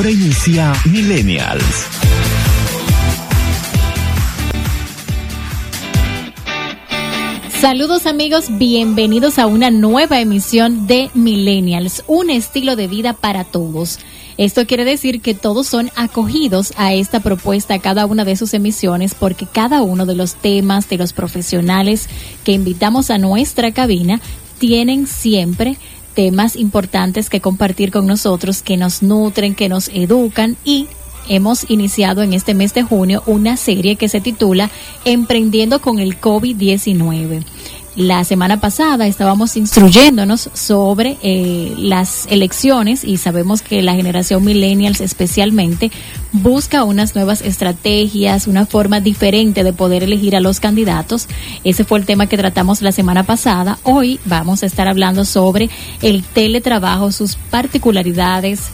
Ahora 0.00 0.12
inicia 0.12 0.72
Millennials. 0.90 1.62
Saludos 7.60 8.06
amigos, 8.06 8.46
bienvenidos 8.56 9.38
a 9.38 9.46
una 9.46 9.70
nueva 9.70 10.18
emisión 10.20 10.86
de 10.86 11.10
Millennials, 11.12 12.02
un 12.06 12.30
estilo 12.30 12.76
de 12.76 12.86
vida 12.86 13.12
para 13.12 13.44
todos. 13.44 13.98
Esto 14.38 14.66
quiere 14.66 14.86
decir 14.86 15.20
que 15.20 15.34
todos 15.34 15.66
son 15.66 15.90
acogidos 15.96 16.72
a 16.78 16.94
esta 16.94 17.20
propuesta, 17.20 17.74
a 17.74 17.78
cada 17.80 18.06
una 18.06 18.24
de 18.24 18.36
sus 18.36 18.54
emisiones, 18.54 19.14
porque 19.14 19.44
cada 19.44 19.82
uno 19.82 20.06
de 20.06 20.14
los 20.14 20.34
temas 20.34 20.88
de 20.88 20.96
los 20.96 21.12
profesionales 21.12 22.08
que 22.42 22.52
invitamos 22.52 23.10
a 23.10 23.18
nuestra 23.18 23.72
cabina 23.72 24.18
tienen 24.58 25.06
siempre 25.06 25.76
temas 26.14 26.56
importantes 26.56 27.30
que 27.30 27.40
compartir 27.40 27.90
con 27.90 28.06
nosotros, 28.06 28.62
que 28.62 28.76
nos 28.76 29.02
nutren, 29.02 29.54
que 29.54 29.68
nos 29.68 29.88
educan 29.88 30.56
y 30.64 30.88
hemos 31.28 31.68
iniciado 31.70 32.22
en 32.22 32.32
este 32.32 32.54
mes 32.54 32.74
de 32.74 32.82
junio 32.82 33.22
una 33.26 33.56
serie 33.56 33.96
que 33.96 34.08
se 34.08 34.20
titula 34.20 34.70
Emprendiendo 35.04 35.80
con 35.80 35.98
el 35.98 36.20
COVID-19. 36.20 37.44
La 37.96 38.22
semana 38.22 38.60
pasada 38.60 39.08
estábamos 39.08 39.56
instruyéndonos 39.56 40.48
sobre 40.54 41.18
eh, 41.22 41.74
las 41.76 42.26
elecciones 42.30 43.02
y 43.02 43.16
sabemos 43.16 43.62
que 43.62 43.82
la 43.82 43.94
generación 43.94 44.44
millennials 44.44 45.00
especialmente 45.00 45.90
busca 46.30 46.84
unas 46.84 47.16
nuevas 47.16 47.42
estrategias, 47.42 48.46
una 48.46 48.64
forma 48.64 49.00
diferente 49.00 49.64
de 49.64 49.72
poder 49.72 50.04
elegir 50.04 50.36
a 50.36 50.40
los 50.40 50.60
candidatos. 50.60 51.26
Ese 51.64 51.82
fue 51.82 51.98
el 51.98 52.06
tema 52.06 52.28
que 52.28 52.36
tratamos 52.36 52.80
la 52.80 52.92
semana 52.92 53.24
pasada. 53.24 53.76
Hoy 53.82 54.20
vamos 54.24 54.62
a 54.62 54.66
estar 54.66 54.86
hablando 54.86 55.24
sobre 55.24 55.68
el 56.00 56.22
teletrabajo, 56.22 57.10
sus 57.10 57.34
particularidades, 57.34 58.68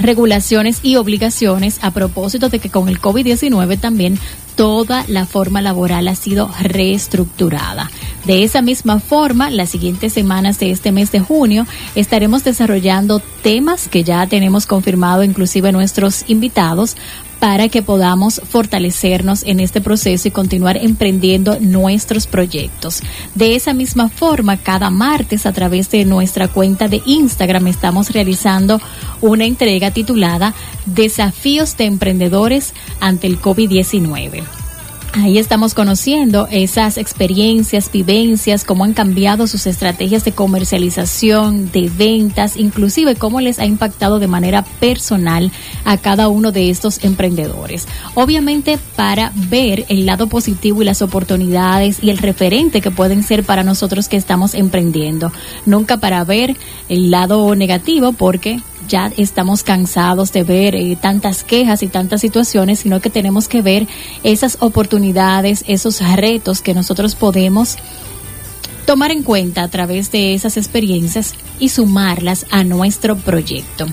regulaciones 0.00 0.80
y 0.82 0.96
obligaciones 0.96 1.78
a 1.82 1.92
propósito 1.92 2.48
de 2.48 2.58
que 2.58 2.68
con 2.68 2.88
el 2.88 3.00
COVID-19 3.00 3.78
también 3.78 4.18
toda 4.56 5.04
la 5.06 5.24
forma 5.24 5.62
laboral 5.62 6.08
ha 6.08 6.16
sido 6.16 6.50
reestructurada. 6.60 7.90
De 8.24 8.42
esa 8.42 8.62
misma 8.62 9.00
forma, 9.00 9.50
las 9.50 9.70
siguientes 9.70 10.12
semanas 10.14 10.58
de 10.58 10.70
este 10.70 10.92
mes 10.92 11.12
de 11.12 11.20
junio 11.20 11.66
estaremos 11.94 12.42
desarrollando 12.42 13.20
temas 13.42 13.88
que 13.88 14.02
ya 14.02 14.26
tenemos 14.26 14.66
confirmado 14.66 15.22
inclusive 15.22 15.72
nuestros 15.72 16.24
invitados 16.28 16.96
para 17.38 17.68
que 17.68 17.82
podamos 17.82 18.40
fortalecernos 18.48 19.42
en 19.42 19.60
este 19.60 19.82
proceso 19.82 20.28
y 20.28 20.30
continuar 20.30 20.78
emprendiendo 20.78 21.58
nuestros 21.60 22.26
proyectos. 22.26 23.02
De 23.34 23.54
esa 23.54 23.74
misma 23.74 24.08
forma, 24.08 24.56
cada 24.56 24.88
martes 24.88 25.44
a 25.44 25.52
través 25.52 25.90
de 25.90 26.06
nuestra 26.06 26.48
cuenta 26.48 26.88
de 26.88 27.02
Instagram 27.04 27.66
estamos 27.66 28.10
realizando 28.10 28.80
una 29.20 29.44
entrega 29.44 29.90
titulada 29.90 30.54
Desafíos 30.86 31.76
de 31.76 31.84
Emprendedores 31.84 32.72
ante 33.00 33.26
el 33.26 33.38
COVID-19. 33.38 34.63
Ahí 35.16 35.38
estamos 35.38 35.74
conociendo 35.74 36.48
esas 36.50 36.98
experiencias, 36.98 37.88
vivencias, 37.92 38.64
cómo 38.64 38.82
han 38.82 38.94
cambiado 38.94 39.46
sus 39.46 39.64
estrategias 39.68 40.24
de 40.24 40.32
comercialización, 40.32 41.70
de 41.70 41.88
ventas, 41.88 42.56
inclusive 42.56 43.14
cómo 43.14 43.40
les 43.40 43.60
ha 43.60 43.64
impactado 43.64 44.18
de 44.18 44.26
manera 44.26 44.64
personal 44.80 45.52
a 45.84 45.98
cada 45.98 46.26
uno 46.28 46.50
de 46.50 46.68
estos 46.68 47.04
emprendedores. 47.04 47.86
Obviamente 48.14 48.76
para 48.96 49.30
ver 49.36 49.86
el 49.88 50.04
lado 50.04 50.26
positivo 50.26 50.82
y 50.82 50.84
las 50.84 51.00
oportunidades 51.00 52.02
y 52.02 52.10
el 52.10 52.18
referente 52.18 52.80
que 52.80 52.90
pueden 52.90 53.22
ser 53.22 53.44
para 53.44 53.62
nosotros 53.62 54.08
que 54.08 54.16
estamos 54.16 54.52
emprendiendo. 54.54 55.30
Nunca 55.64 55.98
para 55.98 56.24
ver 56.24 56.56
el 56.88 57.12
lado 57.12 57.54
negativo 57.54 58.14
porque 58.14 58.60
ya 58.88 59.12
estamos 59.16 59.62
cansados 59.62 60.32
de 60.32 60.44
ver 60.44 60.74
eh, 60.74 60.96
tantas 61.00 61.44
quejas 61.44 61.82
y 61.82 61.88
tantas 61.88 62.20
situaciones, 62.20 62.80
sino 62.80 63.00
que 63.00 63.10
tenemos 63.10 63.48
que 63.48 63.62
ver 63.62 63.86
esas 64.22 64.58
oportunidades, 64.60 65.64
esos 65.66 66.00
retos 66.16 66.60
que 66.60 66.74
nosotros 66.74 67.14
podemos 67.14 67.76
tomar 68.86 69.10
en 69.10 69.22
cuenta 69.22 69.62
a 69.62 69.68
través 69.68 70.10
de 70.10 70.34
esas 70.34 70.56
experiencias 70.56 71.34
y 71.58 71.70
sumarlas 71.70 72.46
a 72.50 72.64
nuestro 72.64 73.16
proyecto. 73.16 73.86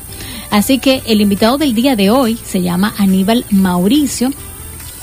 Así 0.49 0.79
que 0.79 1.01
el 1.05 1.21
invitado 1.21 1.57
del 1.57 1.73
día 1.73 1.95
de 1.95 2.09
hoy 2.09 2.37
se 2.43 2.61
llama 2.61 2.93
Aníbal 2.97 3.45
Mauricio. 3.49 4.31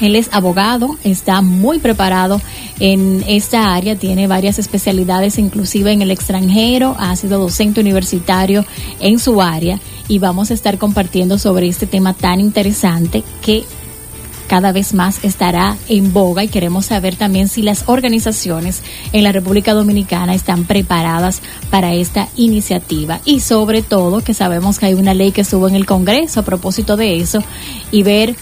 Él 0.00 0.16
es 0.16 0.28
abogado, 0.32 0.96
está 1.04 1.42
muy 1.42 1.78
preparado 1.78 2.40
en 2.80 3.24
esta 3.26 3.74
área, 3.74 3.96
tiene 3.96 4.26
varias 4.26 4.58
especialidades, 4.58 5.38
inclusive 5.38 5.92
en 5.92 6.02
el 6.02 6.10
extranjero, 6.10 6.94
ha 6.98 7.14
sido 7.16 7.40
docente 7.40 7.80
universitario 7.80 8.64
en 9.00 9.18
su 9.18 9.42
área 9.42 9.80
y 10.08 10.18
vamos 10.18 10.50
a 10.50 10.54
estar 10.54 10.78
compartiendo 10.78 11.38
sobre 11.38 11.68
este 11.68 11.86
tema 11.86 12.14
tan 12.14 12.40
interesante 12.40 13.22
que 13.42 13.64
cada 14.48 14.72
vez 14.72 14.94
más 14.94 15.22
estará 15.22 15.76
en 15.88 16.12
boga 16.12 16.42
y 16.42 16.48
queremos 16.48 16.86
saber 16.86 17.16
también 17.16 17.48
si 17.48 17.60
las 17.60 17.84
organizaciones 17.86 18.82
en 19.12 19.22
la 19.22 19.30
República 19.30 19.74
Dominicana 19.74 20.34
están 20.34 20.64
preparadas 20.64 21.42
para 21.70 21.92
esta 21.92 22.28
iniciativa. 22.34 23.20
Y 23.26 23.40
sobre 23.40 23.82
todo 23.82 24.24
que 24.24 24.32
sabemos 24.32 24.78
que 24.78 24.86
hay 24.86 24.94
una 24.94 25.12
ley 25.12 25.32
que 25.32 25.42
estuvo 25.42 25.68
en 25.68 25.74
el 25.74 25.84
Congreso 25.84 26.40
a 26.40 26.44
propósito 26.44 26.96
de 26.96 27.20
eso 27.20 27.44
y 27.92 28.02
ver 28.02 28.36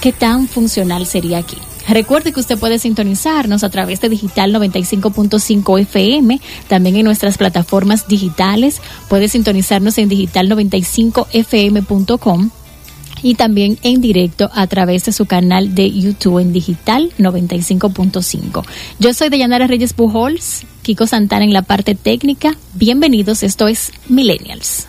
qué 0.00 0.12
tan 0.12 0.48
funcional 0.48 1.06
sería 1.06 1.38
aquí. 1.38 1.58
Recuerde 1.88 2.32
que 2.32 2.40
usted 2.40 2.58
puede 2.58 2.80
sintonizarnos 2.80 3.62
a 3.62 3.70
través 3.70 4.00
de 4.00 4.08
Digital 4.08 4.52
95.5 4.52 5.80
FM, 5.82 6.40
también 6.68 6.96
en 6.96 7.04
nuestras 7.04 7.38
plataformas 7.38 8.08
digitales. 8.08 8.82
Puede 9.08 9.28
sintonizarnos 9.28 9.96
en 9.98 10.10
digital95fm.com 10.10 12.50
y 13.22 13.34
también 13.34 13.78
en 13.82 14.00
directo 14.00 14.50
a 14.52 14.66
través 14.66 15.04
de 15.04 15.12
su 15.12 15.26
canal 15.26 15.74
de 15.74 15.88
YouTube 15.90 16.40
en 16.40 16.52
Digital 16.52 17.12
95.5. 17.18 18.64
Yo 18.98 19.14
soy 19.14 19.28
Dayanara 19.28 19.68
Reyes 19.68 19.92
Pujols, 19.92 20.64
Kiko 20.82 21.06
Santana 21.06 21.44
en 21.44 21.52
la 21.52 21.62
parte 21.62 21.94
técnica. 21.94 22.56
Bienvenidos, 22.74 23.44
esto 23.44 23.68
es 23.68 23.92
Millennials. 24.08 24.88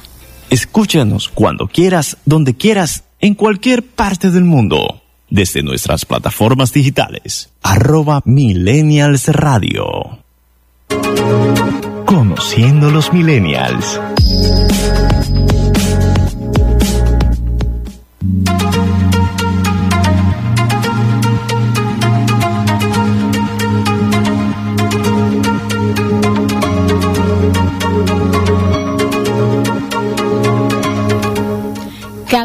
Escúchanos 0.49 1.29
cuando 1.29 1.67
quieras, 1.67 2.17
donde 2.25 2.55
quieras, 2.55 3.03
en 3.19 3.35
cualquier 3.35 3.83
parte 3.83 4.31
del 4.31 4.45
mundo 4.45 4.96
desde 5.29 5.63
nuestras 5.63 6.05
plataformas 6.05 6.73
digitales. 6.73 7.51
Arroba 7.61 8.21
Millennials 8.25 9.27
Radio. 9.27 10.19
Conociendo 12.05 12.89
los 12.89 13.11
Millennials. 13.11 13.99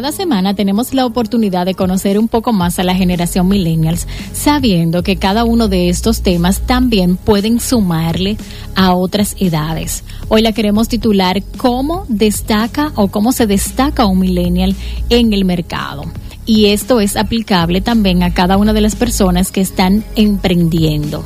Cada 0.03 0.17
semana 0.17 0.53
tenemos 0.53 0.93
la 0.93 1.05
oportunidad 1.05 1.65
de 1.65 1.75
conocer 1.75 2.19
un 2.19 2.27
poco 2.27 2.51
más 2.51 2.77
a 2.77 2.83
la 2.83 2.93
generación 2.93 3.47
millennials, 3.47 4.05
sabiendo 4.33 5.01
que 5.01 5.15
cada 5.15 5.45
uno 5.45 5.69
de 5.69 5.87
estos 5.87 6.23
temas 6.23 6.59
también 6.59 7.15
pueden 7.15 7.61
sumarle 7.61 8.35
a 8.75 8.95
otras 8.95 9.37
edades. 9.39 10.03
Hoy 10.27 10.41
la 10.41 10.51
queremos 10.51 10.89
titular 10.89 11.41
¿Cómo 11.55 12.05
destaca 12.09 12.91
o 12.95 13.07
cómo 13.07 13.31
se 13.31 13.47
destaca 13.47 14.05
un 14.05 14.19
millennial 14.19 14.75
en 15.09 15.31
el 15.31 15.45
mercado? 15.45 16.03
Y 16.45 16.65
esto 16.65 16.99
es 16.99 17.15
aplicable 17.15 17.79
también 17.79 18.23
a 18.23 18.33
cada 18.33 18.57
una 18.57 18.73
de 18.73 18.81
las 18.81 18.97
personas 18.97 19.53
que 19.53 19.61
están 19.61 20.03
emprendiendo. 20.17 21.23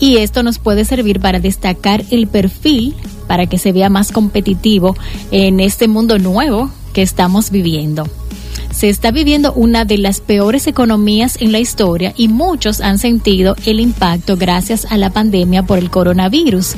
Y 0.00 0.16
esto 0.16 0.42
nos 0.42 0.58
puede 0.58 0.86
servir 0.86 1.20
para 1.20 1.38
destacar 1.38 2.02
el 2.10 2.28
perfil 2.28 2.94
para 3.28 3.44
que 3.44 3.58
se 3.58 3.72
vea 3.72 3.90
más 3.90 4.10
competitivo 4.10 4.96
en 5.30 5.60
este 5.60 5.86
mundo 5.86 6.18
nuevo 6.18 6.70
que 6.94 7.02
estamos 7.02 7.50
viviendo. 7.50 8.08
Se 8.70 8.88
está 8.88 9.10
viviendo 9.10 9.52
una 9.52 9.84
de 9.84 9.98
las 9.98 10.20
peores 10.20 10.66
economías 10.66 11.36
en 11.40 11.52
la 11.52 11.60
historia 11.60 12.12
y 12.16 12.28
muchos 12.28 12.80
han 12.80 12.98
sentido 12.98 13.54
el 13.66 13.78
impacto 13.78 14.36
gracias 14.36 14.86
a 14.90 14.96
la 14.96 15.10
pandemia 15.10 15.62
por 15.62 15.78
el 15.78 15.90
coronavirus. 15.90 16.74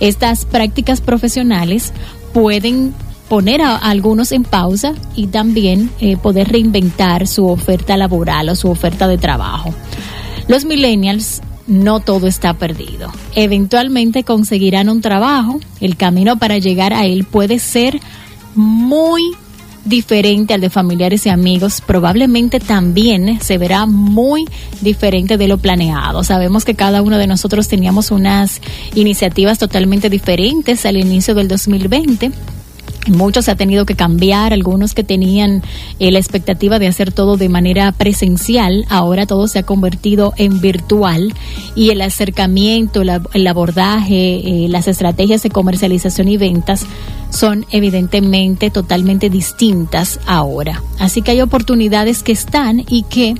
Estas 0.00 0.44
prácticas 0.44 1.00
profesionales 1.00 1.92
pueden 2.32 2.94
poner 3.28 3.62
a, 3.62 3.76
algunos 3.76 4.32
en 4.32 4.44
pausa 4.44 4.94
y 5.14 5.28
también 5.28 5.90
eh, 6.00 6.16
poder 6.16 6.48
reinventar 6.48 7.26
su 7.26 7.46
oferta 7.46 7.96
laboral 7.96 8.48
o 8.48 8.56
su 8.56 8.68
oferta 8.68 9.06
de 9.06 9.18
trabajo. 9.18 9.74
Los 10.48 10.64
millennials 10.64 11.42
no 11.66 12.00
todo 12.00 12.26
está 12.26 12.54
perdido. 12.54 13.10
Eventualmente 13.34 14.24
conseguirán 14.24 14.88
un 14.88 15.00
trabajo, 15.00 15.60
el 15.80 15.96
camino 15.96 16.38
para 16.38 16.58
llegar 16.58 16.92
a 16.92 17.06
él 17.06 17.24
puede 17.24 17.58
ser 17.58 18.00
muy 18.54 19.22
diferente 19.86 20.52
al 20.52 20.60
de 20.60 20.68
familiares 20.68 21.24
y 21.26 21.30
amigos, 21.30 21.80
probablemente 21.80 22.60
también 22.60 23.40
se 23.40 23.56
verá 23.56 23.86
muy 23.86 24.44
diferente 24.82 25.38
de 25.38 25.48
lo 25.48 25.58
planeado. 25.58 26.22
Sabemos 26.24 26.64
que 26.64 26.74
cada 26.74 27.02
uno 27.02 27.18
de 27.18 27.26
nosotros 27.26 27.68
teníamos 27.68 28.10
unas 28.10 28.60
iniciativas 28.94 29.58
totalmente 29.58 30.10
diferentes 30.10 30.84
al 30.84 30.96
inicio 30.96 31.34
del 31.34 31.48
2020 31.48 32.32
Muchos 33.08 33.44
se 33.44 33.52
ha 33.52 33.56
tenido 33.56 33.86
que 33.86 33.94
cambiar, 33.94 34.52
algunos 34.52 34.92
que 34.92 35.04
tenían 35.04 35.62
eh, 36.00 36.10
la 36.10 36.18
expectativa 36.18 36.78
de 36.78 36.88
hacer 36.88 37.12
todo 37.12 37.36
de 37.36 37.48
manera 37.48 37.92
presencial, 37.92 38.84
ahora 38.88 39.26
todo 39.26 39.46
se 39.46 39.60
ha 39.60 39.62
convertido 39.62 40.32
en 40.36 40.60
virtual 40.60 41.32
y 41.76 41.90
el 41.90 42.00
acercamiento, 42.00 43.02
el 43.02 43.46
abordaje, 43.46 44.64
eh, 44.64 44.68
las 44.68 44.88
estrategias 44.88 45.42
de 45.44 45.50
comercialización 45.50 46.28
y 46.28 46.36
ventas 46.36 46.84
son 47.30 47.64
evidentemente 47.70 48.70
totalmente 48.70 49.30
distintas 49.30 50.18
ahora. 50.26 50.82
Así 50.98 51.22
que 51.22 51.30
hay 51.32 51.42
oportunidades 51.42 52.22
que 52.22 52.32
están 52.32 52.84
y 52.88 53.04
que 53.04 53.34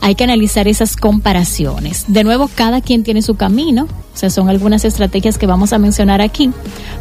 hay 0.00 0.14
que 0.14 0.24
analizar 0.24 0.66
esas 0.66 0.96
comparaciones. 0.96 2.04
De 2.08 2.24
nuevo, 2.24 2.48
cada 2.54 2.80
quien 2.80 3.02
tiene 3.02 3.22
su 3.22 3.34
camino, 3.34 3.84
o 3.84 4.16
sea, 4.16 4.30
son 4.30 4.48
algunas 4.48 4.84
estrategias 4.84 5.36
que 5.36 5.46
vamos 5.46 5.72
a 5.72 5.78
mencionar 5.78 6.20
aquí, 6.22 6.50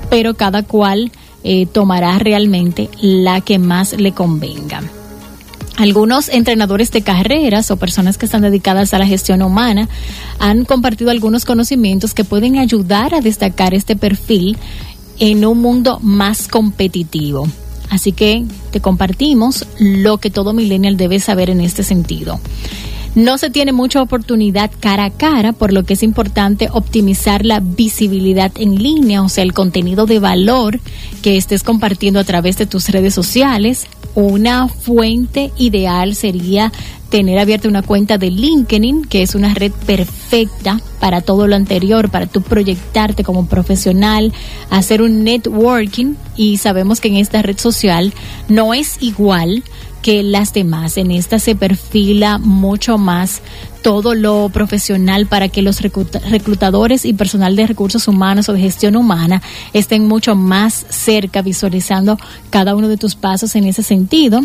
pero 0.09 0.33
cada 0.33 0.63
cual 0.63 1.11
eh, 1.43 1.65
tomará 1.65 2.19
realmente 2.19 2.89
la 3.01 3.41
que 3.41 3.59
más 3.59 3.93
le 3.93 4.11
convenga. 4.11 4.81
Algunos 5.77 6.27
entrenadores 6.27 6.91
de 6.91 7.03
carreras 7.03 7.71
o 7.71 7.77
personas 7.77 8.17
que 8.17 8.25
están 8.25 8.41
dedicadas 8.41 8.93
a 8.93 8.99
la 8.99 9.07
gestión 9.07 9.41
humana 9.41 9.87
han 10.37 10.65
compartido 10.65 11.09
algunos 11.09 11.45
conocimientos 11.45 12.13
que 12.13 12.25
pueden 12.25 12.57
ayudar 12.57 13.15
a 13.15 13.21
destacar 13.21 13.73
este 13.73 13.95
perfil 13.95 14.57
en 15.19 15.45
un 15.45 15.61
mundo 15.61 15.99
más 16.01 16.49
competitivo. 16.49 17.47
Así 17.89 18.11
que 18.11 18.43
te 18.71 18.81
compartimos 18.81 19.65
lo 19.79 20.17
que 20.17 20.29
todo 20.29 20.53
millennial 20.53 20.97
debe 20.97 21.19
saber 21.19 21.49
en 21.49 21.61
este 21.61 21.83
sentido. 21.83 22.39
No 23.15 23.37
se 23.37 23.49
tiene 23.49 23.71
mucha 23.71 24.01
oportunidad 24.01 24.69
cara 24.79 25.05
a 25.05 25.09
cara, 25.09 25.51
por 25.51 25.73
lo 25.73 25.83
que 25.83 25.93
es 25.93 26.03
importante 26.03 26.69
optimizar 26.71 27.43
la 27.43 27.59
visibilidad 27.59 28.51
en 28.55 28.75
línea, 28.75 29.23
o 29.23 29.29
sea, 29.29 29.43
el 29.43 29.53
contenido 29.53 30.05
de 30.05 30.19
valor 30.19 30.79
que 31.23 31.35
estés 31.35 31.63
compartiendo 31.63 32.19
a 32.19 32.23
través 32.23 32.57
de 32.57 32.67
tus 32.67 32.89
redes 32.89 33.13
sociales. 33.13 33.87
Una 34.15 34.67
fuente 34.67 35.51
ideal 35.57 36.15
sería 36.15 36.71
tener 37.09 37.39
abierta 37.39 37.67
una 37.67 37.81
cuenta 37.81 38.17
de 38.17 38.29
LinkedIn, 38.29 39.05
que 39.05 39.23
es 39.23 39.35
una 39.35 39.53
red 39.53 39.71
perfecta 39.71 40.79
para 40.99 41.21
todo 41.21 41.47
lo 41.47 41.55
anterior, 41.55 42.09
para 42.09 42.27
tú 42.27 42.41
proyectarte 42.41 43.23
como 43.23 43.47
profesional, 43.47 44.31
hacer 44.69 45.01
un 45.01 45.23
networking 45.23 46.13
y 46.35 46.57
sabemos 46.57 47.01
que 47.01 47.07
en 47.07 47.17
esta 47.17 47.41
red 47.41 47.57
social 47.57 48.13
no 48.47 48.73
es 48.73 48.97
igual 49.01 49.63
que 50.01 50.23
las 50.23 50.53
demás. 50.53 50.97
En 50.97 51.11
esta 51.11 51.39
se 51.39 51.55
perfila 51.55 52.37
mucho 52.37 52.97
más 52.97 53.41
todo 53.81 54.13
lo 54.15 54.49
profesional 54.49 55.25
para 55.27 55.49
que 55.49 55.61
los 55.61 55.81
reclutadores 55.81 57.05
y 57.05 57.13
personal 57.13 57.55
de 57.55 57.67
recursos 57.67 58.07
humanos 58.07 58.49
o 58.49 58.53
de 58.53 58.59
gestión 58.59 58.95
humana 58.95 59.41
estén 59.73 60.07
mucho 60.07 60.35
más 60.35 60.85
cerca 60.89 61.41
visualizando 61.41 62.17
cada 62.49 62.75
uno 62.75 62.87
de 62.87 62.97
tus 62.97 63.15
pasos 63.15 63.55
en 63.55 63.65
ese 63.65 63.83
sentido. 63.83 64.41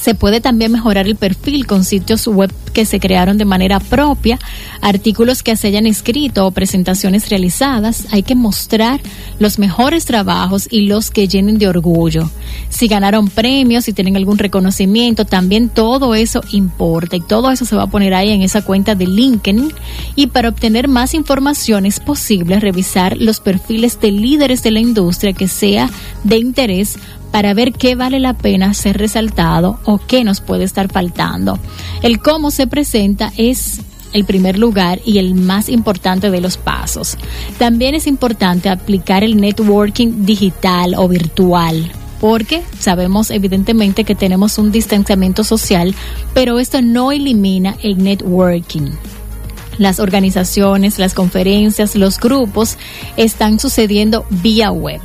Se 0.00 0.14
puede 0.14 0.40
también 0.40 0.72
mejorar 0.72 1.06
el 1.06 1.16
perfil 1.16 1.66
con 1.66 1.84
sitios 1.84 2.26
web 2.26 2.52
que 2.72 2.84
se 2.84 3.00
crearon 3.00 3.38
de 3.38 3.44
manera 3.44 3.80
propia, 3.80 4.38
artículos 4.82 5.42
que 5.42 5.56
se 5.56 5.68
hayan 5.68 5.86
escrito 5.86 6.46
o 6.46 6.50
presentaciones 6.50 7.30
realizadas. 7.30 8.06
Hay 8.10 8.22
que 8.22 8.34
mostrar 8.34 9.00
los 9.38 9.58
mejores 9.58 10.04
trabajos 10.04 10.68
y 10.70 10.82
los 10.82 11.10
que 11.10 11.26
llenen 11.26 11.58
de 11.58 11.68
orgullo. 11.68 12.30
Si 12.68 12.86
ganaron 12.88 13.28
premios, 13.28 13.84
si 13.84 13.92
tienen 13.92 14.16
algún 14.16 14.38
reconocimiento, 14.38 15.24
también 15.24 15.68
todo 15.70 16.14
eso 16.14 16.42
importa 16.52 17.16
y 17.16 17.20
todo 17.20 17.50
eso 17.50 17.64
se 17.64 17.76
va 17.76 17.84
a 17.84 17.90
poner 17.90 18.12
ahí 18.14 18.30
en 18.30 18.42
esa 18.42 18.62
cuenta 18.62 18.94
de 18.94 19.06
LinkedIn. 19.06 19.72
Y 20.14 20.26
para 20.26 20.50
obtener 20.50 20.88
más 20.88 21.14
información 21.14 21.86
es 21.86 22.00
posible 22.00 22.60
revisar 22.60 23.16
los 23.16 23.40
perfiles 23.40 23.98
de 24.00 24.10
líderes 24.10 24.62
de 24.62 24.70
la 24.70 24.80
industria 24.80 25.32
que 25.32 25.48
sea 25.48 25.88
de 26.24 26.38
interés 26.38 26.98
para 27.30 27.54
ver 27.54 27.72
qué 27.72 27.94
vale 27.94 28.20
la 28.20 28.34
pena 28.34 28.74
ser 28.74 28.98
resaltado 28.98 29.78
o 29.84 29.98
qué 29.98 30.24
nos 30.24 30.40
puede 30.40 30.64
estar 30.64 30.90
faltando. 30.90 31.58
El 32.02 32.20
cómo 32.20 32.50
se 32.50 32.66
presenta 32.66 33.32
es 33.36 33.80
el 34.12 34.24
primer 34.24 34.58
lugar 34.58 35.00
y 35.04 35.18
el 35.18 35.34
más 35.34 35.68
importante 35.68 36.30
de 36.30 36.40
los 36.40 36.56
pasos. 36.56 37.18
También 37.58 37.94
es 37.94 38.06
importante 38.06 38.68
aplicar 38.68 39.24
el 39.24 39.40
networking 39.40 40.24
digital 40.24 40.94
o 40.96 41.08
virtual 41.08 41.90
porque 42.20 42.62
sabemos 42.78 43.30
evidentemente 43.30 44.04
que 44.04 44.14
tenemos 44.14 44.58
un 44.58 44.72
distanciamiento 44.72 45.44
social, 45.44 45.94
pero 46.34 46.58
esto 46.58 46.80
no 46.80 47.12
elimina 47.12 47.76
el 47.82 48.02
networking. 48.02 48.90
Las 49.78 50.00
organizaciones, 50.00 50.98
las 50.98 51.12
conferencias, 51.12 51.94
los 51.94 52.18
grupos 52.18 52.78
están 53.16 53.60
sucediendo 53.60 54.24
vía 54.30 54.70
web. 54.70 55.00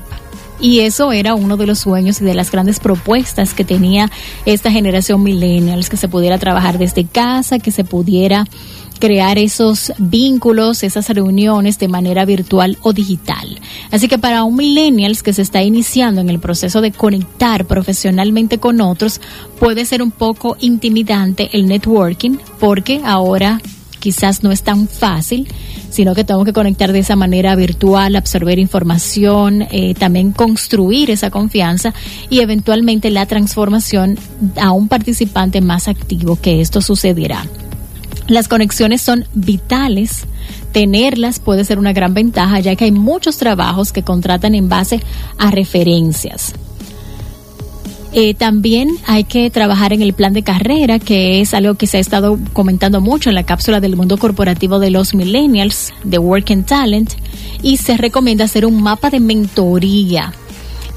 Y 0.61 0.81
eso 0.81 1.11
era 1.11 1.33
uno 1.33 1.57
de 1.57 1.65
los 1.65 1.79
sueños 1.79 2.21
y 2.21 2.25
de 2.25 2.35
las 2.35 2.51
grandes 2.51 2.79
propuestas 2.79 3.53
que 3.55 3.65
tenía 3.65 4.11
esta 4.45 4.71
generación 4.71 5.23
millennials, 5.23 5.89
que 5.89 5.97
se 5.97 6.07
pudiera 6.07 6.37
trabajar 6.37 6.77
desde 6.77 7.05
casa, 7.05 7.57
que 7.57 7.71
se 7.71 7.83
pudiera 7.83 8.45
crear 8.99 9.39
esos 9.39 9.91
vínculos, 9.97 10.83
esas 10.83 11.09
reuniones 11.09 11.79
de 11.79 11.87
manera 11.87 12.23
virtual 12.23 12.77
o 12.83 12.93
digital. 12.93 13.59
Así 13.89 14.07
que 14.07 14.19
para 14.19 14.43
un 14.43 14.55
millennials 14.55 15.23
que 15.23 15.33
se 15.33 15.41
está 15.41 15.63
iniciando 15.63 16.21
en 16.21 16.29
el 16.29 16.39
proceso 16.39 16.79
de 16.81 16.91
conectar 16.91 17.65
profesionalmente 17.65 18.59
con 18.59 18.79
otros, 18.79 19.19
puede 19.59 19.85
ser 19.85 20.03
un 20.03 20.11
poco 20.11 20.55
intimidante 20.59 21.49
el 21.53 21.65
networking 21.65 22.37
porque 22.59 23.01
ahora 23.03 23.59
quizás 23.99 24.43
no 24.43 24.51
es 24.51 24.61
tan 24.61 24.87
fácil, 24.87 25.47
sino 25.91 26.15
que 26.15 26.23
tengo 26.23 26.43
que 26.43 26.53
conectar 26.53 26.91
de 26.91 26.99
esa 26.99 27.15
manera 27.15 27.55
virtual, 27.55 28.15
absorber 28.15 28.57
información, 28.57 29.67
eh, 29.71 29.93
también 29.93 30.31
construir 30.31 31.11
esa 31.11 31.29
confianza 31.29 31.93
y 32.29 32.39
eventualmente 32.39 33.11
la 33.11 33.25
transformación 33.27 34.17
a 34.59 34.71
un 34.71 34.87
participante 34.87 35.61
más 35.61 35.87
activo 35.87 36.37
que 36.41 36.61
esto 36.61 36.81
sucederá. 36.81 37.45
Las 38.27 38.47
conexiones 38.47 39.01
son 39.01 39.25
vitales. 39.33 40.25
Tenerlas 40.71 41.39
puede 41.39 41.65
ser 41.65 41.77
una 41.79 41.91
gran 41.91 42.13
ventaja 42.13 42.59
ya 42.59 42.75
que 42.75 42.85
hay 42.85 42.91
muchos 42.91 43.37
trabajos 43.37 43.91
que 43.91 44.03
contratan 44.03 44.55
en 44.55 44.69
base 44.69 45.01
a 45.37 45.51
referencias. 45.51 46.53
Eh, 48.13 48.33
también 48.33 48.89
hay 49.05 49.23
que 49.23 49.49
trabajar 49.49 49.93
en 49.93 50.01
el 50.01 50.13
plan 50.13 50.33
de 50.33 50.43
carrera, 50.43 50.99
que 50.99 51.39
es 51.39 51.53
algo 51.53 51.75
que 51.75 51.87
se 51.87 51.97
ha 51.97 51.99
estado 52.01 52.37
comentando 52.51 52.99
mucho 52.99 53.29
en 53.29 53.35
la 53.35 53.43
cápsula 53.43 53.79
del 53.79 53.95
mundo 53.95 54.17
corporativo 54.17 54.79
de 54.79 54.91
los 54.91 55.15
millennials, 55.15 55.93
de 56.03 56.17
Work 56.17 56.51
and 56.51 56.65
Talent, 56.65 57.13
y 57.63 57.77
se 57.77 57.95
recomienda 57.95 58.45
hacer 58.45 58.65
un 58.65 58.81
mapa 58.81 59.09
de 59.09 59.21
mentoría 59.21 60.33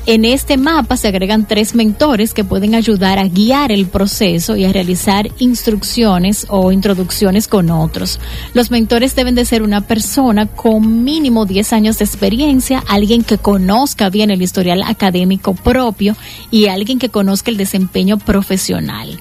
en 0.06 0.24
este 0.24 0.56
mapa 0.56 0.96
se 0.96 1.08
agregan 1.08 1.46
tres 1.46 1.74
mentores 1.74 2.34
que 2.34 2.44
pueden 2.44 2.74
ayudar 2.74 3.18
a 3.18 3.26
guiar 3.28 3.72
el 3.72 3.86
proceso 3.86 4.54
y 4.56 4.64
a 4.64 4.72
realizar 4.72 5.30
instrucciones 5.38 6.46
o 6.50 6.72
introducciones 6.72 7.48
con 7.48 7.70
otros. 7.70 8.20
Los 8.52 8.70
mentores 8.70 9.16
deben 9.16 9.34
de 9.34 9.44
ser 9.44 9.62
una 9.62 9.80
persona 9.80 10.46
con 10.46 11.04
mínimo 11.04 11.46
10 11.46 11.72
años 11.72 11.98
de 11.98 12.04
experiencia, 12.04 12.84
alguien 12.86 13.24
que 13.24 13.38
conozca 13.38 14.10
bien 14.10 14.30
el 14.30 14.42
historial 14.42 14.82
académico 14.82 15.54
propio 15.54 16.16
y 16.50 16.66
alguien 16.66 16.98
que 16.98 17.08
conozca 17.08 17.50
el 17.50 17.56
desempeño 17.56 18.18
profesional. 18.18 19.20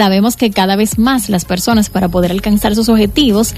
Sabemos 0.00 0.38
que 0.38 0.50
cada 0.50 0.76
vez 0.76 0.98
más 0.98 1.28
las 1.28 1.44
personas 1.44 1.90
para 1.90 2.08
poder 2.08 2.30
alcanzar 2.30 2.74
sus 2.74 2.88
objetivos 2.88 3.52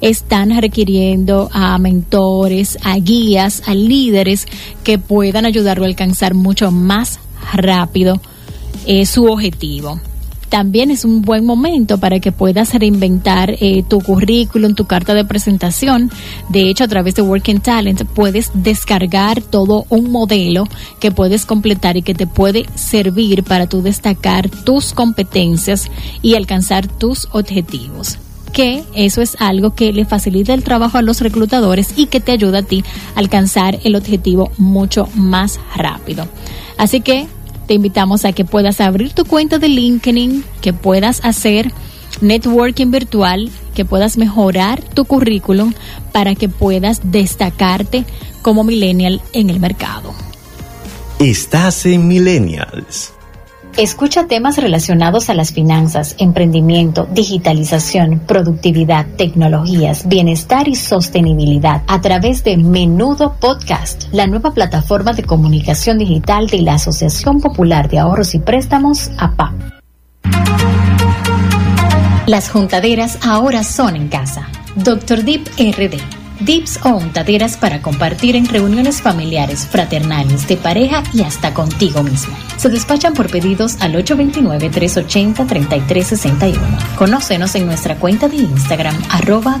están 0.00 0.56
requiriendo 0.56 1.50
a 1.52 1.76
mentores, 1.78 2.78
a 2.84 2.94
guías, 2.98 3.64
a 3.66 3.74
líderes 3.74 4.46
que 4.84 5.00
puedan 5.00 5.44
ayudarlo 5.44 5.82
a 5.82 5.88
alcanzar 5.88 6.34
mucho 6.34 6.70
más 6.70 7.18
rápido 7.52 8.20
eh, 8.86 9.06
su 9.06 9.24
objetivo 9.24 10.00
también 10.48 10.90
es 10.90 11.04
un 11.04 11.22
buen 11.22 11.44
momento 11.44 11.98
para 11.98 12.20
que 12.20 12.32
puedas 12.32 12.74
reinventar 12.74 13.50
eh, 13.60 13.82
tu 13.88 14.00
currículum, 14.00 14.74
tu 14.74 14.86
carta 14.86 15.14
de 15.14 15.24
presentación. 15.24 16.10
De 16.48 16.68
hecho, 16.68 16.84
a 16.84 16.88
través 16.88 17.14
de 17.14 17.22
Working 17.22 17.60
Talent 17.60 18.04
puedes 18.04 18.50
descargar 18.54 19.42
todo 19.42 19.86
un 19.88 20.10
modelo 20.10 20.64
que 21.00 21.10
puedes 21.10 21.46
completar 21.46 21.96
y 21.96 22.02
que 22.02 22.14
te 22.14 22.26
puede 22.26 22.66
servir 22.74 23.44
para 23.44 23.66
tú 23.66 23.82
destacar 23.82 24.48
tus 24.48 24.92
competencias 24.92 25.90
y 26.22 26.34
alcanzar 26.34 26.86
tus 26.86 27.28
objetivos. 27.32 28.18
que 28.52 28.82
eso 28.94 29.20
es 29.20 29.36
algo 29.40 29.74
que 29.74 29.92
le 29.92 30.06
facilita 30.06 30.54
el 30.54 30.64
trabajo 30.64 30.96
a 30.96 31.02
los 31.02 31.20
reclutadores 31.20 31.92
y 31.96 32.06
que 32.06 32.18
te 32.18 32.32
ayuda 32.32 32.60
a 32.60 32.62
ti 32.62 32.82
a 33.14 33.18
alcanzar 33.18 33.78
el 33.84 33.94
objetivo 33.94 34.50
mucho 34.56 35.06
más 35.14 35.60
rápido. 35.76 36.26
Así 36.78 37.02
que 37.02 37.28
te 37.68 37.74
invitamos 37.74 38.24
a 38.24 38.32
que 38.32 38.46
puedas 38.46 38.80
abrir 38.80 39.12
tu 39.12 39.26
cuenta 39.26 39.58
de 39.58 39.68
LinkedIn, 39.68 40.42
que 40.62 40.72
puedas 40.72 41.20
hacer 41.22 41.70
networking 42.22 42.90
virtual, 42.90 43.50
que 43.74 43.84
puedas 43.84 44.16
mejorar 44.16 44.82
tu 44.82 45.04
currículum 45.04 45.74
para 46.10 46.34
que 46.34 46.48
puedas 46.48 47.00
destacarte 47.04 48.04
como 48.42 48.64
millennial 48.64 49.20
en 49.34 49.50
el 49.50 49.60
mercado. 49.60 50.14
Estás 51.18 51.84
en 51.84 52.08
Millennials. 52.08 53.12
Escucha 53.78 54.26
temas 54.26 54.56
relacionados 54.56 55.30
a 55.30 55.34
las 55.34 55.52
finanzas, 55.52 56.16
emprendimiento, 56.18 57.06
digitalización, 57.12 58.18
productividad, 58.26 59.06
tecnologías, 59.16 60.08
bienestar 60.08 60.66
y 60.66 60.74
sostenibilidad 60.74 61.84
a 61.86 62.00
través 62.00 62.42
de 62.42 62.56
Menudo 62.56 63.36
Podcast, 63.38 64.12
la 64.12 64.26
nueva 64.26 64.52
plataforma 64.52 65.12
de 65.12 65.22
comunicación 65.22 65.96
digital 65.96 66.48
de 66.48 66.62
la 66.62 66.74
Asociación 66.74 67.40
Popular 67.40 67.88
de 67.88 68.00
Ahorros 68.00 68.34
y 68.34 68.40
Préstamos, 68.40 69.12
APA. 69.16 69.54
Las 72.26 72.50
juntaderas 72.50 73.20
ahora 73.24 73.62
son 73.62 73.94
en 73.94 74.08
casa. 74.08 74.48
Dr. 74.74 75.22
Deep 75.22 75.46
RD 75.56 76.27
dips 76.40 76.80
o 76.84 76.88
untaderas 76.90 77.56
para 77.56 77.80
compartir 77.82 78.36
en 78.36 78.46
reuniones 78.46 79.02
familiares, 79.02 79.66
fraternales, 79.66 80.46
de 80.48 80.56
pareja 80.56 81.02
y 81.12 81.22
hasta 81.22 81.54
contigo 81.54 82.02
mismo. 82.02 82.36
Se 82.56 82.68
despachan 82.68 83.14
por 83.14 83.30
pedidos 83.30 83.76
al 83.80 83.94
829-380-3361. 83.94 86.58
Conócenos 86.96 87.54
en 87.54 87.66
nuestra 87.66 87.94
cuenta 87.96 88.28
de 88.28 88.36
Instagram 88.36 88.96
arroba. 89.10 89.58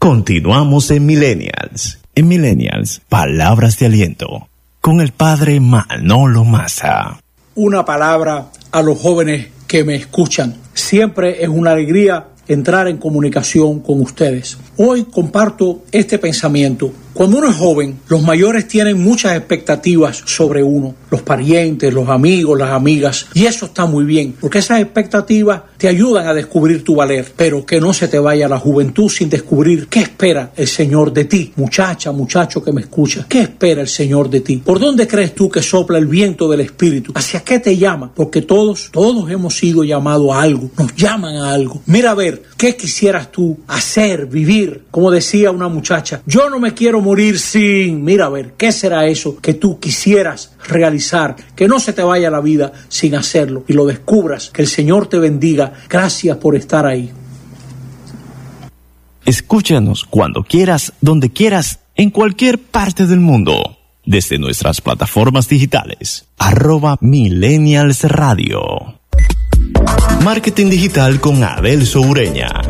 Continuamos 0.00 0.90
en 0.90 1.06
Millennials. 1.06 2.00
En 2.16 2.26
Millennials, 2.26 3.00
palabras 3.08 3.78
de 3.78 3.86
aliento 3.86 4.48
con 4.80 5.00
el 5.00 5.12
padre 5.12 5.60
Manolo 5.60 6.44
Massa. 6.44 7.20
Una 7.54 7.84
palabra 7.84 8.48
a 8.72 8.82
los 8.82 8.98
jóvenes 8.98 9.50
que 9.68 9.84
me 9.84 9.94
escuchan. 9.94 10.56
Siempre 10.74 11.44
es 11.44 11.48
una 11.48 11.70
alegría 11.70 12.26
entrar 12.48 12.88
en 12.88 12.98
comunicación 12.98 13.80
con 13.80 14.00
ustedes. 14.00 14.58
Hoy 14.76 15.04
comparto 15.04 15.84
este 15.92 16.18
pensamiento 16.18 16.92
cuando 17.12 17.38
uno 17.38 17.50
es 17.50 17.56
joven, 17.56 18.00
los 18.08 18.22
mayores 18.22 18.66
tienen 18.68 19.02
muchas 19.02 19.36
expectativas 19.36 20.22
sobre 20.24 20.62
uno, 20.62 20.94
los 21.10 21.22
parientes, 21.22 21.92
los 21.92 22.08
amigos, 22.08 22.58
las 22.58 22.70
amigas, 22.70 23.26
y 23.34 23.44
eso 23.44 23.66
está 23.66 23.86
muy 23.86 24.04
bien, 24.04 24.34
porque 24.40 24.58
esas 24.58 24.80
expectativas 24.80 25.62
te 25.76 25.88
ayudan 25.88 26.26
a 26.26 26.34
descubrir 26.34 26.82
tu 26.82 26.94
valer, 26.94 27.32
pero 27.36 27.66
que 27.66 27.80
no 27.80 27.92
se 27.92 28.08
te 28.08 28.18
vaya 28.18 28.48
la 28.48 28.58
juventud 28.58 29.10
sin 29.10 29.28
descubrir 29.28 29.88
qué 29.88 30.00
espera 30.00 30.52
el 30.56 30.66
Señor 30.66 31.12
de 31.12 31.26
ti, 31.26 31.52
muchacha, 31.56 32.12
muchacho 32.12 32.62
que 32.62 32.72
me 32.72 32.80
escucha, 32.80 33.26
qué 33.28 33.42
espera 33.42 33.82
el 33.82 33.88
Señor 33.88 34.30
de 34.30 34.40
ti, 34.40 34.56
por 34.56 34.80
dónde 34.80 35.06
crees 35.06 35.34
tú 35.34 35.50
que 35.50 35.60
sopla 35.62 35.98
el 35.98 36.06
viento 36.06 36.48
del 36.48 36.60
Espíritu, 36.60 37.12
hacia 37.14 37.40
qué 37.40 37.58
te 37.58 37.76
llama, 37.76 38.10
porque 38.14 38.40
todos, 38.40 38.88
todos 38.90 39.30
hemos 39.30 39.56
sido 39.56 39.84
llamados 39.84 40.32
a 40.32 40.40
algo, 40.40 40.70
nos 40.78 40.94
llaman 40.94 41.36
a 41.36 41.52
algo. 41.52 41.82
Mira 41.86 42.12
a 42.12 42.14
ver, 42.14 42.42
¿qué 42.56 42.74
quisieras 42.74 43.30
tú 43.30 43.58
hacer, 43.66 44.26
vivir? 44.26 44.84
Como 44.90 45.10
decía 45.10 45.50
una 45.50 45.68
muchacha, 45.68 46.22
yo 46.26 46.48
no 46.48 46.58
me 46.58 46.72
quiero 46.72 47.01
morir 47.02 47.38
sin, 47.38 48.02
mira 48.04 48.26
a 48.26 48.28
ver, 48.30 48.54
¿qué 48.56 48.72
será 48.72 49.06
eso 49.06 49.36
que 49.36 49.54
tú 49.54 49.78
quisieras 49.78 50.54
realizar? 50.66 51.36
Que 51.54 51.68
no 51.68 51.78
se 51.78 51.92
te 51.92 52.02
vaya 52.02 52.30
la 52.30 52.40
vida 52.40 52.72
sin 52.88 53.14
hacerlo 53.14 53.64
y 53.68 53.74
lo 53.74 53.84
descubras, 53.84 54.50
que 54.50 54.62
el 54.62 54.68
Señor 54.68 55.08
te 55.08 55.18
bendiga. 55.18 55.72
Gracias 55.88 56.36
por 56.38 56.56
estar 56.56 56.86
ahí. 56.86 57.10
Escúchanos 59.24 60.04
cuando 60.04 60.42
quieras, 60.42 60.92
donde 61.00 61.30
quieras, 61.30 61.80
en 61.94 62.10
cualquier 62.10 62.58
parte 62.58 63.06
del 63.06 63.20
mundo, 63.20 63.78
desde 64.04 64.38
nuestras 64.38 64.80
plataformas 64.80 65.48
digitales, 65.48 66.26
arroba 66.38 66.96
Millennials 67.00 68.04
Radio. 68.04 68.98
Marketing 70.24 70.70
Digital 70.70 71.20
con 71.20 71.42
Abel 71.42 71.86
Soureña. 71.86 72.62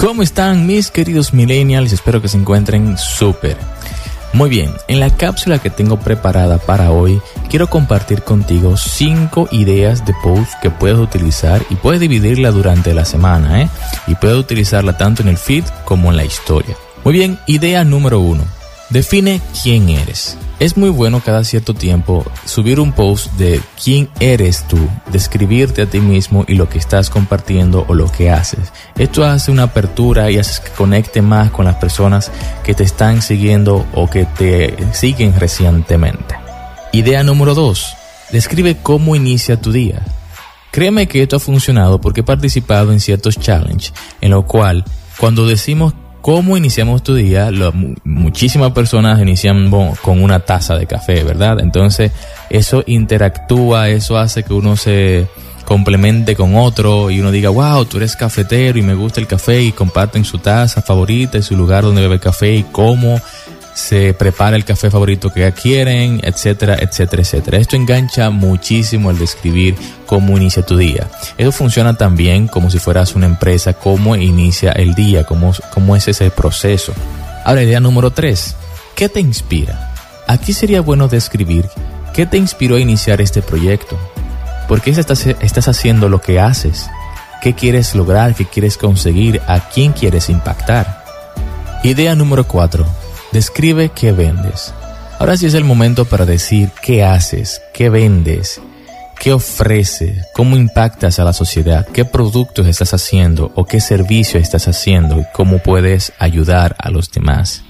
¿Cómo 0.00 0.22
están 0.22 0.66
mis 0.66 0.90
queridos 0.90 1.34
millennials? 1.34 1.92
Espero 1.92 2.22
que 2.22 2.28
se 2.28 2.38
encuentren 2.38 2.96
súper. 2.96 3.58
Muy 4.32 4.48
bien, 4.48 4.72
en 4.88 4.98
la 4.98 5.14
cápsula 5.14 5.58
que 5.58 5.68
tengo 5.68 6.00
preparada 6.00 6.56
para 6.56 6.90
hoy, 6.90 7.20
quiero 7.50 7.68
compartir 7.68 8.22
contigo 8.22 8.78
5 8.78 9.48
ideas 9.52 10.06
de 10.06 10.14
post 10.22 10.54
que 10.62 10.70
puedes 10.70 10.96
utilizar 10.96 11.62
y 11.68 11.74
puedes 11.74 12.00
dividirla 12.00 12.50
durante 12.50 12.94
la 12.94 13.04
semana, 13.04 13.60
¿eh? 13.60 13.68
Y 14.06 14.14
puedes 14.14 14.38
utilizarla 14.38 14.96
tanto 14.96 15.20
en 15.20 15.28
el 15.28 15.36
feed 15.36 15.64
como 15.84 16.10
en 16.10 16.16
la 16.16 16.24
historia. 16.24 16.74
Muy 17.04 17.12
bien, 17.12 17.38
idea 17.46 17.84
número 17.84 18.20
1. 18.20 18.59
Define 18.90 19.40
quién 19.62 19.88
eres. 19.88 20.36
Es 20.58 20.76
muy 20.76 20.90
bueno 20.90 21.22
cada 21.24 21.44
cierto 21.44 21.74
tiempo 21.74 22.24
subir 22.44 22.80
un 22.80 22.90
post 22.90 23.32
de 23.34 23.60
quién 23.82 24.10
eres 24.18 24.66
tú, 24.66 24.78
describirte 25.12 25.82
a 25.82 25.86
ti 25.86 26.00
mismo 26.00 26.44
y 26.48 26.54
lo 26.54 26.68
que 26.68 26.78
estás 26.78 27.08
compartiendo 27.08 27.86
o 27.86 27.94
lo 27.94 28.10
que 28.10 28.30
haces. 28.30 28.72
Esto 28.96 29.24
hace 29.24 29.52
una 29.52 29.62
apertura 29.62 30.28
y 30.32 30.38
hace 30.38 30.60
que 30.64 30.70
conecte 30.70 31.22
más 31.22 31.52
con 31.52 31.66
las 31.66 31.76
personas 31.76 32.32
que 32.64 32.74
te 32.74 32.82
están 32.82 33.22
siguiendo 33.22 33.86
o 33.94 34.10
que 34.10 34.24
te 34.24 34.76
siguen 34.92 35.38
recientemente. 35.38 36.34
Idea 36.90 37.22
número 37.22 37.54
2. 37.54 37.94
Describe 38.32 38.76
cómo 38.82 39.14
inicia 39.14 39.60
tu 39.60 39.70
día. 39.70 40.04
Créeme 40.72 41.06
que 41.06 41.22
esto 41.22 41.36
ha 41.36 41.40
funcionado 41.40 42.00
porque 42.00 42.22
he 42.22 42.24
participado 42.24 42.92
en 42.92 42.98
ciertos 42.98 43.38
challenges 43.38 43.94
en 44.20 44.32
lo 44.32 44.46
cual 44.46 44.84
cuando 45.16 45.46
decimos 45.46 45.94
¿Cómo 46.20 46.56
iniciamos 46.56 47.02
tu 47.02 47.14
día? 47.14 47.50
muchísimas 48.04 48.72
personas 48.72 49.20
inician 49.20 49.70
con 50.02 50.22
una 50.22 50.40
taza 50.40 50.76
de 50.76 50.86
café, 50.86 51.24
¿verdad? 51.24 51.60
Entonces 51.60 52.12
eso 52.50 52.84
interactúa, 52.86 53.88
eso 53.88 54.18
hace 54.18 54.42
que 54.42 54.52
uno 54.52 54.76
se 54.76 55.26
complemente 55.64 56.34
con 56.34 56.56
otro 56.56 57.10
y 57.10 57.20
uno 57.20 57.30
diga, 57.30 57.48
wow, 57.48 57.84
tú 57.84 57.98
eres 57.98 58.16
cafetero 58.16 58.78
y 58.78 58.82
me 58.82 58.94
gusta 58.94 59.20
el 59.20 59.26
café 59.26 59.62
y 59.62 59.72
comparten 59.72 60.24
su 60.24 60.38
taza 60.38 60.82
favorita 60.82 61.38
y 61.38 61.42
su 61.42 61.56
lugar 61.56 61.84
donde 61.84 62.00
bebe 62.00 62.18
café 62.18 62.56
y 62.56 62.64
cómo 62.64 63.20
se 63.74 64.14
prepara 64.14 64.56
el 64.56 64.64
café 64.64 64.90
favorito 64.90 65.32
que 65.32 65.50
quieren, 65.52 66.20
etcétera, 66.22 66.76
etcétera, 66.80 67.22
etcétera. 67.22 67.58
Esto 67.58 67.76
engancha 67.76 68.30
muchísimo 68.30 69.10
el 69.10 69.18
describir 69.18 69.76
cómo 70.06 70.36
inicia 70.36 70.64
tu 70.64 70.76
día. 70.76 71.08
Eso 71.38 71.52
funciona 71.52 71.94
también 71.96 72.48
como 72.48 72.70
si 72.70 72.78
fueras 72.78 73.14
una 73.14 73.26
empresa, 73.26 73.74
cómo 73.74 74.16
inicia 74.16 74.72
el 74.72 74.94
día, 74.94 75.24
cómo, 75.24 75.52
cómo 75.72 75.96
es 75.96 76.08
ese 76.08 76.30
proceso. 76.30 76.92
Ahora, 77.44 77.62
idea 77.62 77.80
número 77.80 78.10
tres. 78.10 78.56
¿Qué 78.94 79.08
te 79.08 79.20
inspira? 79.20 79.92
Aquí 80.26 80.52
sería 80.52 80.80
bueno 80.80 81.08
describir 81.08 81.68
qué 82.12 82.26
te 82.26 82.36
inspiró 82.36 82.76
a 82.76 82.80
iniciar 82.80 83.20
este 83.20 83.40
proyecto. 83.40 83.98
¿Por 84.68 84.82
qué 84.82 84.90
estás, 84.90 85.26
estás 85.26 85.68
haciendo 85.68 86.08
lo 86.08 86.20
que 86.20 86.38
haces? 86.38 86.88
¿Qué 87.42 87.54
quieres 87.54 87.94
lograr? 87.94 88.34
¿Qué 88.34 88.44
quieres 88.44 88.76
conseguir? 88.76 89.40
¿A 89.46 89.70
quién 89.70 89.92
quieres 89.92 90.28
impactar? 90.28 91.02
Idea 91.82 92.14
número 92.14 92.46
cuatro 92.46 92.86
Describe 93.32 93.90
qué 93.90 94.12
vendes. 94.12 94.74
Ahora 95.18 95.36
sí 95.36 95.46
es 95.46 95.54
el 95.54 95.64
momento 95.64 96.04
para 96.04 96.26
decir 96.26 96.70
qué 96.82 97.04
haces, 97.04 97.60
qué 97.72 97.88
vendes, 97.88 98.60
qué 99.20 99.32
ofreces, 99.32 100.26
cómo 100.34 100.56
impactas 100.56 101.18
a 101.20 101.24
la 101.24 101.32
sociedad, 101.32 101.86
qué 101.86 102.04
productos 102.04 102.66
estás 102.66 102.92
haciendo 102.94 103.52
o 103.54 103.66
qué 103.66 103.80
servicio 103.80 104.40
estás 104.40 104.66
haciendo 104.66 105.20
y 105.20 105.24
cómo 105.32 105.58
puedes 105.58 106.12
ayudar 106.18 106.74
a 106.78 106.90
los 106.90 107.12
demás. 107.12 107.62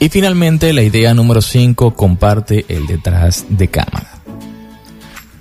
Y 0.00 0.08
finalmente, 0.08 0.72
la 0.72 0.82
idea 0.82 1.12
número 1.12 1.42
5, 1.42 1.94
comparte 1.94 2.64
el 2.68 2.86
detrás 2.86 3.44
de 3.48 3.68
cámara. 3.68 4.20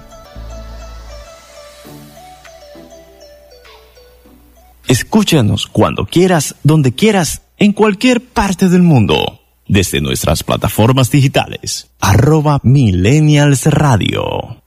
Escúchanos 4.87 5.67
cuando 5.67 6.05
quieras, 6.05 6.57
donde 6.63 6.93
quieras, 6.93 7.41
en 7.57 7.73
cualquier 7.73 8.21
parte 8.21 8.69
del 8.69 8.83
mundo 8.83 9.41
desde 9.69 10.01
nuestras 10.01 10.43
plataformas 10.43 11.11
digitales. 11.11 11.91
Arroba 12.01 12.59
Millennials 12.63 13.67
Radio. 13.67 14.63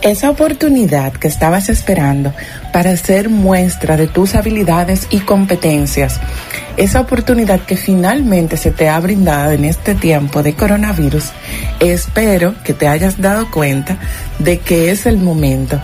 Esa 0.09 0.31
oportunidad 0.31 1.13
que 1.13 1.29
estabas 1.29 1.69
esperando 1.69 2.33
para 2.73 2.93
hacer 2.93 3.29
muestra 3.29 3.99
de 3.99 4.07
tus 4.09 4.35
habilidades 4.35 5.07
y 5.11 5.21
competencias, 5.21 6.19
esa 6.79 7.03
oportunidad 7.03 7.61
que 7.61 7.77
finalmente 7.77 8.57
se 8.57 8.71
te 8.71 8.89
ha 8.89 8.99
brindado 9.01 9.53
en 9.53 9.67
este 9.67 9.95
tiempo 9.95 10.43
de 10.43 10.55
coronavirus, 10.55 11.33
espero 11.79 12.55
que 12.65 12.73
te 12.73 12.89
hayas 12.89 13.21
dado 13.21 13.51
cuenta 13.51 13.99
de 14.39 14.61
que 14.61 14.91
es 14.91 15.05
el 15.05 15.19
momento 15.19 15.79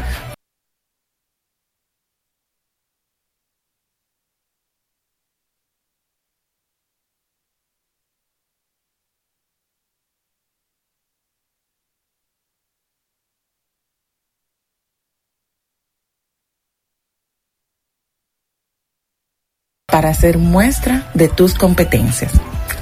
para 19.94 20.09
hacer 20.09 20.38
muestra 20.38 21.09
de 21.14 21.28
tus 21.28 21.54
competencias. 21.54 22.33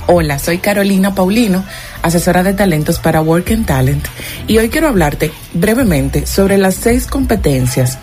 Hola, 0.07 0.38
soy 0.38 0.57
Carolina 0.57 1.14
Paulino, 1.14 1.62
asesora 2.01 2.42
de 2.42 2.55
talentos 2.55 3.01
para 3.01 3.20
Work 3.20 3.53
and 3.53 3.66
Talent, 3.66 4.07
y 4.46 4.57
hoy 4.57 4.70
quiero 4.70 4.88
hablarte 4.88 5.31
brevemente 5.53 6.27
sobre 6.27 6.57
las 6.57 6.75
seis 6.75 7.07
competencias 7.07 7.98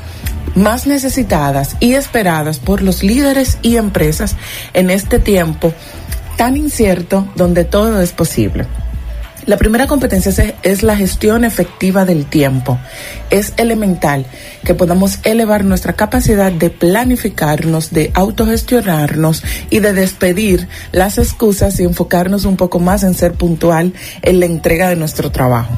más 0.53 0.85
necesitadas 0.85 1.75
y 1.79 1.95
esperadas 1.95 2.59
por 2.59 2.83
los 2.83 3.01
líderes 3.01 3.57
y 3.63 3.77
empresas 3.77 4.35
en 4.75 4.91
este 4.91 5.17
tiempo 5.17 5.73
tan 6.37 6.55
incierto 6.55 7.27
donde 7.35 7.63
todo 7.63 8.03
es 8.03 8.11
posible. 8.11 8.67
La 9.49 9.57
primera 9.57 9.87
competencia 9.87 10.53
es, 10.61 10.83
la 10.83 10.95
gestión 10.95 11.43
efectiva 11.43 12.05
del 12.05 12.27
tiempo. 12.27 12.77
Es 13.31 13.53
elemental 13.57 14.27
que 14.63 14.75
podamos 14.75 15.17
elevar 15.23 15.65
nuestra 15.65 15.93
capacidad 15.93 16.51
de 16.51 16.69
planificarnos, 16.69 17.89
de 17.89 18.11
autogestionarnos 18.13 19.41
y 19.71 19.79
de 19.79 19.93
despedir 19.93 20.67
las 20.91 21.17
excusas 21.17 21.79
y 21.79 21.83
enfocarnos 21.83 22.45
un 22.45 22.57
poco 22.57 22.77
más 22.77 23.01
en 23.01 23.15
ser 23.15 23.33
puntual 23.33 23.93
en 24.21 24.39
la 24.39 24.45
entrega 24.45 24.87
de 24.87 24.95
nuestro 24.97 25.31
trabajo. 25.31 25.73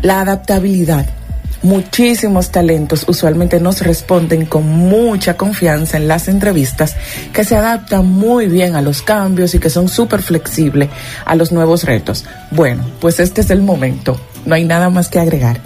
La 0.00 0.22
adaptabilidad 0.22 1.19
muchísimos 1.62 2.50
talentos 2.50 3.04
usualmente 3.08 3.60
nos 3.60 3.82
responden 3.82 4.46
con 4.46 4.66
mucha 4.66 5.36
confianza 5.36 5.96
en 5.96 6.08
las 6.08 6.28
entrevistas, 6.28 6.96
que 7.32 7.44
se 7.44 7.56
adaptan 7.56 8.06
muy 8.06 8.46
bien 8.46 8.76
a 8.76 8.82
los 8.82 9.02
cambios 9.02 9.54
y 9.54 9.58
que 9.58 9.70
son 9.70 9.88
súper 9.88 10.22
flexibles 10.22 10.88
a 11.24 11.34
los 11.34 11.52
nuevos 11.52 11.84
retos. 11.84 12.24
Bueno, 12.50 12.84
pues 13.00 13.20
este 13.20 13.40
es 13.40 13.50
el 13.50 13.62
momento, 13.62 14.20
no 14.46 14.54
hay 14.54 14.64
nada 14.64 14.90
más 14.90 15.08
que 15.08 15.18
agregar. 15.18 15.60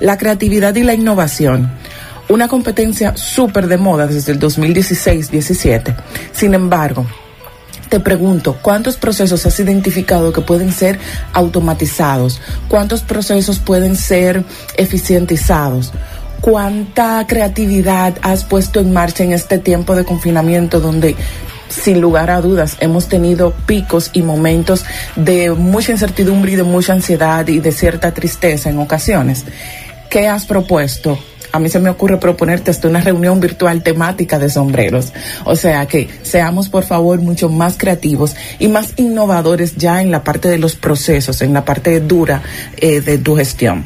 La 0.00 0.18
creatividad 0.18 0.74
y 0.74 0.82
la 0.82 0.94
innovación 0.94 1.70
una 2.28 2.48
competencia 2.48 3.16
súper 3.16 3.66
de 3.66 3.76
moda 3.76 4.06
desde 4.06 4.32
el 4.32 4.40
2016-17. 4.40 5.94
Sin 6.32 6.54
embargo, 6.54 7.06
te 7.94 8.00
pregunto, 8.00 8.58
¿cuántos 8.60 8.96
procesos 8.96 9.46
has 9.46 9.60
identificado 9.60 10.32
que 10.32 10.40
pueden 10.40 10.72
ser 10.72 10.98
automatizados? 11.32 12.40
¿Cuántos 12.66 13.02
procesos 13.02 13.60
pueden 13.60 13.94
ser 13.94 14.42
eficientizados? 14.76 15.92
¿Cuánta 16.40 17.24
creatividad 17.28 18.16
has 18.22 18.42
puesto 18.42 18.80
en 18.80 18.92
marcha 18.92 19.22
en 19.22 19.32
este 19.32 19.58
tiempo 19.58 19.94
de 19.94 20.04
confinamiento 20.04 20.80
donde 20.80 21.14
sin 21.68 22.00
lugar 22.00 22.30
a 22.30 22.40
dudas, 22.40 22.78
hemos 22.80 23.06
tenido 23.06 23.52
picos 23.64 24.10
y 24.12 24.22
momentos 24.22 24.84
de 25.14 25.52
mucha 25.52 25.92
incertidumbre 25.92 26.50
y 26.50 26.56
de 26.56 26.64
mucha 26.64 26.94
ansiedad 26.94 27.46
y 27.46 27.60
de 27.60 27.70
cierta 27.70 28.12
tristeza 28.12 28.70
en 28.70 28.80
ocasiones. 28.80 29.44
¿Qué 30.10 30.26
has 30.26 30.46
propuesto? 30.46 31.16
A 31.54 31.60
mí 31.60 31.68
se 31.68 31.78
me 31.78 31.88
ocurre 31.88 32.18
proponerte 32.18 32.72
hasta 32.72 32.88
una 32.88 33.00
reunión 33.00 33.38
virtual 33.38 33.84
temática 33.84 34.40
de 34.40 34.50
sombreros. 34.50 35.12
O 35.44 35.54
sea 35.54 35.86
que 35.86 36.08
seamos 36.24 36.68
por 36.68 36.82
favor 36.82 37.20
mucho 37.20 37.48
más 37.48 37.76
creativos 37.78 38.34
y 38.58 38.66
más 38.66 38.94
innovadores 38.96 39.76
ya 39.76 40.02
en 40.02 40.10
la 40.10 40.24
parte 40.24 40.48
de 40.48 40.58
los 40.58 40.74
procesos, 40.74 41.42
en 41.42 41.52
la 41.52 41.64
parte 41.64 42.00
dura 42.00 42.42
eh, 42.76 43.00
de 43.00 43.18
tu 43.18 43.36
gestión. 43.36 43.84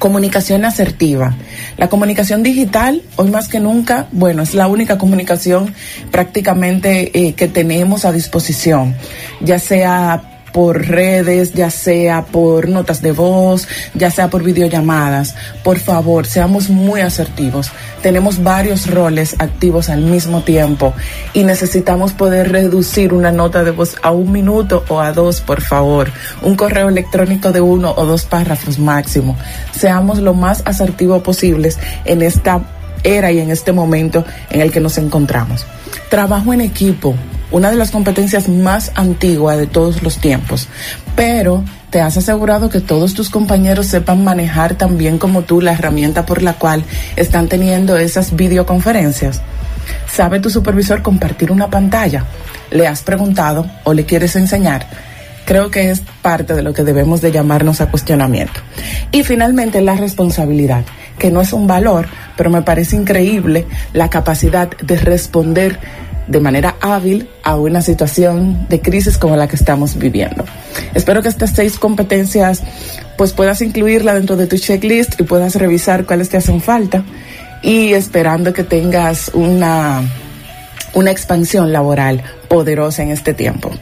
Comunicación 0.00 0.64
asertiva. 0.64 1.36
La 1.76 1.88
comunicación 1.88 2.42
digital, 2.42 3.02
hoy 3.14 3.30
más 3.30 3.46
que 3.46 3.60
nunca, 3.60 4.08
bueno, 4.10 4.42
es 4.42 4.54
la 4.54 4.66
única 4.66 4.98
comunicación 4.98 5.72
prácticamente 6.10 7.16
eh, 7.16 7.34
que 7.34 7.46
tenemos 7.46 8.04
a 8.04 8.10
disposición, 8.10 8.96
ya 9.40 9.60
sea 9.60 10.39
por 10.52 10.86
redes, 10.86 11.52
ya 11.52 11.70
sea 11.70 12.22
por 12.22 12.68
notas 12.68 13.02
de 13.02 13.12
voz, 13.12 13.68
ya 13.94 14.10
sea 14.10 14.28
por 14.28 14.42
videollamadas. 14.42 15.34
Por 15.62 15.78
favor, 15.78 16.26
seamos 16.26 16.70
muy 16.70 17.00
asertivos. 17.00 17.70
Tenemos 18.02 18.42
varios 18.42 18.86
roles 18.88 19.36
activos 19.38 19.88
al 19.88 20.02
mismo 20.02 20.42
tiempo 20.42 20.94
y 21.34 21.44
necesitamos 21.44 22.12
poder 22.12 22.50
reducir 22.50 23.12
una 23.12 23.32
nota 23.32 23.62
de 23.64 23.70
voz 23.70 23.96
a 24.02 24.10
un 24.10 24.32
minuto 24.32 24.84
o 24.88 25.00
a 25.00 25.12
dos, 25.12 25.40
por 25.40 25.60
favor. 25.60 26.10
Un 26.42 26.56
correo 26.56 26.88
electrónico 26.88 27.52
de 27.52 27.60
uno 27.60 27.92
o 27.96 28.06
dos 28.06 28.24
párrafos 28.24 28.78
máximo. 28.78 29.36
Seamos 29.72 30.18
lo 30.18 30.34
más 30.34 30.62
asertivos 30.64 31.22
posibles 31.22 31.78
en 32.04 32.22
esta 32.22 32.60
era 33.02 33.32
y 33.32 33.38
en 33.38 33.50
este 33.50 33.72
momento 33.72 34.24
en 34.50 34.60
el 34.60 34.72
que 34.72 34.80
nos 34.80 34.98
encontramos. 34.98 35.66
Trabajo 36.08 36.52
en 36.52 36.60
equipo, 36.60 37.14
una 37.50 37.70
de 37.70 37.76
las 37.76 37.90
competencias 37.90 38.48
más 38.48 38.92
antiguas 38.94 39.58
de 39.58 39.66
todos 39.66 40.02
los 40.02 40.18
tiempos, 40.18 40.68
pero 41.16 41.64
te 41.90 42.00
has 42.00 42.16
asegurado 42.16 42.70
que 42.70 42.80
todos 42.80 43.14
tus 43.14 43.30
compañeros 43.30 43.86
sepan 43.86 44.22
manejar 44.22 44.76
también 44.76 45.18
como 45.18 45.42
tú 45.42 45.60
la 45.60 45.72
herramienta 45.72 46.24
por 46.24 46.42
la 46.42 46.54
cual 46.54 46.84
están 47.16 47.48
teniendo 47.48 47.96
esas 47.96 48.36
videoconferencias. 48.36 49.42
¿Sabe 50.06 50.38
tu 50.38 50.50
supervisor 50.50 51.02
compartir 51.02 51.50
una 51.50 51.68
pantalla? 51.68 52.24
¿Le 52.70 52.86
has 52.86 53.02
preguntado 53.02 53.66
o 53.84 53.92
le 53.92 54.04
quieres 54.04 54.36
enseñar? 54.36 54.86
Creo 55.44 55.72
que 55.72 55.90
es 55.90 56.02
parte 56.22 56.54
de 56.54 56.62
lo 56.62 56.72
que 56.72 56.84
debemos 56.84 57.20
de 57.20 57.32
llamarnos 57.32 57.80
a 57.80 57.90
cuestionamiento. 57.90 58.60
Y 59.10 59.24
finalmente 59.24 59.80
la 59.80 59.96
responsabilidad, 59.96 60.84
que 61.18 61.32
no 61.32 61.40
es 61.40 61.52
un 61.52 61.66
valor, 61.66 62.06
pero 62.36 62.50
me 62.50 62.62
parece 62.62 62.94
increíble 62.94 63.66
la 63.92 64.10
capacidad 64.10 64.70
de 64.76 64.96
responder 64.96 65.80
de 66.30 66.40
manera 66.40 66.76
hábil 66.80 67.28
a 67.42 67.56
una 67.56 67.82
situación 67.82 68.66
de 68.68 68.80
crisis 68.80 69.18
como 69.18 69.36
la 69.36 69.48
que 69.48 69.56
estamos 69.56 69.98
viviendo. 69.98 70.44
Espero 70.94 71.22
que 71.22 71.28
estas 71.28 71.50
seis 71.50 71.78
competencias 71.78 72.62
pues 73.18 73.32
puedas 73.32 73.60
incluirla 73.60 74.14
dentro 74.14 74.36
de 74.36 74.46
tu 74.46 74.56
checklist 74.56 75.20
y 75.20 75.24
puedas 75.24 75.56
revisar 75.56 76.06
cuáles 76.06 76.28
te 76.28 76.36
hacen 76.36 76.60
falta 76.60 77.04
y 77.62 77.92
esperando 77.92 78.52
que 78.52 78.62
tengas 78.62 79.32
una, 79.34 80.02
una 80.94 81.10
expansión 81.10 81.72
laboral 81.72 82.22
poderosa 82.48 83.02
en 83.02 83.10
este 83.10 83.34
tiempo. 83.34 83.72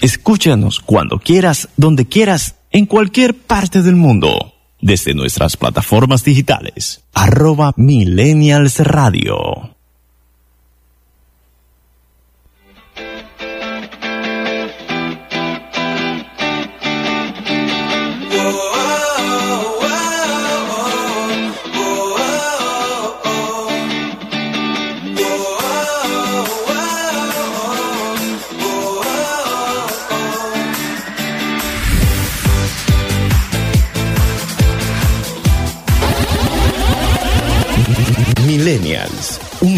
Escúchanos 0.00 0.78
cuando 0.78 1.18
quieras, 1.18 1.68
donde 1.76 2.06
quieras, 2.06 2.54
en 2.70 2.86
cualquier 2.86 3.34
parte 3.34 3.82
del 3.82 3.96
mundo 3.96 4.54
desde 4.80 5.14
nuestras 5.14 5.56
plataformas 5.56 6.24
digitales, 6.24 7.04
arroba 7.12 7.72
Millennials 7.76 8.80
Radio. 8.80 9.77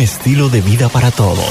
Estilo 0.01 0.49
de 0.49 0.61
vida 0.63 0.89
para 0.89 1.11
todos. 1.11 1.47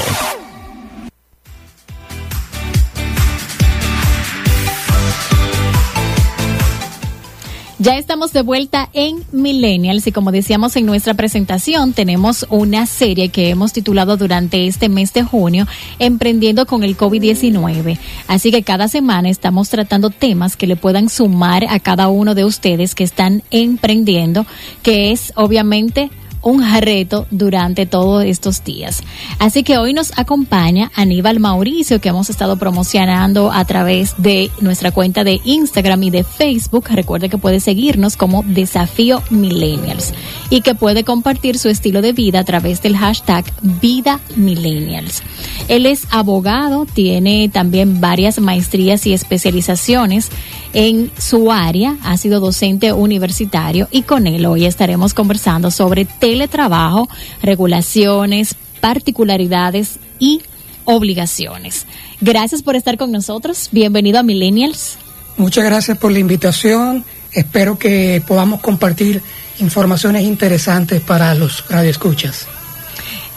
Ya 7.82 7.96
estamos 7.96 8.34
de 8.34 8.42
vuelta 8.42 8.90
en 8.92 9.24
Millennials 9.32 10.06
y 10.06 10.12
como 10.12 10.32
decíamos 10.32 10.76
en 10.76 10.84
nuestra 10.84 11.14
presentación, 11.14 11.94
tenemos 11.94 12.44
una 12.50 12.84
serie 12.84 13.30
que 13.30 13.48
hemos 13.48 13.72
titulado 13.72 14.18
durante 14.18 14.66
este 14.66 14.90
mes 14.90 15.14
de 15.14 15.22
junio, 15.22 15.66
Emprendiendo 15.98 16.66
con 16.66 16.84
el 16.84 16.94
COVID-19. 16.94 17.98
Así 18.28 18.50
que 18.50 18.62
cada 18.64 18.88
semana 18.88 19.30
estamos 19.30 19.70
tratando 19.70 20.10
temas 20.10 20.56
que 20.56 20.66
le 20.66 20.76
puedan 20.76 21.08
sumar 21.08 21.64
a 21.70 21.80
cada 21.80 22.08
uno 22.08 22.34
de 22.34 22.44
ustedes 22.44 22.94
que 22.94 23.04
están 23.04 23.42
emprendiendo, 23.50 24.44
que 24.82 25.10
es 25.10 25.32
obviamente 25.36 26.10
un 26.42 26.64
reto 26.80 27.26
durante 27.30 27.86
todos 27.86 28.24
estos 28.24 28.64
días. 28.64 29.02
Así 29.38 29.62
que 29.62 29.78
hoy 29.78 29.92
nos 29.92 30.12
acompaña 30.18 30.90
Aníbal 30.94 31.40
Mauricio, 31.40 32.00
que 32.00 32.08
hemos 32.08 32.30
estado 32.30 32.56
promocionando 32.56 33.52
a 33.52 33.64
través 33.64 34.14
de 34.18 34.50
nuestra 34.60 34.92
cuenta 34.92 35.24
de 35.24 35.40
Instagram 35.44 36.02
y 36.04 36.10
de 36.10 36.24
Facebook. 36.24 36.88
Recuerde 36.90 37.28
que 37.28 37.38
puede 37.38 37.60
seguirnos 37.60 38.16
como 38.16 38.42
Desafío 38.42 39.22
Millennials 39.30 40.12
y 40.50 40.60
que 40.62 40.74
puede 40.74 41.04
compartir 41.04 41.58
su 41.58 41.68
estilo 41.68 42.02
de 42.02 42.12
vida 42.12 42.40
a 42.40 42.44
través 42.44 42.82
del 42.82 42.96
hashtag 42.96 43.44
Vida 43.80 44.20
Millennials. 44.36 45.22
Él 45.68 45.86
es 45.86 46.06
abogado, 46.10 46.86
tiene 46.86 47.48
también 47.48 48.00
varias 48.00 48.38
maestrías 48.40 49.06
y 49.06 49.12
especializaciones 49.12 50.30
en 50.72 51.10
su 51.18 51.50
área, 51.50 51.96
ha 52.02 52.16
sido 52.16 52.38
docente 52.40 52.92
universitario 52.92 53.88
y 53.90 54.02
con 54.02 54.26
él 54.26 54.46
hoy 54.46 54.66
estaremos 54.66 55.14
conversando 55.14 55.70
sobre 55.70 56.04
teletrabajo, 56.30 57.08
regulaciones, 57.42 58.54
particularidades 58.80 59.98
y 60.20 60.42
obligaciones. 60.84 61.86
Gracias 62.20 62.62
por 62.62 62.76
estar 62.76 62.96
con 62.96 63.10
nosotros. 63.10 63.68
Bienvenido 63.72 64.20
a 64.20 64.22
Millennials. 64.22 64.96
Muchas 65.36 65.64
gracias 65.64 65.98
por 65.98 66.12
la 66.12 66.20
invitación. 66.20 67.04
Espero 67.32 67.78
que 67.78 68.22
podamos 68.26 68.60
compartir 68.60 69.22
informaciones 69.58 70.22
interesantes 70.22 71.00
para 71.00 71.34
los 71.34 71.68
radioescuchas. 71.68 72.46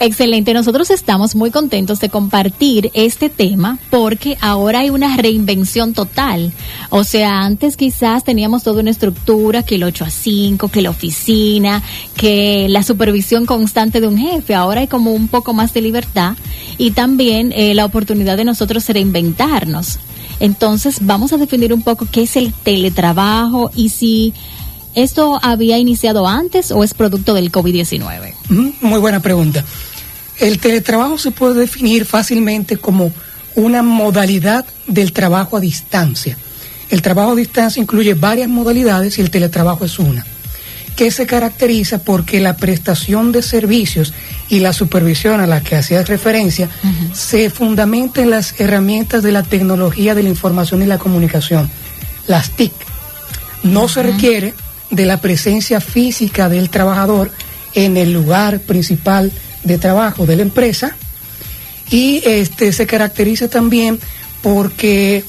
Excelente, 0.04 0.52
nosotros 0.52 0.90
estamos 0.90 1.34
muy 1.34 1.50
contentos 1.50 1.98
de 1.98 2.10
compartir 2.10 2.90
este 2.92 3.30
tema 3.30 3.78
porque 3.88 4.36
ahora 4.42 4.80
hay 4.80 4.90
una 4.90 5.16
reinvención 5.16 5.94
total. 5.94 6.52
O 6.90 7.04
sea, 7.04 7.40
antes 7.40 7.78
quizás 7.78 8.22
teníamos 8.22 8.64
toda 8.64 8.82
una 8.82 8.90
estructura, 8.90 9.62
que 9.62 9.76
el 9.76 9.82
8 9.82 10.04
a 10.04 10.10
5, 10.10 10.68
que 10.68 10.82
la 10.82 10.90
oficina, 10.90 11.82
que 12.18 12.66
la 12.68 12.82
supervisión 12.82 13.46
constante 13.46 14.02
de 14.02 14.08
un 14.08 14.18
jefe. 14.18 14.54
Ahora 14.54 14.82
hay 14.82 14.88
como 14.88 15.10
un 15.10 15.28
poco 15.28 15.54
más 15.54 15.72
de 15.72 15.80
libertad 15.80 16.36
y 16.76 16.90
también 16.90 17.50
eh, 17.56 17.72
la 17.72 17.86
oportunidad 17.86 18.36
de 18.36 18.44
nosotros 18.44 18.86
reinventarnos. 18.86 20.00
Entonces, 20.38 20.98
vamos 21.00 21.32
a 21.32 21.38
definir 21.38 21.72
un 21.72 21.80
poco 21.80 22.06
qué 22.12 22.24
es 22.24 22.36
el 22.36 22.52
teletrabajo 22.52 23.70
y 23.74 23.88
si 23.88 24.34
¿Esto 24.94 25.40
había 25.42 25.76
iniciado 25.76 26.28
antes 26.28 26.70
o 26.70 26.84
es 26.84 26.94
producto 26.94 27.34
del 27.34 27.50
COVID-19? 27.50 28.32
Muy 28.80 29.00
buena 29.00 29.18
pregunta. 29.18 29.64
El 30.38 30.58
teletrabajo 30.58 31.18
se 31.18 31.30
puede 31.30 31.60
definir 31.60 32.04
fácilmente 32.04 32.76
como 32.76 33.12
una 33.54 33.82
modalidad 33.82 34.64
del 34.86 35.12
trabajo 35.12 35.56
a 35.56 35.60
distancia. 35.60 36.36
El 36.90 37.02
trabajo 37.02 37.32
a 37.32 37.36
distancia 37.36 37.80
incluye 37.80 38.14
varias 38.14 38.48
modalidades 38.48 39.18
y 39.18 39.20
el 39.20 39.30
teletrabajo 39.30 39.84
es 39.84 39.98
una, 39.98 40.24
que 40.96 41.10
se 41.10 41.26
caracteriza 41.26 41.98
porque 41.98 42.40
la 42.40 42.56
prestación 42.56 43.32
de 43.32 43.42
servicios 43.42 44.12
y 44.48 44.60
la 44.60 44.72
supervisión 44.72 45.40
a 45.40 45.46
la 45.46 45.62
que 45.62 45.76
hacías 45.76 46.08
referencia 46.08 46.68
se 47.12 47.48
fundamenta 47.50 48.22
en 48.22 48.30
las 48.30 48.58
herramientas 48.60 49.22
de 49.22 49.32
la 49.32 49.42
tecnología 49.42 50.14
de 50.14 50.24
la 50.24 50.28
información 50.28 50.82
y 50.82 50.86
la 50.86 50.98
comunicación, 50.98 51.70
las 52.26 52.50
TIC. 52.50 52.72
No 53.62 53.88
se 53.88 54.02
requiere 54.02 54.54
de 54.90 55.06
la 55.06 55.20
presencia 55.20 55.80
física 55.80 56.48
del 56.48 56.70
trabajador 56.70 57.30
en 57.74 57.96
el 57.96 58.12
lugar 58.12 58.60
principal 58.60 59.32
de 59.64 59.78
trabajo 59.78 60.26
de 60.26 60.36
la 60.36 60.42
empresa 60.42 60.96
y 61.90 62.22
este 62.24 62.72
se 62.72 62.86
caracteriza 62.86 63.48
también 63.48 63.98
porque 64.42 65.24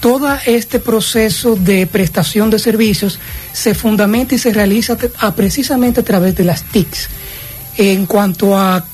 todo 0.00 0.28
este 0.46 0.78
proceso 0.78 1.56
de 1.56 1.86
prestación 1.86 2.50
de 2.50 2.58
servicios 2.58 3.18
se 3.52 3.74
fundamenta 3.74 4.34
y 4.34 4.38
se 4.38 4.52
realiza 4.52 4.96
precisamente 5.34 6.00
a 6.00 6.04
través 6.04 6.34
de 6.36 6.44
las 6.44 6.62
TICs. 6.64 7.08
En 7.78 8.06
cuanto 8.06 8.56
a 8.56 8.84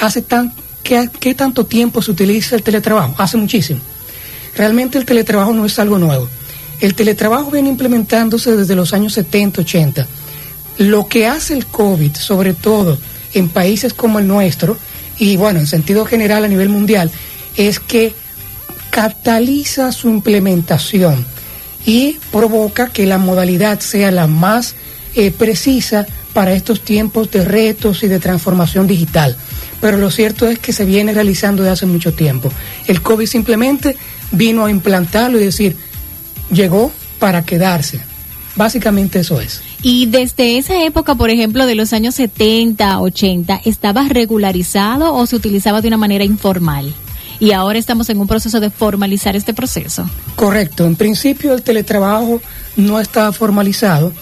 hace 0.00 0.22
tan, 0.22 0.52
¿qué, 0.82 1.08
¿qué 1.20 1.34
tanto 1.34 1.66
tiempo 1.66 2.02
se 2.02 2.10
utiliza 2.10 2.56
el 2.56 2.62
teletrabajo? 2.62 3.14
Hace 3.18 3.36
muchísimo. 3.36 3.80
Realmente 4.56 4.98
el 4.98 5.04
teletrabajo 5.04 5.52
no 5.52 5.64
es 5.64 5.78
algo 5.78 5.98
nuevo. 5.98 6.28
El 6.80 6.94
teletrabajo 6.94 7.50
viene 7.50 7.68
implementándose 7.68 8.56
desde 8.56 8.74
los 8.74 8.92
años 8.92 9.12
70, 9.14 9.60
80. 9.60 10.06
Lo 10.78 11.06
que 11.06 11.26
hace 11.26 11.54
el 11.54 11.66
COVID, 11.66 12.14
sobre 12.16 12.54
todo 12.54 12.98
en 13.34 13.48
países 13.48 13.94
como 13.94 14.18
el 14.18 14.26
nuestro, 14.26 14.76
y 15.18 15.36
bueno, 15.36 15.60
en 15.60 15.66
sentido 15.66 16.04
general 16.04 16.44
a 16.44 16.48
nivel 16.48 16.68
mundial, 16.68 17.10
es 17.56 17.80
que 17.80 18.14
cataliza 18.90 19.92
su 19.92 20.08
implementación 20.08 21.24
y 21.86 22.18
provoca 22.30 22.88
que 22.88 23.06
la 23.06 23.18
modalidad 23.18 23.80
sea 23.80 24.10
la 24.10 24.26
más 24.26 24.74
eh, 25.14 25.30
precisa 25.30 26.06
para 26.32 26.52
estos 26.52 26.80
tiempos 26.82 27.30
de 27.30 27.44
retos 27.44 28.02
y 28.02 28.08
de 28.08 28.18
transformación 28.18 28.86
digital. 28.86 29.36
Pero 29.80 29.96
lo 29.96 30.10
cierto 30.10 30.46
es 30.46 30.58
que 30.58 30.72
se 30.72 30.84
viene 30.84 31.12
realizando 31.12 31.62
desde 31.62 31.72
hace 31.72 31.86
mucho 31.86 32.12
tiempo. 32.12 32.50
El 32.86 33.02
COVID 33.02 33.26
simplemente 33.26 33.96
vino 34.30 34.64
a 34.64 34.70
implantarlo 34.70 35.40
y 35.40 35.44
decir, 35.44 35.76
llegó 36.50 36.92
para 37.18 37.44
quedarse. 37.44 38.00
Básicamente 38.56 39.20
eso 39.20 39.40
es. 39.40 39.62
Y 39.82 40.06
desde 40.06 40.58
esa 40.58 40.84
época, 40.84 41.16
por 41.16 41.30
ejemplo, 41.30 41.66
de 41.66 41.74
los 41.74 41.92
años 41.92 42.14
70, 42.14 43.00
80, 43.00 43.60
¿estaba 43.64 44.08
regularizado 44.08 45.14
o 45.14 45.26
se 45.26 45.36
utilizaba 45.36 45.80
de 45.80 45.88
una 45.88 45.96
manera 45.96 46.24
informal? 46.24 46.94
y 47.42 47.50
ahora 47.50 47.76
estamos 47.76 48.08
en 48.08 48.20
un 48.20 48.28
proceso 48.28 48.60
de 48.60 48.70
formalizar 48.70 49.34
este 49.34 49.52
proceso. 49.52 50.08
Correcto, 50.36 50.86
en 50.86 50.94
principio 50.94 51.54
el 51.54 51.62
teletrabajo 51.62 52.40
no 52.76 53.00
está 53.00 53.32
formalizado 53.32 54.12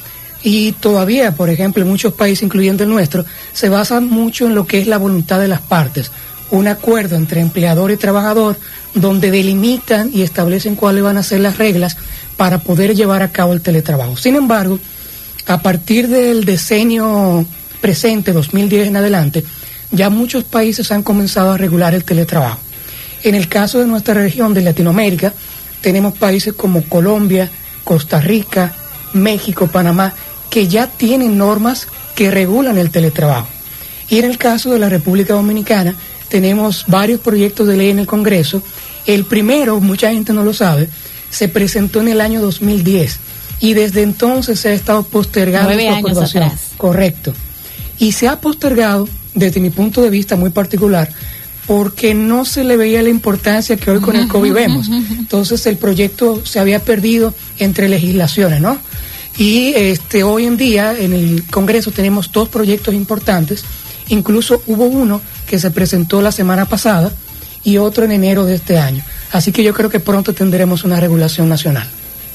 y 0.43 0.73
todavía, 0.73 1.33
por 1.33 1.51
ejemplo, 1.51 1.83
en 1.83 1.91
muchos 1.91 2.15
países, 2.15 2.45
incluyendo 2.45 2.83
el 2.83 2.89
nuestro, 2.89 3.27
se 3.53 3.69
basa 3.69 4.01
mucho 4.01 4.47
en 4.47 4.55
lo 4.55 4.67
que 4.67 4.81
es 4.81 4.87
la 4.87 4.97
voluntad 4.97 5.39
de 5.39 5.49
las 5.49 5.61
partes, 5.61 6.11
un 6.51 6.67
acuerdo 6.67 7.17
entre 7.17 7.43
empleador 7.43 7.91
y 7.91 7.99
trabajador 7.99 8.57
donde 8.95 9.31
delimitan 9.31 10.11
y 10.15 10.23
establecen 10.23 10.75
cuáles 10.75 11.05
van 11.05 11.19
a 11.19 11.23
ser 11.23 11.41
las 11.41 11.59
reglas 11.59 11.99
para 12.39 12.61
poder 12.61 12.95
llevar 12.95 13.23
a 13.23 13.33
cabo 13.33 13.53
el 13.53 13.61
teletrabajo. 13.61 14.17
Sin 14.17 14.35
embargo, 14.35 14.79
a 15.47 15.63
partir 15.63 16.09
del 16.09 16.45
decenio 16.45 17.45
presente, 17.81 18.33
2010 18.33 18.89
en 18.89 18.97
adelante, 18.97 19.45
ya 19.91 20.11
muchos 20.11 20.45
países 20.45 20.93
han 20.93 21.03
comenzado 21.03 21.53
a 21.53 21.57
regular 21.57 21.95
el 21.95 22.05
teletrabajo. 22.05 22.61
En 23.23 23.35
el 23.35 23.49
caso 23.49 23.79
de 23.79 23.87
nuestra 23.87 24.15
región 24.15 24.55
de 24.55 24.63
Latinoamérica, 24.63 25.33
tenemos 25.81 26.15
países 26.15 26.55
como 26.55 26.83
Colombia, 26.85 27.51
Costa 27.85 28.21
Rica, 28.21 28.75
México, 29.13 29.67
Panamá, 29.67 30.15
que 30.49 30.69
ya 30.69 30.87
tienen 30.87 31.39
normas 31.39 31.87
que 32.15 32.31
regulan 32.31 32.79
el 32.79 32.91
teletrabajo. 32.91 33.49
Y 34.09 34.19
en 34.19 34.25
el 34.25 34.39
caso 34.39 34.73
de 34.73 34.79
la 34.79 34.89
República 34.89 35.35
Dominicana, 35.35 35.95
tenemos 36.29 36.85
varios 36.87 37.21
proyectos 37.21 37.67
de 37.67 37.77
ley 37.77 37.91
en 37.91 37.99
el 38.01 38.07
Congreso. 38.07 38.63
El 39.07 39.25
primero, 39.25 39.81
mucha 39.81 40.11
gente 40.13 40.33
no 40.33 40.43
lo 40.43 40.53
sabe, 40.53 40.89
se 41.31 41.49
presentó 41.49 42.01
en 42.01 42.09
el 42.09 42.21
año 42.21 42.41
2010 42.41 43.30
y 43.61 43.75
desde 43.75 44.03
entonces 44.03 44.59
se 44.59 44.71
ha 44.71 44.73
estado 44.73 45.03
postergando 45.03 45.79
su 45.79 45.89
aprobación. 45.89 46.51
Correcto. 46.77 47.33
Y 47.99 48.13
se 48.13 48.29
ha 48.29 48.41
postergado, 48.41 49.09
desde 49.35 49.61
mi 49.61 49.71
punto 49.71 50.03
de 50.03 50.11
vista 50.11 50.37
muy 50.37 50.51
particular, 50.51 51.11
porque 51.67 52.15
no 52.15 52.45
se 52.45 52.65
le 52.65 52.77
veía 52.77 53.03
la 53.03 53.11
importancia 53.11 53.77
que 53.77 53.91
hoy 53.91 54.01
con 54.01 54.17
el 54.17 54.27
COVID 54.27 54.53
vemos. 54.53 54.89
Entonces 54.89 55.67
el 55.67 55.77
proyecto 55.77 56.45
se 56.45 56.59
había 56.59 56.81
perdido 56.81 57.35
entre 57.59 57.89
legislaciones, 57.89 58.61
¿no? 58.61 58.79
Y 59.39 59.73
este, 59.77 60.25
hoy 60.25 60.47
en 60.47 60.57
día 60.57 60.99
en 60.99 61.13
el 61.13 61.45
Congreso 61.51 61.93
tenemos 61.93 62.33
dos 62.33 62.49
proyectos 62.49 62.95
importantes, 62.95 63.63
incluso 64.09 64.63
hubo 64.67 64.87
uno 64.87 65.21
que 65.47 65.59
se 65.59 65.71
presentó 65.71 66.21
la 66.21 66.33
semana 66.33 66.65
pasada 66.65 67.13
y 67.63 67.77
otro 67.77 68.05
en 68.05 68.13
enero 68.13 68.47
de 68.47 68.57
este 68.57 68.79
año. 68.79 69.05
Así 69.33 69.53
que 69.53 69.63
yo 69.63 69.73
creo 69.73 69.91
que 69.91 70.01
pronto 70.01 70.33
tendremos 70.33 70.83
una 70.83 70.99
regulación 70.99 71.49
nacional. 71.49 71.89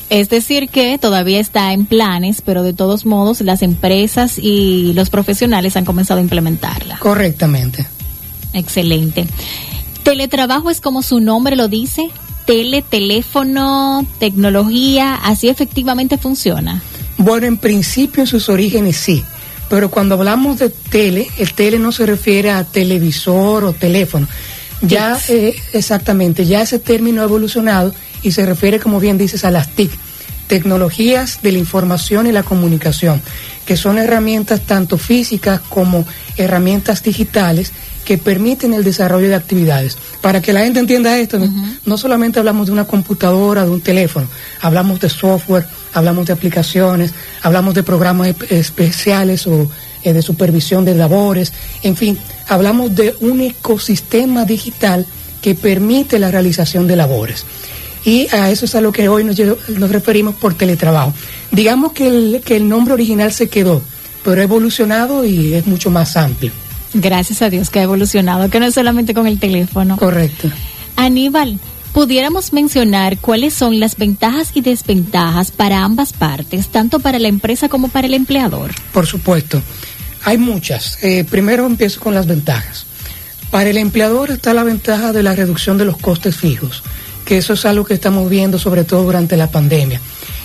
Es 0.10 0.30
decir, 0.30 0.70
que 0.70 0.98
todavía 0.98 1.40
está 1.40 1.74
en 1.74 1.86
planes, 1.86 2.42
pero 2.42 2.62
de 2.62 2.74
todos 2.74 3.06
modos 3.06 3.42
las 3.42 3.62
empresas 3.62 4.38
y 4.38 4.94
los 4.94 5.10
profesionales 5.10 5.76
han 5.78 5.86
comenzado 5.86 6.20
a 6.20 6.24
implementarla. 6.24 7.00
Correctamente. 7.00 7.88
Excelente. 8.54 9.28
Teletrabajo 10.04 10.70
es 10.70 10.80
como 10.80 11.02
su 11.02 11.20
nombre 11.20 11.56
lo 11.56 11.68
dice, 11.68 12.10
tele, 12.46 12.84
teléfono, 12.84 14.06
tecnología, 14.20 15.16
así 15.16 15.50
efectivamente 15.50 16.18
funciona. 16.18 16.82
Bueno, 17.18 17.48
en 17.48 17.58
principio 17.58 18.22
en 18.22 18.28
sus 18.28 18.50
orígenes 18.50 18.98
sí, 18.98 19.24
pero 19.70 19.90
cuando 19.90 20.16
hablamos 20.16 20.60
de 20.60 20.70
tele, 20.70 21.28
el 21.38 21.54
tele 21.54 21.80
no 21.80 21.92
se 21.92 22.06
refiere 22.06 22.52
a 22.52 22.64
televisor 22.64 23.64
o 23.64 23.74
teléfono. 23.74 24.28
Ya, 24.82 25.18
eh, 25.30 25.56
exactamente, 25.74 26.46
ya 26.46 26.62
ese 26.62 26.78
término 26.78 27.22
ha 27.22 27.26
evolucionado 27.26 27.94
y 28.26 28.32
se 28.32 28.46
refiere, 28.46 28.80
como 28.80 29.00
bien 29.00 29.20
dices, 29.20 29.46
a 29.46 29.52
las 29.52 29.70
TIC, 29.70 29.92
tecnologías 30.48 31.40
de 31.44 31.52
la 31.52 31.60
información 31.60 32.26
y 32.26 32.32
la 32.32 32.44
comunicación, 32.44 33.22
que 33.66 33.78
son 33.78 34.00
herramientas 34.00 34.62
tanto 34.62 34.98
físicas 34.98 35.62
como 35.70 36.06
herramientas 36.36 37.04
digitales 37.04 37.72
que 38.04 38.18
permiten 38.18 38.74
el 38.74 38.84
desarrollo 38.84 39.28
de 39.28 39.36
actividades. 39.36 39.98
Para 40.22 40.42
que 40.42 40.54
la 40.54 40.62
gente 40.62 40.80
entienda 40.80 41.18
esto, 41.18 41.40
no, 41.86 41.98
solamente 41.98 42.40
hablamos 42.40 42.68
de 42.68 42.74
una 42.74 42.86
computadora, 42.86 43.64
de 43.64 43.72
un 43.72 43.82
teléfono, 43.82 44.28
hablamos 44.62 45.00
de 45.00 45.10
software, 45.10 45.66
hablamos 45.94 46.26
de 46.26 46.34
aplicaciones, 46.34 47.14
hablamos 47.44 47.76
de 47.76 47.84
programas 47.84 48.36
especiales 48.50 49.46
o 49.46 49.70
eh, 50.04 50.14
de 50.14 50.22
supervisión 50.22 50.84
de 50.84 50.96
labores, 50.96 51.54
en 51.84 51.96
fin, 51.96 52.18
hablamos 52.48 52.96
de 52.96 53.16
un 53.22 53.42
ecosistema 53.42 54.46
digital 54.46 55.06
que 55.42 55.54
permite 55.54 56.18
la 56.18 56.32
realización 56.32 56.88
de 56.88 56.96
labores. 56.96 57.46
Y 58.06 58.28
a 58.34 58.52
eso 58.52 58.66
es 58.66 58.76
a 58.76 58.82
lo 58.82 58.92
que 58.92 59.10
hoy 59.10 59.24
nos, 59.24 59.38
nos 59.40 59.92
referimos 59.92 60.36
por 60.36 60.54
teletrabajo. 60.54 61.14
Digamos 61.52 61.92
que 61.92 62.08
el, 62.08 62.42
que 62.46 62.56
el 62.56 62.70
nombre 62.70 62.94
original 62.94 63.34
se 63.34 63.50
quedó, 63.50 63.82
pero 64.24 64.42
ha 64.42 64.44
evolucionado 64.44 65.26
y 65.26 65.54
es 65.54 65.66
mucho 65.66 65.90
más 65.90 66.16
amplio. 66.16 66.52
Gracias 66.94 67.42
a 67.42 67.50
Dios 67.50 67.70
que 67.70 67.80
ha 67.80 67.84
evolucionado, 67.84 68.50
que 68.50 68.60
no 68.60 68.68
es 68.68 68.76
solamente 68.76 69.14
con 69.14 69.28
el 69.28 69.40
teléfono. 69.40 69.98
Correcto. 69.98 70.50
Aníbal, 70.96 71.60
pudiéramos 71.94 72.54
mencionar 72.54 73.18
cuáles 73.18 73.54
son 73.54 73.80
las 73.80 73.98
ventajas 73.98 74.52
y 74.54 74.62
desventajas 74.62 75.52
para 75.52 75.84
ambas 75.84 76.14
partes, 76.14 76.68
tanto 76.68 77.00
para 77.00 77.20
la 77.20 77.28
empresa 77.28 77.70
como 77.70 77.88
para 77.88 78.08
el 78.08 78.14
empleador. 78.14 78.72
Por 78.94 79.08
supuesto, 79.08 79.62
hay 80.24 80.38
muchas. 80.38 80.98
Eh, 81.04 81.26
primero 81.30 81.66
empiezo 81.66 82.00
con 82.00 82.14
las 82.14 82.28
ventajas. 82.28 82.86
Para 83.50 83.70
el 83.70 83.78
empleador 83.78 84.32
está 84.32 84.54
la 84.54 84.64
ventaja 84.64 85.14
de 85.14 85.24
la 85.24 85.34
reducción 85.34 85.78
de 85.78 85.86
los 85.86 85.98
costes 85.98 86.36
fijos, 86.36 86.84
que 87.26 87.38
eso 87.38 87.54
es 87.54 87.66
algo 87.66 87.84
que 87.84 87.96
estamos 87.96 88.30
viendo 88.30 88.60
sobre 88.60 88.84
todo 88.84 89.04
durante 89.04 89.36
la 89.36 89.50
pandemia. 89.50 90.00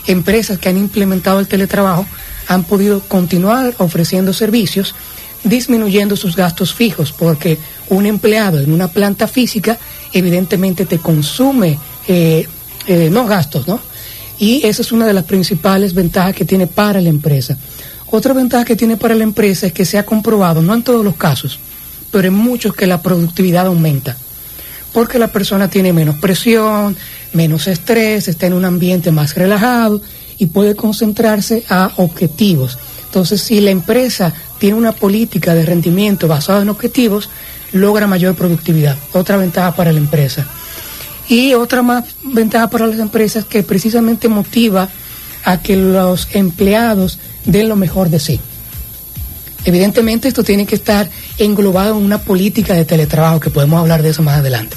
Empresas 0.06 0.58
que 0.58 0.68
han 0.68 0.78
implementado 0.78 1.38
el 1.38 1.46
teletrabajo 1.46 2.06
han 2.48 2.64
podido 2.64 3.00
continuar 3.00 3.74
ofreciendo 3.78 4.32
servicios 4.32 4.94
disminuyendo 5.44 6.16
sus 6.16 6.36
gastos 6.36 6.74
fijos, 6.74 7.12
porque 7.12 7.58
un 7.88 8.06
empleado 8.06 8.58
en 8.58 8.72
una 8.72 8.88
planta 8.88 9.26
física 9.26 9.78
evidentemente 10.12 10.84
te 10.84 10.98
consume 10.98 11.78
eh, 12.08 12.46
eh, 12.86 13.08
no 13.10 13.26
gastos, 13.26 13.66
¿no? 13.66 13.80
Y 14.38 14.66
esa 14.66 14.82
es 14.82 14.92
una 14.92 15.06
de 15.06 15.12
las 15.12 15.24
principales 15.24 15.94
ventajas 15.94 16.34
que 16.34 16.44
tiene 16.44 16.66
para 16.66 17.00
la 17.00 17.10
empresa. 17.10 17.56
Otra 18.10 18.32
ventaja 18.32 18.64
que 18.64 18.76
tiene 18.76 18.96
para 18.96 19.14
la 19.14 19.22
empresa 19.22 19.66
es 19.66 19.72
que 19.72 19.84
se 19.84 19.98
ha 19.98 20.04
comprobado, 20.04 20.62
no 20.62 20.74
en 20.74 20.82
todos 20.82 21.04
los 21.04 21.16
casos, 21.16 21.58
pero 22.10 22.28
en 22.28 22.34
muchos 22.34 22.74
que 22.74 22.86
la 22.86 23.02
productividad 23.02 23.66
aumenta, 23.66 24.16
porque 24.92 25.18
la 25.18 25.28
persona 25.28 25.68
tiene 25.68 25.92
menos 25.92 26.18
presión, 26.18 26.96
menos 27.32 27.66
estrés, 27.66 28.28
está 28.28 28.46
en 28.46 28.54
un 28.54 28.64
ambiente 28.64 29.10
más 29.10 29.34
relajado 29.34 30.00
y 30.38 30.46
puede 30.46 30.74
concentrarse 30.74 31.64
a 31.68 31.92
objetivos. 31.96 32.78
Entonces, 33.04 33.40
si 33.42 33.60
la 33.60 33.70
empresa 33.70 34.32
tiene 34.58 34.76
una 34.76 34.92
política 34.92 35.54
de 35.54 35.66
rendimiento 35.66 36.28
basada 36.28 36.62
en 36.62 36.68
objetivos, 36.68 37.28
logra 37.72 38.06
mayor 38.06 38.34
productividad. 38.34 38.96
Otra 39.12 39.36
ventaja 39.36 39.74
para 39.74 39.92
la 39.92 39.98
empresa. 39.98 40.46
Y 41.28 41.54
otra 41.54 41.82
más 41.82 42.04
ventaja 42.22 42.68
para 42.68 42.86
las 42.86 42.98
empresas 42.98 43.44
que 43.44 43.62
precisamente 43.62 44.28
motiva 44.28 44.88
a 45.44 45.62
que 45.62 45.76
los 45.76 46.28
empleados 46.34 47.18
den 47.44 47.68
lo 47.68 47.76
mejor 47.76 48.10
de 48.10 48.20
sí. 48.20 48.40
Evidentemente 49.64 50.28
esto 50.28 50.42
tiene 50.42 50.66
que 50.66 50.74
estar 50.74 51.08
englobado 51.38 51.96
en 51.98 52.04
una 52.04 52.18
política 52.18 52.74
de 52.74 52.84
teletrabajo, 52.84 53.40
que 53.40 53.50
podemos 53.50 53.80
hablar 53.80 54.02
de 54.02 54.10
eso 54.10 54.22
más 54.22 54.38
adelante. 54.38 54.76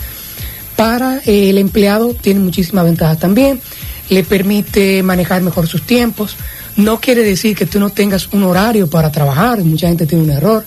Para 0.76 1.20
el 1.26 1.58
empleado 1.58 2.14
tiene 2.14 2.40
muchísimas 2.40 2.86
ventajas 2.86 3.20
también, 3.20 3.62
le 4.10 4.24
permite 4.24 5.02
manejar 5.04 5.42
mejor 5.42 5.68
sus 5.68 5.84
tiempos, 5.84 6.36
no 6.76 7.00
quiere 7.00 7.24
decir 7.24 7.56
que 7.56 7.66
tú 7.66 7.80
no 7.80 7.92
tengas 7.92 8.30
un 8.34 8.44
horario 8.44 8.90
para 8.90 9.12
trabajar, 9.12 9.64
mucha 9.64 9.88
gente 9.88 10.06
tiene 10.06 10.24
un 10.24 10.32
error. 10.32 10.66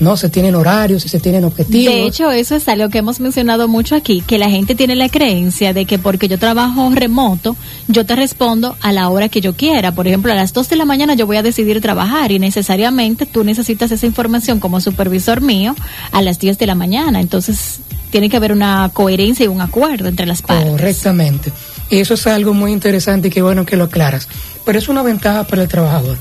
¿No? 0.00 0.16
Se 0.16 0.28
tienen 0.28 0.54
horarios 0.54 1.04
y 1.04 1.08
se 1.08 1.20
tienen 1.20 1.44
objetivos. 1.44 1.94
De 1.94 2.06
hecho, 2.06 2.30
eso 2.30 2.56
es 2.56 2.68
algo 2.68 2.88
que 2.88 2.98
hemos 2.98 3.20
mencionado 3.20 3.68
mucho 3.68 3.94
aquí, 3.94 4.22
que 4.26 4.38
la 4.38 4.50
gente 4.50 4.74
tiene 4.74 4.96
la 4.96 5.08
creencia 5.08 5.72
de 5.72 5.84
que 5.84 5.98
porque 5.98 6.28
yo 6.28 6.38
trabajo 6.38 6.90
remoto, 6.94 7.56
yo 7.88 8.04
te 8.04 8.16
respondo 8.16 8.76
a 8.80 8.92
la 8.92 9.08
hora 9.08 9.28
que 9.28 9.40
yo 9.40 9.54
quiera. 9.54 9.92
Por 9.92 10.06
ejemplo, 10.06 10.32
a 10.32 10.34
las 10.34 10.52
2 10.52 10.68
de 10.68 10.76
la 10.76 10.84
mañana 10.84 11.14
yo 11.14 11.26
voy 11.26 11.36
a 11.36 11.42
decidir 11.42 11.80
trabajar 11.80 12.32
y 12.32 12.38
necesariamente 12.38 13.26
tú 13.26 13.44
necesitas 13.44 13.90
esa 13.90 14.06
información 14.06 14.60
como 14.60 14.80
supervisor 14.80 15.40
mío 15.40 15.74
a 16.12 16.22
las 16.22 16.38
10 16.38 16.58
de 16.58 16.66
la 16.66 16.74
mañana. 16.74 17.20
Entonces, 17.20 17.80
tiene 18.10 18.30
que 18.30 18.36
haber 18.36 18.52
una 18.52 18.90
coherencia 18.92 19.44
y 19.44 19.48
un 19.48 19.60
acuerdo 19.60 20.08
entre 20.08 20.26
las 20.26 20.42
partes. 20.42 20.70
Correctamente. 20.70 21.52
Y 21.90 21.98
eso 21.98 22.14
es 22.14 22.26
algo 22.26 22.54
muy 22.54 22.72
interesante 22.72 23.28
y 23.28 23.30
qué 23.30 23.42
bueno 23.42 23.66
que 23.66 23.76
lo 23.76 23.84
aclaras. 23.84 24.28
Pero 24.64 24.78
es 24.78 24.88
una 24.88 25.02
ventaja 25.02 25.44
para 25.44 25.62
el 25.62 25.68
trabajador. 25.68 26.16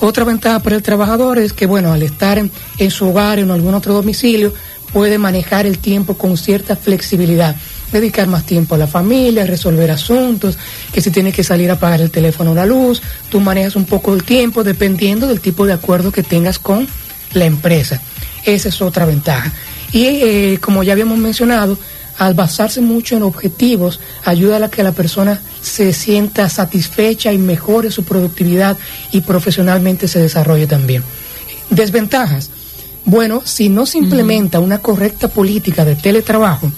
Otra 0.00 0.24
ventaja 0.24 0.60
para 0.60 0.76
el 0.76 0.82
trabajador 0.82 1.38
es 1.38 1.52
que, 1.52 1.66
bueno, 1.66 1.92
al 1.92 2.02
estar 2.02 2.38
en, 2.38 2.90
su 2.90 3.08
hogar 3.08 3.38
o 3.38 3.42
en 3.42 3.50
algún 3.50 3.74
otro 3.74 3.92
domicilio, 3.92 4.54
puede 4.94 5.18
manejar 5.18 5.66
el 5.66 5.78
tiempo 5.78 6.14
con 6.16 6.38
cierta 6.38 6.74
flexibilidad, 6.74 7.54
dedicar 7.92 8.26
más 8.26 8.46
tiempo 8.46 8.74
a 8.74 8.78
la 8.78 8.86
familia, 8.86 9.44
resolver 9.44 9.90
asuntos, 9.90 10.56
que 10.90 11.02
si 11.02 11.10
tiene 11.10 11.32
que 11.32 11.44
salir 11.44 11.70
a 11.70 11.78
pagar 11.78 12.00
el 12.00 12.10
teléfono 12.10 12.52
o 12.52 12.54
la 12.54 12.64
luz, 12.64 13.02
tú 13.28 13.40
manejas 13.40 13.76
un 13.76 13.84
poco 13.84 14.14
el 14.14 14.24
tiempo 14.24 14.64
dependiendo 14.64 15.26
del 15.26 15.40
tipo 15.40 15.66
de 15.66 15.74
acuerdo 15.74 16.12
que 16.12 16.22
tengas 16.22 16.58
con 16.58 16.88
la 17.34 17.44
empresa. 17.44 18.00
Esa 18.46 18.70
es 18.70 18.80
otra 18.80 19.04
ventaja. 19.04 19.52
Y 19.92 20.06
eh, 20.06 20.58
como 20.62 20.82
ya 20.82 20.92
habíamos 20.92 21.18
mencionado, 21.18 21.76
al 22.20 22.34
basarse 22.34 22.82
mucho 22.82 23.16
en 23.16 23.22
objetivos, 23.22 23.98
ayuda 24.26 24.62
a 24.62 24.70
que 24.70 24.82
la 24.82 24.92
persona 24.92 25.40
se 25.62 25.94
sienta 25.94 26.50
satisfecha 26.50 27.32
y 27.32 27.38
mejore 27.38 27.90
su 27.90 28.04
productividad 28.04 28.76
y 29.10 29.22
profesionalmente 29.22 30.06
se 30.06 30.20
desarrolle 30.20 30.66
también. 30.66 31.02
Desventajas. 31.70 32.50
Bueno, 33.06 33.40
si 33.46 33.70
no 33.70 33.86
se 33.86 33.96
implementa 33.96 34.60
una 34.60 34.80
correcta 34.80 35.28
política 35.28 35.86
de 35.86 35.96
teletrabajo 35.96 36.70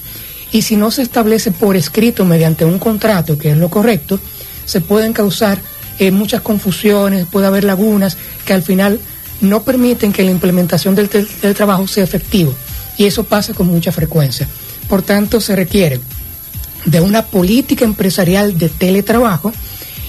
y 0.53 0.61
si 0.61 0.77
no 0.77 0.91
se 0.91 1.01
establece 1.01 1.51
por 1.51 1.75
escrito 1.75 2.23
mediante 2.23 2.63
un 2.63 2.79
contrato, 2.79 3.37
que 3.37 3.51
es 3.51 3.57
lo 3.57 3.69
correcto, 3.69 4.21
se 4.63 4.79
pueden 4.79 5.11
causar 5.11 5.59
eh, 5.99 6.11
muchas 6.11 6.39
confusiones, 6.39 7.27
puede 7.29 7.47
haber 7.47 7.65
lagunas 7.65 8.15
que 8.45 8.53
al 8.53 8.61
final 8.61 8.97
no 9.41 9.63
permiten 9.63 10.13
que 10.13 10.23
la 10.23 10.31
implementación 10.31 10.95
del 10.95 11.09
teletrabajo 11.09 11.85
sea 11.85 12.05
efectivo. 12.05 12.55
Y 12.97 13.07
eso 13.07 13.25
pasa 13.25 13.53
con 13.53 13.67
mucha 13.67 13.91
frecuencia. 13.91 14.47
Por 14.87 15.01
tanto, 15.01 15.41
se 15.41 15.55
requiere 15.55 15.99
de 16.85 17.01
una 17.01 17.25
política 17.25 17.85
empresarial 17.85 18.57
de 18.57 18.69
teletrabajo 18.69 19.53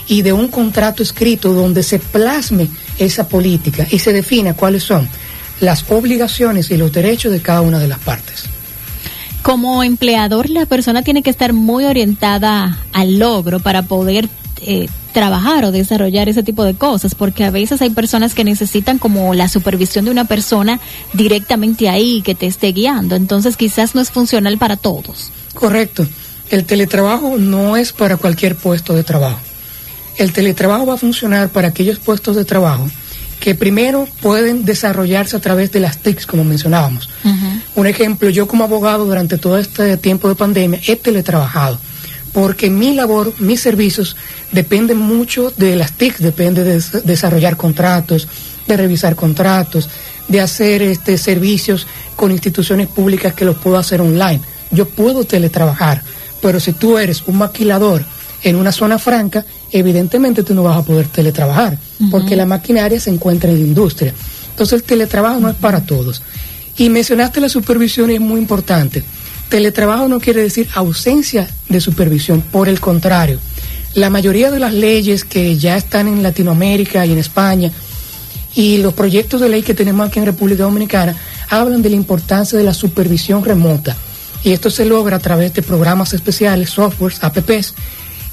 y 0.08 0.22
de 0.22 0.32
un 0.32 0.48
contrato 0.48 1.02
escrito 1.02 1.52
donde 1.52 1.82
se 1.82 1.98
plasme 1.98 2.68
esa 2.98 3.28
política 3.28 3.86
y 3.90 3.98
se 3.98 4.12
defina 4.12 4.54
cuáles 4.54 4.82
son 4.82 5.08
las 5.60 5.84
obligaciones 5.88 6.70
y 6.70 6.76
los 6.76 6.92
derechos 6.92 7.32
de 7.32 7.40
cada 7.40 7.60
una 7.60 7.78
de 7.78 7.88
las 7.88 7.98
partes. 8.00 8.44
Como 9.42 9.82
empleador, 9.82 10.48
la 10.48 10.66
persona 10.66 11.02
tiene 11.02 11.22
que 11.22 11.30
estar 11.30 11.52
muy 11.52 11.84
orientada 11.84 12.78
al 12.92 13.18
logro 13.18 13.60
para 13.60 13.82
poder 13.82 14.28
eh, 14.66 14.88
trabajar 15.12 15.64
o 15.64 15.72
desarrollar 15.72 16.28
ese 16.28 16.42
tipo 16.42 16.64
de 16.64 16.74
cosas, 16.74 17.14
porque 17.14 17.44
a 17.44 17.50
veces 17.50 17.80
hay 17.82 17.90
personas 17.90 18.34
que 18.34 18.44
necesitan 18.44 18.98
como 18.98 19.32
la 19.34 19.48
supervisión 19.48 20.04
de 20.04 20.10
una 20.10 20.24
persona 20.24 20.80
directamente 21.12 21.88
ahí 21.88 22.22
que 22.22 22.34
te 22.34 22.46
esté 22.46 22.72
guiando, 22.72 23.14
entonces 23.14 23.56
quizás 23.56 23.94
no 23.94 24.00
es 24.00 24.10
funcional 24.10 24.58
para 24.58 24.76
todos. 24.76 25.30
Correcto. 25.54 26.06
El 26.50 26.64
teletrabajo 26.64 27.36
no 27.38 27.76
es 27.76 27.92
para 27.92 28.16
cualquier 28.16 28.56
puesto 28.56 28.94
de 28.94 29.04
trabajo. 29.04 29.38
El 30.16 30.32
teletrabajo 30.32 30.86
va 30.86 30.94
a 30.94 30.98
funcionar 30.98 31.48
para 31.48 31.68
aquellos 31.68 31.98
puestos 31.98 32.36
de 32.36 32.44
trabajo 32.44 32.88
que 33.40 33.54
primero 33.54 34.08
pueden 34.20 34.64
desarrollarse 34.64 35.36
a 35.36 35.40
través 35.40 35.70
de 35.70 35.80
las 35.80 35.98
TICs, 35.98 36.26
como 36.26 36.44
mencionábamos. 36.44 37.10
Un 37.74 37.86
ejemplo, 37.86 38.30
yo 38.30 38.46
como 38.46 38.64
abogado 38.64 39.04
durante 39.04 39.36
todo 39.36 39.58
este 39.58 39.96
tiempo 39.96 40.28
de 40.28 40.34
pandemia 40.34 40.80
he 40.86 40.96
teletrabajado 40.96 41.78
porque 42.34 42.68
mi 42.68 42.94
labor, 42.94 43.32
mis 43.38 43.60
servicios 43.60 44.16
dependen 44.50 44.98
mucho 44.98 45.52
de 45.56 45.76
las 45.76 45.92
TIC, 45.92 46.18
depende 46.18 46.64
de 46.64 46.82
desarrollar 47.04 47.56
contratos, 47.56 48.26
de 48.66 48.76
revisar 48.76 49.14
contratos, 49.14 49.88
de 50.26 50.40
hacer 50.40 50.82
este, 50.82 51.16
servicios 51.16 51.86
con 52.16 52.32
instituciones 52.32 52.88
públicas 52.88 53.34
que 53.34 53.44
los 53.44 53.56
puedo 53.56 53.78
hacer 53.78 54.00
online. 54.00 54.40
Yo 54.72 54.88
puedo 54.88 55.24
teletrabajar, 55.24 56.02
pero 56.42 56.58
si 56.58 56.72
tú 56.72 56.98
eres 56.98 57.22
un 57.28 57.38
maquilador 57.38 58.04
en 58.42 58.56
una 58.56 58.72
zona 58.72 58.98
franca, 58.98 59.44
evidentemente 59.70 60.42
tú 60.42 60.54
no 60.54 60.64
vas 60.64 60.76
a 60.76 60.82
poder 60.82 61.06
teletrabajar, 61.06 61.78
porque 62.10 62.34
la 62.34 62.46
maquinaria 62.46 62.98
se 62.98 63.10
encuentra 63.10 63.48
en 63.48 63.60
la 63.60 63.66
industria. 63.66 64.12
Entonces 64.50 64.80
el 64.80 64.82
teletrabajo 64.82 65.38
no 65.38 65.48
es 65.48 65.56
para 65.56 65.80
todos. 65.82 66.20
Y 66.76 66.88
mencionaste 66.88 67.40
la 67.40 67.48
supervisión 67.48 68.10
y 68.10 68.14
es 68.14 68.20
muy 68.20 68.40
importante. 68.40 69.04
Teletrabajo 69.54 70.08
no 70.08 70.18
quiere 70.18 70.42
decir 70.42 70.68
ausencia 70.74 71.48
de 71.68 71.80
supervisión, 71.80 72.40
por 72.40 72.68
el 72.68 72.80
contrario. 72.80 73.38
La 73.94 74.10
mayoría 74.10 74.50
de 74.50 74.58
las 74.58 74.74
leyes 74.74 75.24
que 75.24 75.56
ya 75.56 75.76
están 75.76 76.08
en 76.08 76.24
Latinoamérica 76.24 77.06
y 77.06 77.12
en 77.12 77.18
España 77.18 77.70
y 78.56 78.78
los 78.78 78.94
proyectos 78.94 79.40
de 79.40 79.48
ley 79.48 79.62
que 79.62 79.72
tenemos 79.72 80.08
aquí 80.08 80.18
en 80.18 80.26
República 80.26 80.64
Dominicana 80.64 81.14
hablan 81.50 81.82
de 81.82 81.90
la 81.90 81.94
importancia 81.94 82.58
de 82.58 82.64
la 82.64 82.74
supervisión 82.74 83.44
remota. 83.44 83.96
Y 84.42 84.50
esto 84.50 84.70
se 84.70 84.86
logra 84.86 85.18
a 85.18 85.20
través 85.20 85.54
de 85.54 85.62
programas 85.62 86.14
especiales, 86.14 86.70
softwares, 86.70 87.22
apps 87.22 87.74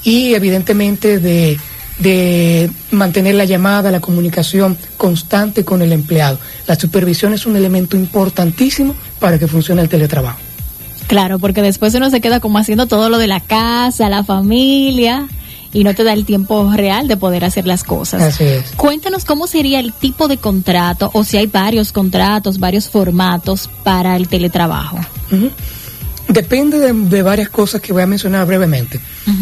y 0.04 0.34
evidentemente 0.34 1.20
de, 1.20 1.60
de 2.00 2.72
mantener 2.90 3.36
la 3.36 3.46
llamada, 3.46 3.92
la 3.92 4.00
comunicación 4.00 4.76
constante 4.98 5.64
con 5.64 5.84
el 5.84 5.94
empleado. 5.94 6.40
La 6.66 6.74
supervisión 6.74 7.32
es 7.36 7.46
un 7.46 7.56
elemento 7.56 7.96
importantísimo 7.96 8.96
para 9.20 9.38
que 9.38 9.46
funcione 9.46 9.84
el 9.84 9.88
teletrabajo. 9.88 10.51
Claro, 11.08 11.40
porque 11.40 11.62
después 11.62 11.94
uno 11.96 12.10
se 12.10 12.22
queda 12.22 12.40
como 12.40 12.58
haciendo 12.58 12.88
todo 12.88 13.10
lo 13.10 13.18
de 13.18 13.28
la 13.28 13.40
casa, 13.40 14.10
la 14.10 14.24
familia 14.24 15.28
y 15.74 15.84
no 15.84 15.94
te 15.96 16.04
da 16.04 16.14
el 16.14 16.26
tiempo 16.26 16.72
real 16.74 17.08
de 17.08 17.18
poder 17.18 17.46
hacer 17.46 17.66
las 17.66 17.84
cosas. 17.84 18.22
Así 18.22 18.44
es. 18.44 18.72
Cuéntanos 18.76 19.26
cómo 19.26 19.48
sería 19.48 19.80
el 19.80 19.94
tipo 19.94 20.28
de 20.28 20.38
contrato 20.38 21.10
o 21.14 21.24
si 21.24 21.38
hay 21.38 21.48
varios 21.48 21.92
contratos, 21.92 22.60
varios 22.60 22.90
formatos 22.90 23.70
para 23.84 24.16
el 24.16 24.28
teletrabajo. 24.28 25.00
Depende 26.28 26.80
de, 26.94 27.22
varias 27.24 27.50
cosas 27.50 27.82
que 27.82 27.94
voy 27.94 28.04
a 28.04 28.08
mencionar 28.08 28.46
brevemente. 28.46 29.00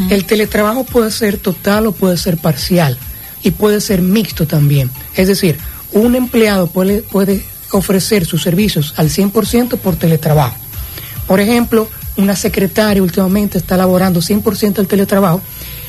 El 0.10 0.26
teletrabajo 0.26 0.84
puede 0.84 1.12
ser 1.12 1.38
total 1.38 1.88
o 1.88 1.92
puede 1.92 2.18
ser 2.18 2.38
parcial 2.38 2.98
y 3.44 3.52
puede 3.52 3.82
ser 3.82 4.02
mixto 4.02 4.46
también. 4.46 4.90
Es 5.16 5.28
decir, 5.28 5.58
un 5.94 6.16
empleado 6.16 6.68
puede, 6.68 7.02
puede 7.02 7.44
ofrecer 7.72 8.26
sus 8.26 8.44
servicios 8.44 8.94
al 8.98 9.10
100% 9.10 9.78
por 9.78 9.96
teletrabajo 9.96 10.56
por 11.30 11.40
ejemplo, 11.40 11.88
una 12.18 12.36
secretaria 12.36 13.04
últimamente 13.04 13.60
está 13.60 13.78
laborando 13.78 14.20
100% 14.20 14.80
el 14.80 14.88
teletrabajo 14.88 15.42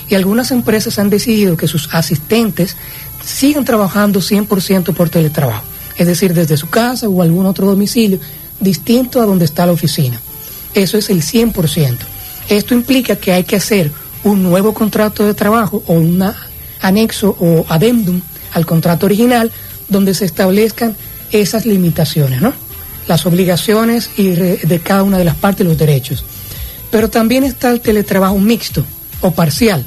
y 0.07 0.15
algunas 0.15 0.51
empresas 0.51 0.99
han 0.99 1.09
decidido 1.09 1.57
que 1.57 1.67
sus 1.67 1.89
asistentes 1.95 2.77
sigan 3.25 3.65
trabajando 3.65 4.21
100% 4.21 4.93
por 4.93 5.09
teletrabajo, 5.09 5.65
es 5.97 6.07
decir, 6.07 6.35
desde 6.35 6.59
su 6.59 6.69
casa 6.69 7.09
o 7.09 7.23
algún 7.23 7.47
otro 7.47 7.67
domicilio 7.67 8.21
distinto 8.61 9.23
a 9.23 9.25
donde 9.25 9.47
está 9.47 9.65
la 9.65 9.73
oficina. 9.73 10.21
Eso 10.75 10.99
es 10.99 11.09
el 11.09 11.23
100%. 11.23 11.97
Esto 12.51 12.75
implica 12.75 13.17
que 13.17 13.33
hay 13.33 13.45
que 13.45 13.57
hacer 13.57 13.91
un 14.25 14.43
nuevo 14.43 14.75
contrato 14.75 15.25
de 15.25 15.33
trabajo 15.33 15.83
o 15.87 15.95
un 15.95 16.23
anexo 16.83 17.35
o 17.41 17.65
adendum 17.71 18.21
al 18.53 18.67
contrato 18.67 19.07
original 19.07 19.51
donde 19.89 20.13
se 20.13 20.27
establezcan 20.27 20.95
esas 21.33 21.65
limitaciones, 21.65 22.43
¿no? 22.43 22.53
Las 23.07 23.27
obligaciones 23.27 24.11
y 24.17 24.29
de 24.29 24.81
cada 24.83 25.03
una 25.03 25.19
de 25.19 25.25
las 25.25 25.37
partes 25.37 25.67
los 25.67 25.79
derechos. 25.79 26.25
Pero 26.91 27.09
también 27.09 27.45
está 27.45 27.71
el 27.71 27.81
teletrabajo 27.81 28.39
mixto 28.39 28.85
o 29.21 29.31
parcial, 29.31 29.85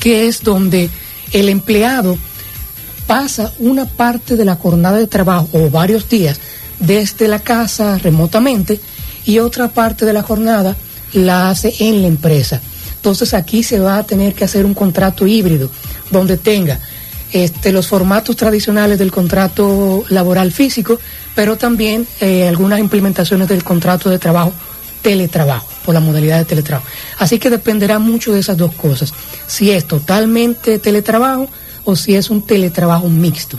que 0.00 0.28
es 0.28 0.42
donde 0.42 0.90
el 1.32 1.48
empleado 1.48 2.18
pasa 3.06 3.52
una 3.58 3.86
parte 3.86 4.36
de 4.36 4.44
la 4.44 4.56
jornada 4.56 4.98
de 4.98 5.06
trabajo 5.06 5.48
o 5.52 5.70
varios 5.70 6.08
días 6.08 6.40
desde 6.78 7.28
la 7.28 7.38
casa 7.38 7.98
remotamente 7.98 8.80
y 9.26 9.38
otra 9.38 9.68
parte 9.68 10.04
de 10.04 10.12
la 10.12 10.22
jornada 10.22 10.76
la 11.12 11.50
hace 11.50 11.74
en 11.80 12.02
la 12.02 12.08
empresa. 12.08 12.60
Entonces 12.96 13.34
aquí 13.34 13.62
se 13.62 13.80
va 13.80 13.98
a 13.98 14.04
tener 14.04 14.34
que 14.34 14.44
hacer 14.44 14.64
un 14.64 14.74
contrato 14.74 15.26
híbrido 15.26 15.70
donde 16.10 16.36
tenga 16.36 16.80
este, 17.34 17.72
los 17.72 17.88
formatos 17.88 18.36
tradicionales 18.36 18.96
del 18.96 19.10
contrato 19.10 20.04
laboral 20.08 20.52
físico, 20.52 21.00
pero 21.34 21.56
también 21.56 22.06
eh, 22.20 22.46
algunas 22.46 22.78
implementaciones 22.78 23.48
del 23.48 23.64
contrato 23.64 24.08
de 24.08 24.20
trabajo 24.20 24.52
teletrabajo, 25.02 25.66
por 25.84 25.94
la 25.94 26.00
modalidad 26.00 26.38
de 26.38 26.44
teletrabajo. 26.44 26.86
Así 27.18 27.40
que 27.40 27.50
dependerá 27.50 27.98
mucho 27.98 28.32
de 28.32 28.38
esas 28.38 28.56
dos 28.56 28.72
cosas, 28.74 29.12
si 29.48 29.72
es 29.72 29.84
totalmente 29.84 30.78
teletrabajo 30.78 31.48
o 31.84 31.96
si 31.96 32.14
es 32.14 32.30
un 32.30 32.40
teletrabajo 32.40 33.08
mixto. 33.08 33.58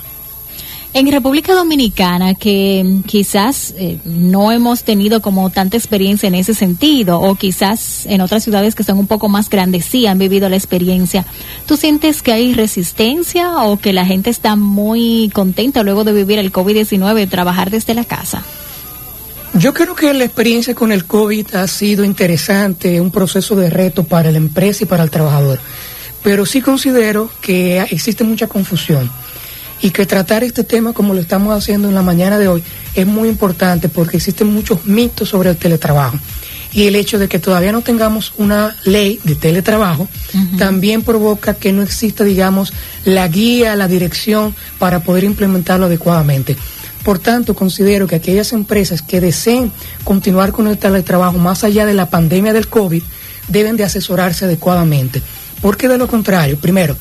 En 0.95 1.11
República 1.11 1.53
Dominicana, 1.53 2.35
que 2.35 3.01
quizás 3.05 3.73
eh, 3.77 3.97
no 4.05 4.53
hemos 4.53 4.85
tenido 4.85 5.21
como 5.21 5.49
tanta 5.49 5.75
experiencia 5.75 6.27
en 6.27 6.35
ese 6.35 6.53
sentido, 6.53 7.19
o 7.19 7.35
quizás 7.35 8.05
en 8.05 8.21
otras 8.21 8.45
ciudades 8.45 8.75
que 8.75 8.85
son 8.85 8.99
un 8.99 9.05
poco 9.05 9.27
más 9.27 9.49
grandes 9.49 9.83
sí 9.83 10.07
han 10.07 10.19
vivido 10.19 10.47
la 10.47 10.55
experiencia, 10.55 11.25
¿tú 11.65 11.75
sientes 11.75 12.21
que 12.21 12.31
hay 12.31 12.53
resistencia 12.53 13.57
o 13.65 13.77
que 13.77 13.91
la 13.91 14.05
gente 14.05 14.29
está 14.29 14.55
muy 14.55 15.29
contenta 15.33 15.83
luego 15.83 16.05
de 16.05 16.13
vivir 16.13 16.39
el 16.39 16.53
COVID-19 16.53 17.23
y 17.23 17.27
trabajar 17.27 17.71
desde 17.71 17.93
la 17.93 18.05
casa? 18.05 18.41
Yo 19.53 19.73
creo 19.73 19.95
que 19.95 20.13
la 20.13 20.23
experiencia 20.23 20.75
con 20.75 20.93
el 20.93 21.03
COVID 21.03 21.55
ha 21.55 21.67
sido 21.67 22.05
interesante, 22.05 23.01
un 23.01 23.11
proceso 23.11 23.57
de 23.57 23.69
reto 23.69 24.05
para 24.05 24.31
la 24.31 24.37
empresa 24.37 24.85
y 24.85 24.87
para 24.87 25.03
el 25.03 25.11
trabajador, 25.11 25.59
pero 26.23 26.45
sí 26.45 26.61
considero 26.61 27.29
que 27.41 27.81
existe 27.81 28.23
mucha 28.23 28.47
confusión 28.47 29.11
y 29.85 29.91
que 29.91 30.07
tratar 30.07 30.43
este 30.43 30.63
tema 30.63 30.93
como 30.93 31.13
lo 31.13 31.21
estamos 31.21 31.55
haciendo 31.55 31.87
en 31.87 31.93
la 31.93 32.01
mañana 32.01 32.39
de 32.39 32.47
hoy 32.47 32.63
es 32.95 33.05
muy 33.05 33.29
importante 33.29 33.87
porque 33.87 34.17
existen 34.17 34.47
muchos 34.47 34.83
mitos 34.87 35.29
sobre 35.29 35.51
el 35.51 35.57
teletrabajo. 35.57 36.17
Y 36.73 36.87
el 36.87 36.95
hecho 36.95 37.19
de 37.19 37.27
que 37.27 37.37
todavía 37.37 37.71
no 37.71 37.81
tengamos 37.81 38.33
una 38.37 38.75
ley 38.85 39.19
de 39.23 39.35
teletrabajo 39.35 40.07
también 40.57 41.03
provoca 41.03 41.53
que 41.53 41.71
no 41.71 41.83
exista, 41.83 42.23
digamos, 42.23 42.73
la 43.03 43.27
guía, 43.27 43.75
la 43.75 43.87
dirección 43.87 44.55
para 44.79 45.03
poder 45.03 45.23
implementarlo 45.23 45.85
adecuadamente. 45.85 46.57
Por 47.03 47.19
tanto, 47.19 47.53
considero 47.53 48.07
que 48.07 48.15
aquellas 48.15 48.53
empresas 48.53 49.03
que 49.03 49.21
deseen 49.21 49.71
continuar 50.03 50.51
con 50.51 50.67
el 50.67 50.79
teletrabajo 50.79 51.37
más 51.37 51.63
allá 51.63 51.85
de 51.85 51.93
la 51.93 52.09
pandemia 52.09 52.53
del 52.53 52.69
COVID 52.69 53.03
deben 53.49 53.77
de 53.77 53.83
asesorarse 53.83 54.45
adecuadamente. 54.45 55.21
Porque 55.61 55.87
de 55.87 55.99
lo 55.99 56.07
contrario, 56.07 56.57
primero, 56.57 56.97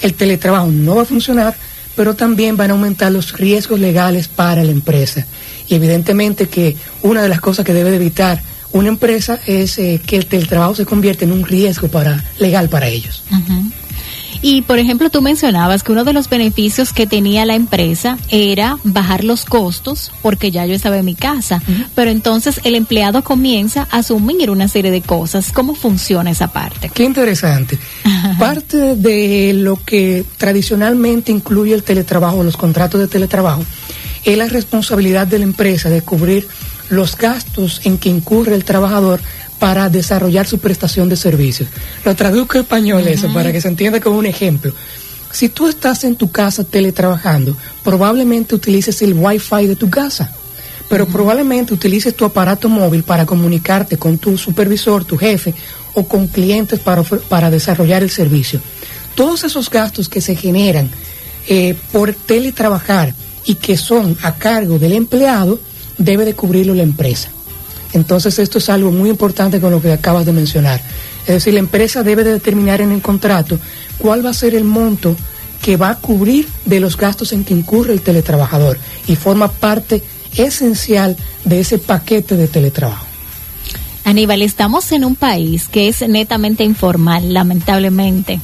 el 0.00 0.14
teletrabajo 0.14 0.68
no 0.68 0.96
va 0.96 1.02
a 1.02 1.04
funcionar, 1.04 1.54
pero 1.94 2.14
también 2.14 2.56
van 2.56 2.70
a 2.70 2.74
aumentar 2.74 3.12
los 3.12 3.32
riesgos 3.32 3.80
legales 3.80 4.28
para 4.28 4.64
la 4.64 4.70
empresa. 4.70 5.26
Y 5.68 5.74
evidentemente 5.74 6.48
que 6.48 6.76
una 7.02 7.22
de 7.22 7.28
las 7.28 7.40
cosas 7.40 7.64
que 7.64 7.74
debe 7.74 7.90
de 7.90 7.96
evitar 7.96 8.42
una 8.72 8.88
empresa 8.88 9.38
es 9.46 9.78
eh, 9.78 10.00
que 10.04 10.16
el 10.16 10.26
teletrabajo 10.26 10.74
se 10.74 10.86
convierta 10.86 11.24
en 11.24 11.32
un 11.32 11.44
riesgo 11.44 11.88
para, 11.88 12.24
legal 12.38 12.68
para 12.68 12.88
ellos. 12.88 13.22
Y 14.42 14.62
por 14.62 14.80
ejemplo, 14.80 15.08
tú 15.08 15.22
mencionabas 15.22 15.84
que 15.84 15.92
uno 15.92 16.02
de 16.02 16.12
los 16.12 16.28
beneficios 16.28 16.92
que 16.92 17.06
tenía 17.06 17.46
la 17.46 17.54
empresa 17.54 18.18
era 18.28 18.76
bajar 18.82 19.22
los 19.22 19.44
costos 19.44 20.10
porque 20.20 20.50
ya 20.50 20.66
yo 20.66 20.74
estaba 20.74 20.98
en 20.98 21.04
mi 21.04 21.14
casa, 21.14 21.62
pero 21.94 22.10
entonces 22.10 22.60
el 22.64 22.74
empleado 22.74 23.22
comienza 23.22 23.86
a 23.90 23.98
asumir 23.98 24.50
una 24.50 24.66
serie 24.66 24.90
de 24.90 25.00
cosas. 25.00 25.52
¿Cómo 25.52 25.76
funciona 25.76 26.30
esa 26.32 26.48
parte? 26.48 26.90
Qué 26.92 27.04
interesante. 27.04 27.78
Parte 28.38 28.96
de 28.96 29.52
lo 29.54 29.76
que 29.84 30.24
tradicionalmente 30.36 31.30
incluye 31.30 31.72
el 31.74 31.84
teletrabajo, 31.84 32.42
los 32.42 32.56
contratos 32.56 33.00
de 33.00 33.06
teletrabajo, 33.06 33.64
es 34.24 34.36
la 34.36 34.48
responsabilidad 34.48 35.26
de 35.28 35.38
la 35.38 35.44
empresa 35.44 35.88
de 35.88 36.02
cubrir 36.02 36.48
los 36.88 37.16
gastos 37.16 37.80
en 37.84 37.96
que 37.96 38.08
incurre 38.08 38.54
el 38.54 38.64
trabajador 38.64 39.20
para 39.62 39.88
desarrollar 39.88 40.44
su 40.44 40.58
prestación 40.58 41.08
de 41.08 41.14
servicios. 41.14 41.68
Lo 42.04 42.16
traduzco 42.16 42.56
en 42.56 42.62
español 42.62 43.06
eso, 43.06 43.32
para 43.32 43.52
que 43.52 43.60
se 43.60 43.68
entienda 43.68 44.00
como 44.00 44.18
un 44.18 44.26
ejemplo. 44.26 44.72
Si 45.30 45.50
tú 45.50 45.68
estás 45.68 46.02
en 46.02 46.16
tu 46.16 46.32
casa 46.32 46.64
teletrabajando, 46.64 47.56
probablemente 47.84 48.56
utilices 48.56 49.00
el 49.02 49.14
Wi-Fi 49.14 49.68
de 49.68 49.76
tu 49.76 49.88
casa, 49.88 50.34
pero 50.88 51.06
probablemente 51.06 51.72
utilices 51.72 52.16
tu 52.16 52.24
aparato 52.24 52.68
móvil 52.68 53.04
para 53.04 53.24
comunicarte 53.24 53.98
con 53.98 54.18
tu 54.18 54.36
supervisor, 54.36 55.04
tu 55.04 55.16
jefe 55.16 55.54
o 55.94 56.08
con 56.08 56.26
clientes 56.26 56.80
para, 56.80 57.04
para 57.04 57.48
desarrollar 57.48 58.02
el 58.02 58.10
servicio. 58.10 58.60
Todos 59.14 59.44
esos 59.44 59.70
gastos 59.70 60.08
que 60.08 60.20
se 60.20 60.34
generan 60.34 60.90
eh, 61.46 61.76
por 61.92 62.12
teletrabajar 62.12 63.14
y 63.44 63.54
que 63.54 63.76
son 63.76 64.18
a 64.22 64.34
cargo 64.34 64.80
del 64.80 64.94
empleado, 64.94 65.60
debe 65.98 66.24
de 66.24 66.34
cubrirlo 66.34 66.74
la 66.74 66.82
empresa. 66.82 67.28
Entonces 67.92 68.38
esto 68.38 68.58
es 68.58 68.68
algo 68.68 68.90
muy 68.90 69.10
importante 69.10 69.60
con 69.60 69.70
lo 69.70 69.82
que 69.82 69.92
acabas 69.92 70.26
de 70.26 70.32
mencionar. 70.32 70.80
Es 71.22 71.34
decir, 71.34 71.54
la 71.54 71.60
empresa 71.60 72.02
debe 72.02 72.24
de 72.24 72.32
determinar 72.32 72.80
en 72.80 72.92
el 72.92 73.02
contrato 73.02 73.58
cuál 73.98 74.24
va 74.24 74.30
a 74.30 74.34
ser 74.34 74.54
el 74.54 74.64
monto 74.64 75.16
que 75.62 75.76
va 75.76 75.90
a 75.90 75.98
cubrir 75.98 76.48
de 76.64 76.80
los 76.80 76.96
gastos 76.96 77.32
en 77.32 77.44
que 77.44 77.54
incurre 77.54 77.92
el 77.92 78.00
teletrabajador 78.00 78.78
y 79.06 79.16
forma 79.16 79.48
parte 79.48 80.02
esencial 80.36 81.16
de 81.44 81.60
ese 81.60 81.78
paquete 81.78 82.36
de 82.36 82.48
teletrabajo. 82.48 83.06
Aníbal, 84.04 84.42
estamos 84.42 84.90
en 84.90 85.04
un 85.04 85.14
país 85.14 85.68
que 85.68 85.86
es 85.88 86.06
netamente 86.08 86.64
informal, 86.64 87.32
lamentablemente 87.32 88.40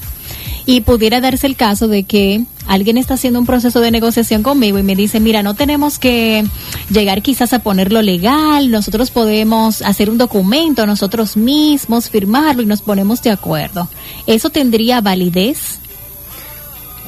y 0.69 0.83
pudiera 0.83 1.23
darse 1.23 1.47
el 1.47 1.57
caso 1.57 1.89
de 1.89 2.03
que 2.03 2.45
alguien 2.69 2.99
está 2.99 3.15
haciendo 3.15 3.41
un 3.41 3.47
proceso 3.47 3.81
de 3.81 3.91
negociación 3.91 4.45
conmigo 4.45 4.79
y 4.79 4.83
me 4.85 4.95
dice, 4.95 5.19
mira, 5.19 5.43
no 5.43 5.55
tenemos 5.55 5.99
que 5.99 6.45
llegar 6.91 7.23
quizás 7.23 7.53
a 7.53 7.59
ponerlo 7.61 8.03
legal, 8.03 8.71
nosotros 8.71 9.11
podemos 9.11 9.83
hacer 9.83 10.11
un 10.11 10.19
documento 10.19 10.87
nosotros 10.87 11.37
mismos, 11.37 12.11
firmarlo 12.11 12.63
y 12.63 12.67
nos 12.67 12.83
ponemos 12.83 13.23
de 13.23 13.31
acuerdo. 13.31 13.89
¿Eso 14.27 14.51
tendría 14.51 15.01
validez? 15.01 15.79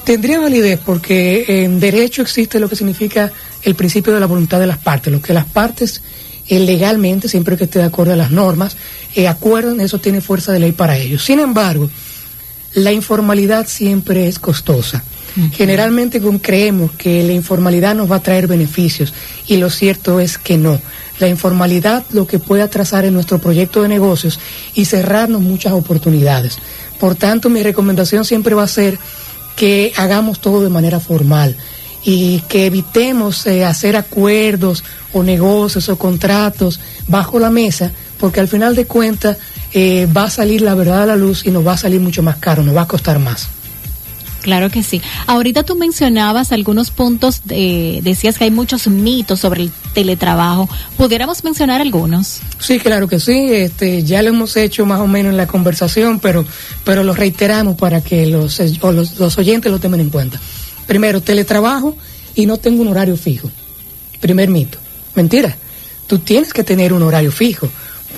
Tendría 0.05 0.41
validez 0.41 0.81
porque 0.85 1.65
en 1.65 1.79
derecho 1.79 2.23
existe 2.23 2.59
lo 2.59 2.69
que 2.69 2.77
significa 2.77 3.31
el 3.63 3.75
principio 3.75 4.15
de 4.15 4.21
la 4.21 4.27
voluntad 4.27 4.59
de 4.59 4.67
las 4.67 4.79
partes, 4.79 5.13
lo 5.13 5.21
que 5.21 5.35
las 5.35 5.45
partes 5.45 6.03
eh, 6.49 6.59
legalmente, 6.59 7.29
siempre 7.29 7.57
que 7.57 7.65
esté 7.65 7.79
de 7.81 7.85
acuerdo 7.85 8.15
a 8.15 8.17
las 8.17 8.31
normas, 8.31 8.77
eh, 9.15 9.29
acuerdan, 9.29 9.81
eso 9.81 9.99
tiene 9.99 10.21
fuerza 10.21 10.53
de 10.53 10.61
ley 10.61 10.73
para 10.73 10.97
ellos. 10.97 11.23
Sin 11.23 11.39
embargo, 11.39 11.91
la 12.75 12.93
informalidad 12.93 13.67
siempre 13.67 14.27
es 14.27 14.39
costosa. 14.39 15.05
Generalmente 15.53 16.21
creemos 16.41 16.93
que 16.93 17.23
la 17.23 17.33
informalidad 17.33 17.95
nos 17.95 18.11
va 18.11 18.17
a 18.17 18.23
traer 18.23 18.47
beneficios 18.47 19.15
y 19.47 19.57
lo 19.57 19.71
cierto 19.71 20.21
es 20.21 20.39
que 20.39 20.59
no. 20.59 20.81
La 21.19 21.29
informalidad 21.29 22.05
lo 22.11 22.27
que 22.27 22.39
puede 22.39 22.63
atrasar 22.63 23.05
en 23.05 23.15
nuestro 23.15 23.39
proyecto 23.39 23.83
de 23.83 23.89
negocios 23.89 24.41
y 24.75 24.87
cerrarnos 24.87 25.43
muchas 25.43 25.73
oportunidades. 25.73 26.59
Por 26.99 27.15
tanto, 27.15 27.51
mi 27.51 27.63
recomendación 27.63 28.25
siempre 28.25 28.55
va 28.55 28.65
a 28.65 28.69
ser 28.69 28.99
que 29.57 29.93
hagamos 29.97 30.41
todo 30.41 30.63
de 30.63 30.71
manera 30.71 31.01
formal 31.01 31.57
y 32.05 32.41
que 32.49 32.67
evitemos 32.67 33.47
eh, 33.47 33.65
hacer 33.65 33.97
acuerdos 33.97 34.85
o 35.13 35.23
negocios 35.23 35.89
o 35.89 35.99
contratos 35.99 36.81
bajo 37.09 37.39
la 37.39 37.51
mesa, 37.51 37.93
porque 38.19 38.41
al 38.41 38.49
final 38.49 38.75
de 38.75 38.87
cuentas 38.87 39.37
eh, 39.73 40.09
va 40.17 40.25
a 40.25 40.31
salir 40.31 40.63
la 40.63 40.75
verdad 40.75 41.03
a 41.03 41.07
la 41.07 41.17
luz 41.17 41.47
y 41.47 41.51
nos 41.51 41.67
va 41.67 41.75
a 41.75 41.77
salir 41.77 42.01
mucho 42.01 42.23
más 42.23 42.37
caro, 42.37 42.63
nos 42.63 42.75
va 42.75 42.83
a 42.83 42.89
costar 42.89 43.19
más. 43.19 43.49
Claro 44.43 44.71
que 44.71 44.83
sí. 44.83 45.03
Ahorita 45.27 45.65
tú 45.65 45.77
mencionabas 45.77 46.53
algunos 46.53 46.91
puntos, 46.91 47.43
decías 47.45 48.39
que 48.39 48.45
hay 48.45 48.51
muchos 48.51 48.89
mitos 48.89 49.41
sobre 49.41 49.63
el 49.63 49.73
teletrabajo. 49.93 50.69
¿Pudiéramos 50.97 51.45
mencionar 51.45 51.81
algunos? 51.81 52.41
Sí, 52.59 52.79
claro 52.79 53.07
que 53.07 53.21
sí. 53.21 53.49
Este, 53.51 54.03
ya 54.03 54.23
lo 54.23 54.31
hemos 54.31 54.57
hecho 54.57 54.87
más 54.87 55.01
o 55.01 55.07
menos 55.07 55.31
en 55.31 55.37
la 55.37 55.47
conversación, 55.47 56.21
pero, 56.21 56.45
pero 56.85 57.05
lo 57.05 57.15
reiteramos 57.15 57.77
para 57.77 58.01
que 58.01 58.27
los, 58.27 58.61
los, 58.83 59.19
los 59.19 59.39
oyentes 59.39 59.71
lo 59.71 59.79
tengan 59.79 60.01
en 60.01 60.11
cuenta. 60.11 60.41
Primero, 60.87 61.21
teletrabajo 61.21 61.97
y 62.35 62.47
no 62.47 62.57
tengo 62.57 62.83
un 62.83 62.89
horario 62.89 63.17
fijo. 63.17 63.51
Primer 64.21 64.49
mito. 64.49 64.79
Mentira. 65.15 65.57
Tú 66.07 66.19
tienes 66.19 66.53
que 66.53 66.65
tener 66.65 66.93
un 66.93 67.03
horario 67.03 67.31
fijo 67.31 67.69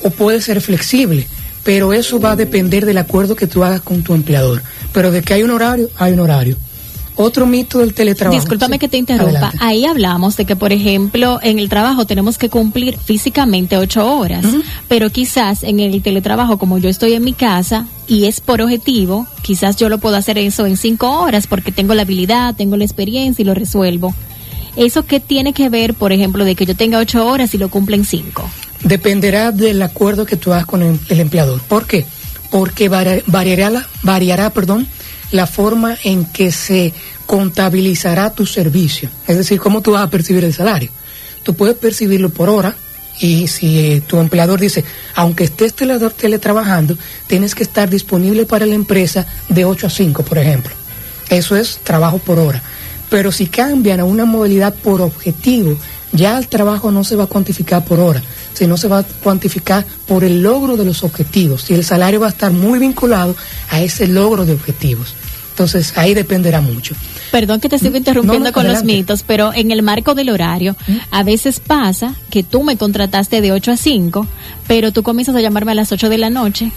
o 0.02 0.10
puede 0.10 0.40
ser 0.40 0.60
flexible 0.60 1.26
pero 1.62 1.92
eso 1.92 2.20
va 2.20 2.32
a 2.32 2.36
depender 2.36 2.86
del 2.86 2.98
acuerdo 2.98 3.36
que 3.36 3.46
tú 3.46 3.64
hagas 3.64 3.80
con 3.80 4.02
tu 4.02 4.14
empleador. 4.14 4.62
Pero 4.92 5.10
de 5.10 5.22
que 5.22 5.34
hay 5.34 5.42
un 5.42 5.50
horario, 5.50 5.88
hay 5.96 6.12
un 6.12 6.20
horario. 6.20 6.56
Otro 7.14 7.44
mito 7.44 7.80
del 7.80 7.92
teletrabajo. 7.92 8.40
Discúlpame 8.40 8.78
que 8.78 8.88
te 8.88 8.96
interrumpa. 8.96 9.52
Ahí 9.60 9.84
hablamos 9.84 10.36
de 10.38 10.46
que, 10.46 10.56
por 10.56 10.72
ejemplo, 10.72 11.40
en 11.42 11.58
el 11.58 11.68
trabajo 11.68 12.06
tenemos 12.06 12.38
que 12.38 12.48
cumplir 12.48 12.98
físicamente 12.98 13.76
ocho 13.76 14.16
horas, 14.16 14.46
pero 14.88 15.10
quizás 15.10 15.62
en 15.62 15.80
el 15.80 16.00
teletrabajo, 16.02 16.56
como 16.56 16.78
yo 16.78 16.88
estoy 16.88 17.12
en 17.12 17.22
mi 17.22 17.34
casa 17.34 17.86
y 18.08 18.24
es 18.24 18.40
por 18.40 18.62
objetivo, 18.62 19.26
quizás 19.42 19.76
yo 19.76 19.90
lo 19.90 19.98
puedo 19.98 20.16
hacer 20.16 20.38
eso 20.38 20.64
en 20.64 20.78
cinco 20.78 21.20
horas 21.20 21.46
porque 21.46 21.70
tengo 21.70 21.94
la 21.94 22.02
habilidad, 22.02 22.56
tengo 22.56 22.78
la 22.78 22.84
experiencia 22.84 23.42
y 23.42 23.46
lo 23.46 23.54
resuelvo. 23.54 24.14
¿Eso 24.76 25.04
qué 25.04 25.20
tiene 25.20 25.52
que 25.52 25.68
ver, 25.68 25.92
por 25.92 26.12
ejemplo, 26.12 26.46
de 26.46 26.54
que 26.54 26.64
yo 26.64 26.74
tenga 26.74 26.98
ocho 26.98 27.26
horas 27.26 27.52
y 27.54 27.58
lo 27.58 27.68
cumpla 27.68 27.96
en 27.96 28.06
cinco? 28.06 28.48
Dependerá 28.84 29.52
del 29.52 29.80
acuerdo 29.82 30.26
que 30.26 30.36
tú 30.36 30.52
hagas 30.52 30.66
con 30.66 30.82
el, 30.82 30.98
empleador. 31.08 31.60
¿Por 31.62 31.86
qué? 31.86 32.06
Porque 32.50 32.88
variará, 32.88 33.70
la, 33.70 33.88
variará 34.02 34.50
perdón, 34.50 34.86
la 35.30 35.46
forma 35.46 35.96
en 36.04 36.24
que 36.26 36.52
se 36.52 36.92
contabilizará 37.26 38.30
tu 38.34 38.46
servicio. 38.46 39.08
Es 39.26 39.36
decir, 39.36 39.58
cómo 39.58 39.80
tú 39.80 39.92
vas 39.92 40.02
a 40.04 40.10
percibir 40.10 40.44
el 40.44 40.52
salario. 40.52 40.90
Tú 41.42 41.54
puedes 41.54 41.76
percibirlo 41.76 42.30
por 42.30 42.48
hora 42.48 42.76
y 43.18 43.46
si 43.48 43.78
eh, 43.78 44.02
tu 44.06 44.18
empleador 44.18 44.60
dice, 44.60 44.84
aunque 45.14 45.44
estés 45.44 45.74
teletrabajando, 45.74 46.96
tienes 47.26 47.54
que 47.54 47.62
estar 47.62 47.88
disponible 47.88 48.46
para 48.46 48.66
la 48.66 48.74
empresa 48.74 49.26
de 49.48 49.64
8 49.64 49.86
a 49.86 49.90
5, 49.90 50.22
por 50.24 50.38
ejemplo. 50.38 50.72
Eso 51.28 51.56
es 51.56 51.78
trabajo 51.82 52.18
por 52.18 52.38
hora. 52.38 52.62
Pero 53.08 53.30
si 53.32 53.46
cambian 53.46 54.00
a 54.00 54.04
una 54.04 54.24
modalidad 54.24 54.74
por 54.74 55.02
objetivo, 55.02 55.78
ya 56.12 56.38
el 56.38 56.48
trabajo 56.48 56.90
no 56.90 57.04
se 57.04 57.16
va 57.16 57.24
a 57.24 57.26
cuantificar 57.26 57.84
por 57.84 58.00
hora, 58.00 58.22
sino 58.52 58.76
se 58.76 58.88
va 58.88 58.98
a 58.98 59.02
cuantificar 59.02 59.84
por 60.06 60.24
el 60.24 60.42
logro 60.42 60.76
de 60.76 60.84
los 60.84 61.04
objetivos 61.04 61.70
y 61.70 61.74
el 61.74 61.84
salario 61.84 62.20
va 62.20 62.26
a 62.26 62.30
estar 62.30 62.52
muy 62.52 62.78
vinculado 62.78 63.34
a 63.70 63.80
ese 63.80 64.06
logro 64.06 64.44
de 64.44 64.52
objetivos. 64.52 65.14
Entonces 65.50 65.92
ahí 65.96 66.14
dependerá 66.14 66.60
mucho. 66.60 66.94
Perdón 67.30 67.60
que 67.60 67.68
te 67.68 67.76
estoy 67.76 67.94
interrumpiendo 67.94 68.52
con 68.52 68.66
los 68.66 68.84
mitos, 68.84 69.22
pero 69.22 69.52
en 69.54 69.70
el 69.70 69.82
marco 69.82 70.14
del 70.14 70.30
horario, 70.30 70.76
a 71.10 71.22
veces 71.22 71.60
pasa 71.60 72.14
que 72.30 72.42
tú 72.42 72.62
me 72.62 72.76
contrataste 72.76 73.40
de 73.40 73.52
8 73.52 73.72
a 73.72 73.76
5, 73.76 74.26
pero 74.66 74.92
tú 74.92 75.02
comienzas 75.02 75.36
a 75.36 75.40
llamarme 75.40 75.72
a 75.72 75.74
las 75.74 75.92
8 75.92 76.08
de 76.08 76.18
la 76.18 76.30
noche. 76.30 76.72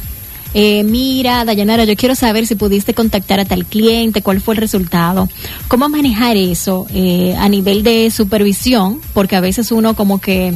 Eh, 0.57 0.85
mira, 0.85 1.43
Dayanara, 1.43 1.83
yo 1.83 1.97
quiero 1.97 2.15
saber 2.15 2.47
si 2.47 2.55
pudiste 2.55 2.93
contactar 2.93 3.41
a 3.41 3.45
tal 3.45 3.65
cliente, 3.65 4.21
cuál 4.21 4.39
fue 4.39 4.53
el 4.53 4.61
resultado. 4.61 5.27
¿Cómo 5.67 5.89
manejar 5.89 6.37
eso 6.37 6.87
eh, 6.93 7.35
a 7.37 7.49
nivel 7.49 7.83
de 7.83 8.09
supervisión? 8.09 9.01
Porque 9.13 9.35
a 9.35 9.41
veces 9.41 9.73
uno 9.73 9.97
como 9.97 10.21
que 10.21 10.53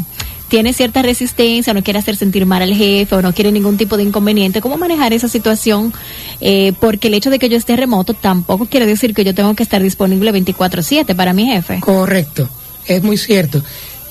tiene 0.48 0.72
cierta 0.72 1.02
resistencia, 1.02 1.74
no 1.74 1.84
quiere 1.84 2.00
hacer 2.00 2.16
sentir 2.16 2.46
mal 2.46 2.62
al 2.62 2.74
jefe 2.74 3.14
o 3.14 3.22
no 3.22 3.34
quiere 3.34 3.52
ningún 3.52 3.76
tipo 3.76 3.98
de 3.98 4.04
inconveniente, 4.04 4.62
¿cómo 4.62 4.78
manejar 4.78 5.12
esa 5.12 5.28
situación? 5.28 5.94
Eh, 6.40 6.72
porque 6.80 7.10
el 7.10 7.14
hecho 7.16 7.30
de 7.30 7.38
que 7.38 7.50
yo 7.50 7.58
esté 7.58 7.76
remoto 7.76 8.14
tampoco 8.14 8.68
quiere 8.68 8.86
decir 8.86 9.14
que 9.14 9.26
yo 9.26 9.36
tengo 9.36 9.54
que 9.54 9.64
estar 9.64 9.84
disponible 9.84 10.32
24/7 10.32 11.14
para 11.14 11.34
mi 11.34 11.46
jefe. 11.46 11.82
Correcto, 11.82 12.48
es 12.86 13.04
muy 13.04 13.18
cierto. 13.18 13.62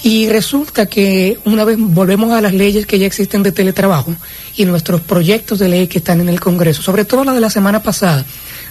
Y 0.02 0.28
resulta 0.28 0.86
que 0.86 1.38
una 1.44 1.64
vez 1.64 1.76
volvemos 1.78 2.32
a 2.32 2.40
las 2.40 2.54
leyes 2.54 2.86
que 2.86 2.98
ya 2.98 3.06
existen 3.06 3.42
de 3.42 3.52
teletrabajo 3.52 4.14
y 4.56 4.64
nuestros 4.64 5.00
proyectos 5.00 5.58
de 5.58 5.68
ley 5.68 5.88
que 5.88 5.98
están 5.98 6.20
en 6.20 6.28
el 6.28 6.40
Congreso, 6.40 6.82
sobre 6.82 7.04
todo 7.04 7.24
la 7.24 7.32
de 7.32 7.40
la 7.40 7.50
semana 7.50 7.82
pasada 7.82 8.24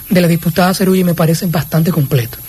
de 0.08 0.20
la 0.20 0.28
diputada 0.28 0.74
Cerulli 0.74 1.04
me 1.04 1.14
parecen 1.14 1.50
bastante 1.50 1.92
completos. 1.92 2.40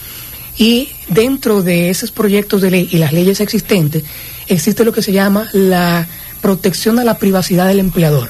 Y 0.57 0.89
dentro 1.07 1.61
de 1.61 1.89
esos 1.89 2.11
proyectos 2.11 2.61
de 2.61 2.71
ley 2.71 2.89
y 2.91 2.97
las 2.97 3.13
leyes 3.13 3.39
existentes, 3.39 4.03
existe 4.47 4.83
lo 4.83 4.91
que 4.91 5.01
se 5.01 5.13
llama 5.13 5.49
la 5.53 6.07
protección 6.41 6.99
a 6.99 7.03
la 7.03 7.17
privacidad 7.17 7.67
del 7.67 7.79
empleador. 7.79 8.29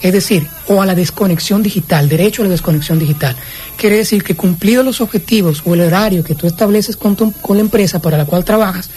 Es 0.00 0.12
decir, 0.12 0.46
o 0.68 0.82
a 0.82 0.86
la 0.86 0.94
desconexión 0.94 1.62
digital, 1.62 2.08
derecho 2.08 2.42
a 2.42 2.44
la 2.44 2.50
desconexión 2.50 2.98
digital. 2.98 3.34
Quiere 3.76 3.96
decir 3.96 4.22
que 4.22 4.36
cumplidos 4.36 4.84
los 4.84 5.00
objetivos 5.00 5.62
o 5.64 5.74
el 5.74 5.80
horario 5.80 6.22
que 6.22 6.34
tú 6.34 6.46
estableces 6.46 6.96
con, 6.96 7.14
con 7.14 7.56
la 7.56 7.62
empresa 7.62 8.00
para 8.00 8.18
la 8.18 8.26
cual 8.26 8.44
trabajas, 8.44 8.90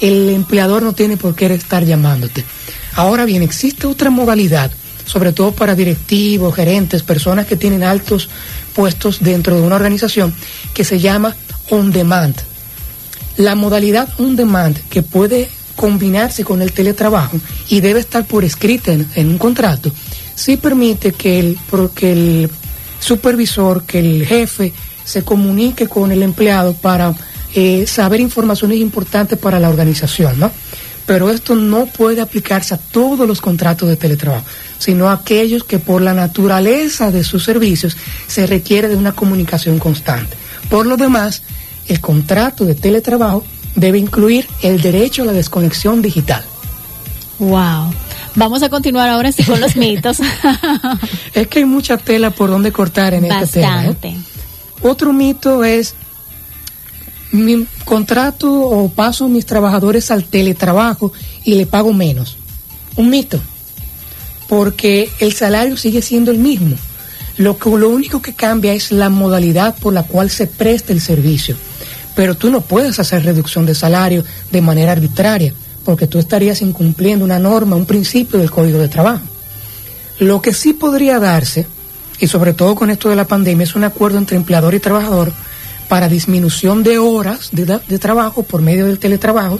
el 0.00 0.30
empleador 0.30 0.82
no 0.82 0.92
tiene 0.92 1.16
por 1.16 1.34
qué 1.34 1.46
estar 1.54 1.84
llamándote. 1.84 2.44
Ahora 2.94 3.24
bien, 3.24 3.42
existe 3.42 3.86
otra 3.86 4.10
modalidad, 4.10 4.70
sobre 5.06 5.32
todo 5.32 5.52
para 5.52 5.74
directivos, 5.74 6.54
gerentes, 6.54 7.02
personas 7.02 7.46
que 7.46 7.56
tienen 7.56 7.82
altos 7.82 8.28
puestos 8.74 9.20
dentro 9.20 9.56
de 9.56 9.62
una 9.62 9.76
organización, 9.76 10.34
que 10.74 10.84
se 10.84 11.00
llama 11.00 11.36
on 11.70 11.92
demand. 11.92 12.34
La 13.36 13.54
modalidad 13.54 14.08
on 14.18 14.36
demand 14.36 14.76
que 14.88 15.02
puede 15.02 15.48
combinarse 15.76 16.44
con 16.44 16.60
el 16.60 16.72
teletrabajo 16.72 17.38
y 17.68 17.80
debe 17.80 18.00
estar 18.00 18.26
por 18.26 18.44
escrita 18.44 18.92
en, 18.92 19.28
un 19.28 19.38
contrato, 19.38 19.90
sí 20.34 20.56
permite 20.56 21.12
que 21.12 21.38
el, 21.38 21.58
que 21.94 22.12
el 22.12 22.50
supervisor, 23.00 23.84
que 23.84 23.98
el 23.98 24.26
jefe 24.26 24.72
se 25.04 25.22
comunique 25.22 25.88
con 25.88 26.12
el 26.12 26.22
empleado 26.22 26.74
para 26.74 27.14
eh, 27.54 27.86
saber 27.86 28.20
informaciones 28.20 28.78
importantes 28.78 29.38
para 29.38 29.58
la 29.58 29.68
organización, 29.68 30.38
¿no? 30.38 30.50
Pero 31.06 31.30
esto 31.30 31.56
no 31.56 31.86
puede 31.86 32.20
aplicarse 32.20 32.74
a 32.74 32.78
todos 32.78 33.26
los 33.26 33.40
contratos 33.40 33.88
de 33.88 33.96
teletrabajo, 33.96 34.44
sino 34.78 35.08
a 35.08 35.14
aquellos 35.14 35.64
que 35.64 35.78
por 35.78 36.02
la 36.02 36.14
naturaleza 36.14 37.10
de 37.10 37.24
sus 37.24 37.44
servicios 37.44 37.96
se 38.28 38.46
requiere 38.46 38.88
de 38.88 38.96
una 38.96 39.12
comunicación 39.12 39.78
constante. 39.78 40.36
Por 40.68 40.86
lo 40.86 40.96
demás, 40.96 41.42
el 41.88 42.00
contrato 42.00 42.64
de 42.64 42.76
teletrabajo 42.76 43.44
debe 43.74 43.98
incluir 43.98 44.46
el 44.62 44.80
derecho 44.80 45.22
a 45.22 45.26
la 45.26 45.32
desconexión 45.32 46.02
digital. 46.02 46.44
Wow. 47.40 47.92
Vamos 48.36 48.62
a 48.62 48.68
continuar 48.68 49.08
ahora 49.08 49.32
sí 49.32 49.42
con 49.42 49.60
los 49.60 49.74
mitos. 49.76 50.18
es 51.34 51.46
que 51.48 51.60
hay 51.60 51.64
mucha 51.64 51.96
tela 51.96 52.30
por 52.30 52.50
donde 52.50 52.70
cortar 52.70 53.14
en 53.14 53.24
este 53.24 53.60
tema. 53.60 53.86
¿eh? 53.86 54.16
Otro 54.82 55.12
mito 55.12 55.64
es 55.64 55.94
mi 57.32 57.66
contrato 57.84 58.52
o 58.52 58.88
paso 58.88 59.28
mis 59.28 59.46
trabajadores 59.46 60.10
al 60.10 60.24
teletrabajo 60.24 61.12
y 61.44 61.54
le 61.54 61.66
pago 61.66 61.92
menos. 61.92 62.36
Un 62.96 63.10
mito, 63.10 63.40
porque 64.48 65.10
el 65.20 65.32
salario 65.32 65.76
sigue 65.76 66.02
siendo 66.02 66.30
el 66.30 66.38
mismo. 66.38 66.76
Lo, 67.36 67.58
que, 67.58 67.70
lo 67.70 67.88
único 67.88 68.20
que 68.20 68.34
cambia 68.34 68.74
es 68.74 68.92
la 68.92 69.08
modalidad 69.08 69.76
por 69.76 69.94
la 69.94 70.02
cual 70.02 70.30
se 70.30 70.46
presta 70.46 70.92
el 70.92 71.00
servicio 71.00 71.56
pero 72.14 72.34
tú 72.34 72.50
no 72.50 72.60
puedes 72.60 72.98
hacer 72.98 73.24
reducción 73.24 73.66
de 73.66 73.74
salario 73.74 74.24
de 74.50 74.60
manera 74.60 74.92
arbitraria, 74.92 75.54
porque 75.84 76.06
tú 76.06 76.18
estarías 76.18 76.60
incumpliendo 76.62 77.24
una 77.24 77.38
norma, 77.38 77.76
un 77.76 77.86
principio 77.86 78.38
del 78.38 78.50
Código 78.50 78.78
de 78.78 78.88
Trabajo. 78.88 79.22
Lo 80.18 80.42
que 80.42 80.52
sí 80.52 80.72
podría 80.72 81.18
darse, 81.18 81.66
y 82.18 82.26
sobre 82.26 82.52
todo 82.52 82.74
con 82.74 82.90
esto 82.90 83.08
de 83.08 83.16
la 83.16 83.26
pandemia, 83.26 83.64
es 83.64 83.74
un 83.74 83.84
acuerdo 83.84 84.18
entre 84.18 84.36
empleador 84.36 84.74
y 84.74 84.80
trabajador 84.80 85.32
para 85.90 86.08
disminución 86.08 86.84
de 86.84 86.98
horas 86.98 87.48
de, 87.50 87.98
trabajo 87.98 88.44
por 88.44 88.62
medio 88.62 88.86
del 88.86 89.00
teletrabajo, 89.00 89.58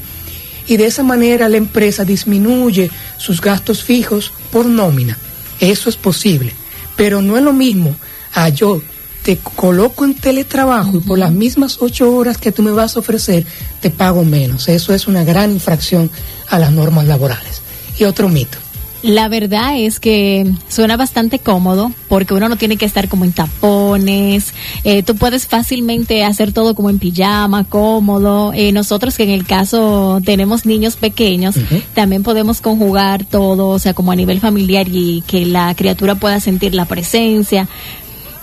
y 0.69 0.77
de 0.77 0.87
esa 0.87 1.03
manera 1.03 1.49
la 1.49 1.57
empresa 1.57 2.05
disminuye 2.05 2.89
sus 3.19 3.41
gastos 3.41 3.83
fijos 3.83 4.33
por 4.53 4.65
nómina. 4.65 5.19
Eso 5.59 5.91
es 5.91 5.97
posible, 5.97 6.53
pero 6.95 7.21
no 7.21 7.37
es 7.37 7.43
lo 7.43 7.53
mismo 7.53 7.97
a 8.33 8.49
yo 8.49 8.81
te 9.25 9.39
coloco 9.39 10.05
en 10.05 10.15
teletrabajo 10.15 10.99
y 10.99 11.01
por 11.01 11.19
las 11.19 11.33
mismas 11.33 11.79
ocho 11.81 12.15
horas 12.15 12.39
que 12.39 12.53
tú 12.53 12.63
me 12.63 12.71
vas 12.71 12.95
a 12.95 13.01
ofrecer, 13.01 13.45
te 13.81 13.91
pago 13.91 14.25
menos. 14.25 14.69
Eso 14.69 14.95
es 14.95 15.09
una 15.09 15.25
gran 15.25 15.51
infracción 15.51 16.13
a 16.49 16.61
las 16.61 16.71
normas 16.71 17.07
laborales. 17.07 17.61
Y 17.99 18.05
otro 18.05 18.29
mito. 18.29 18.57
La 19.03 19.29
verdad 19.29 19.79
es 19.79 19.99
que 19.99 20.47
suena 20.69 20.99
bastante 20.99 21.39
cómodo 21.39 21.91
porque 22.09 22.35
uno 22.35 22.51
no 22.51 22.57
tiene 22.57 22.77
que 22.77 22.85
estar 22.85 23.09
como 23.09 23.25
en 23.25 23.33
tapones, 23.33 24.53
eh, 24.85 25.03
tú 25.03 25.17
puedes 25.17 25.47
fácilmente 25.47 26.23
hacer 26.23 26.53
todo 26.53 26.75
como 26.75 26.91
en 26.91 26.99
pijama, 26.99 27.65
cómodo. 27.65 28.53
Eh, 28.55 28.73
nosotros 28.73 29.17
que 29.17 29.23
en 29.23 29.31
el 29.31 29.47
caso 29.47 30.21
tenemos 30.23 30.67
niños 30.67 30.97
pequeños, 30.97 31.55
también 31.95 32.23
podemos 32.23 32.61
conjugar 32.61 33.25
todo, 33.25 33.69
o 33.69 33.79
sea, 33.79 33.95
como 33.95 34.13
a 34.13 34.17
nivel 34.17 34.39
familiar 34.39 34.87
y 34.91 35.23
que 35.27 35.47
la 35.47 35.75
criatura 35.75 36.17
pueda 36.17 36.39
sentir 36.39 36.75
la 36.75 36.85
presencia. 36.85 37.69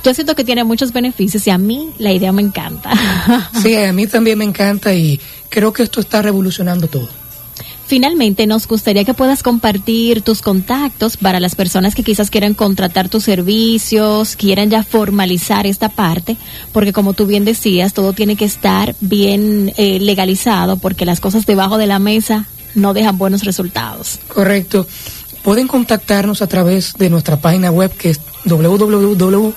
Yo 0.04 0.14
siento 0.14 0.36
que 0.36 0.44
tiene 0.44 0.64
muchos 0.64 0.92
beneficios 0.92 1.46
y 1.46 1.50
a 1.52 1.58
mí 1.58 1.90
la 2.00 2.14
idea 2.14 2.32
me 2.32 2.42
encanta. 2.42 2.92
Sí, 3.62 3.76
a 3.76 3.92
mí 3.94 4.08
también 4.08 4.38
me 4.38 4.46
encanta 4.46 4.94
y 4.94 5.20
creo 5.50 5.74
que 5.74 5.84
esto 5.84 6.00
está 6.00 6.22
revolucionando 6.22 6.88
todo. 6.88 7.10
Finalmente, 7.88 8.48
nos 8.48 8.68
gustaría 8.68 9.06
que 9.06 9.14
puedas 9.14 9.44
compartir 9.44 10.22
tus 10.22 10.42
contactos 10.42 11.16
para 11.16 11.40
las 11.40 11.56
personas 11.56 11.96
que 11.96 12.04
quizás 12.04 12.30
quieran 12.30 12.54
contratar 12.54 13.08
tus 13.08 13.24
servicios, 13.24 14.36
quieran 14.36 14.70
ya 14.70 14.84
formalizar 14.84 15.66
esta 15.66 15.88
parte, 15.88 16.36
porque 16.74 16.92
como 16.92 17.14
tú 17.14 17.26
bien 17.26 17.46
decías, 17.46 17.94
todo 17.94 18.12
tiene 18.12 18.36
que 18.36 18.44
estar 18.44 18.94
bien 19.00 19.74
eh, 19.78 20.00
legalizado, 20.02 20.76
porque 20.76 21.06
las 21.06 21.22
cosas 21.22 21.46
debajo 21.46 21.78
de 21.78 21.88
la 21.88 21.98
mesa 21.98 22.46
no 22.76 22.94
dejan 22.94 23.18
buenos 23.18 23.46
resultados. 23.46 24.20
Correcto. 24.28 24.86
Pueden 25.42 25.70
contactarnos 25.70 26.42
a 26.42 26.48
través 26.48 26.94
de 26.98 27.10
nuestra 27.10 27.38
página 27.38 27.72
web 27.72 27.92
que 27.96 28.10
es 28.10 28.20
www 28.44 29.54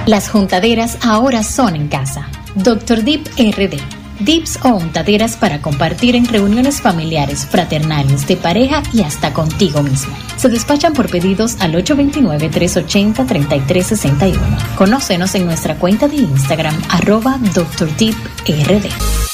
Las 0.05 0.29
juntaderas 0.29 0.97
ahora 1.03 1.43
son 1.43 1.75
en 1.75 1.89
casa. 1.89 2.29
Dr. 2.55 3.03
Deep 3.03 3.27
RD 3.37 4.02
dips 4.23 4.59
o 4.63 4.69
untaderas 4.69 5.35
para 5.37 5.61
compartir 5.61 6.15
en 6.15 6.25
reuniones 6.25 6.81
familiares, 6.81 7.45
fraternales, 7.45 8.25
de 8.27 8.37
pareja 8.37 8.81
y 8.93 9.01
hasta 9.01 9.33
contigo 9.33 9.83
mismo. 9.83 10.15
Se 10.37 10.47
despachan 10.49 10.93
por 10.93 11.09
pedidos 11.09 11.57
al 11.59 11.73
829-380-3361. 11.73 14.37
Conócenos 14.75 15.35
en 15.35 15.45
nuestra 15.45 15.75
cuenta 15.75 16.07
de 16.07 16.15
Instagram 16.17 16.75
arroba 16.89 17.37
DrDeepRD. 17.39 19.32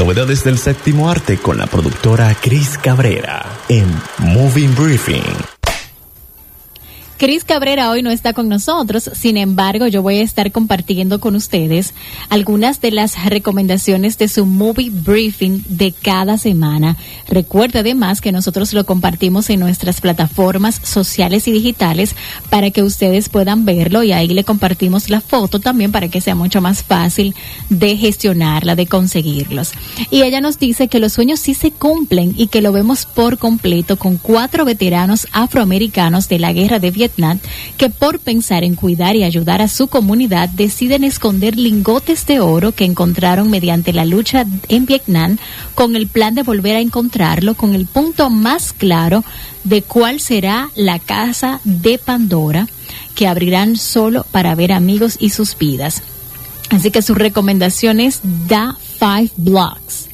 Novedades 0.00 0.44
del 0.44 0.56
séptimo 0.56 1.10
arte 1.10 1.36
con 1.36 1.58
la 1.58 1.66
productora 1.66 2.34
Cris 2.34 2.78
Cabrera 2.78 3.44
en 3.68 3.84
Moving 4.16 4.74
Briefing. 4.74 5.49
Cris 7.20 7.44
Cabrera 7.44 7.90
hoy 7.90 8.02
no 8.02 8.10
está 8.10 8.32
con 8.32 8.48
nosotros, 8.48 9.10
sin 9.12 9.36
embargo 9.36 9.86
yo 9.86 10.00
voy 10.00 10.20
a 10.20 10.22
estar 10.22 10.50
compartiendo 10.52 11.20
con 11.20 11.36
ustedes 11.36 11.92
algunas 12.30 12.80
de 12.80 12.92
las 12.92 13.26
recomendaciones 13.26 14.16
de 14.16 14.26
su 14.26 14.46
movie 14.46 14.88
briefing 14.88 15.62
de 15.68 15.92
cada 15.92 16.38
semana. 16.38 16.96
Recuerda 17.28 17.80
además 17.80 18.22
que 18.22 18.32
nosotros 18.32 18.72
lo 18.72 18.86
compartimos 18.86 19.50
en 19.50 19.60
nuestras 19.60 20.00
plataformas 20.00 20.80
sociales 20.82 21.46
y 21.46 21.52
digitales 21.52 22.14
para 22.48 22.70
que 22.70 22.82
ustedes 22.82 23.28
puedan 23.28 23.66
verlo 23.66 24.02
y 24.02 24.12
ahí 24.12 24.28
le 24.28 24.44
compartimos 24.44 25.10
la 25.10 25.20
foto 25.20 25.60
también 25.60 25.92
para 25.92 26.08
que 26.08 26.22
sea 26.22 26.34
mucho 26.34 26.62
más 26.62 26.82
fácil 26.82 27.34
de 27.68 27.98
gestionarla, 27.98 28.76
de 28.76 28.86
conseguirlos. 28.86 29.72
Y 30.10 30.22
ella 30.22 30.40
nos 30.40 30.58
dice 30.58 30.88
que 30.88 31.00
los 31.00 31.12
sueños 31.12 31.38
sí 31.38 31.52
se 31.52 31.70
cumplen 31.70 32.32
y 32.38 32.46
que 32.46 32.62
lo 32.62 32.72
vemos 32.72 33.04
por 33.04 33.36
completo 33.36 33.98
con 33.98 34.16
cuatro 34.16 34.64
veteranos 34.64 35.28
afroamericanos 35.32 36.26
de 36.26 36.38
la 36.38 36.54
guerra 36.54 36.78
de 36.78 36.90
Vietnam 36.90 37.09
que 37.76 37.90
por 37.90 38.18
pensar 38.18 38.64
en 38.64 38.74
cuidar 38.74 39.16
y 39.16 39.24
ayudar 39.24 39.62
a 39.62 39.68
su 39.68 39.88
comunidad 39.88 40.48
deciden 40.48 41.04
esconder 41.04 41.56
lingotes 41.56 42.26
de 42.26 42.40
oro 42.40 42.72
que 42.72 42.84
encontraron 42.84 43.50
mediante 43.50 43.92
la 43.92 44.04
lucha 44.04 44.46
en 44.68 44.86
Vietnam 44.86 45.38
con 45.74 45.96
el 45.96 46.06
plan 46.06 46.34
de 46.34 46.42
volver 46.42 46.76
a 46.76 46.80
encontrarlo 46.80 47.54
con 47.54 47.74
el 47.74 47.86
punto 47.86 48.30
más 48.30 48.72
claro 48.72 49.24
de 49.64 49.82
cuál 49.82 50.20
será 50.20 50.70
la 50.74 50.98
casa 50.98 51.60
de 51.64 51.98
Pandora 51.98 52.66
que 53.14 53.26
abrirán 53.26 53.76
solo 53.76 54.24
para 54.30 54.54
ver 54.54 54.72
amigos 54.72 55.16
y 55.18 55.30
sus 55.30 55.56
vidas. 55.56 56.02
Así 56.70 56.90
que 56.90 57.02
su 57.02 57.14
recomendación 57.14 58.00
es 58.00 58.20
Da 58.48 58.76
Five 58.98 59.32
Blocks 59.36 60.08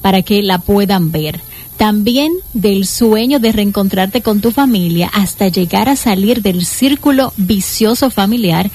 para 0.00 0.22
que 0.22 0.42
la 0.42 0.58
puedan 0.58 1.10
ver 1.10 1.40
también 1.76 2.32
del 2.52 2.86
sueño 2.86 3.40
de 3.40 3.52
reencontrarte 3.52 4.22
con 4.22 4.40
tu 4.40 4.50
familia 4.50 5.10
hasta 5.12 5.48
llegar 5.48 5.88
a 5.88 5.96
salir 5.96 6.42
del 6.42 6.64
círculo 6.64 7.32
vicioso 7.36 8.10
familiar 8.10 8.70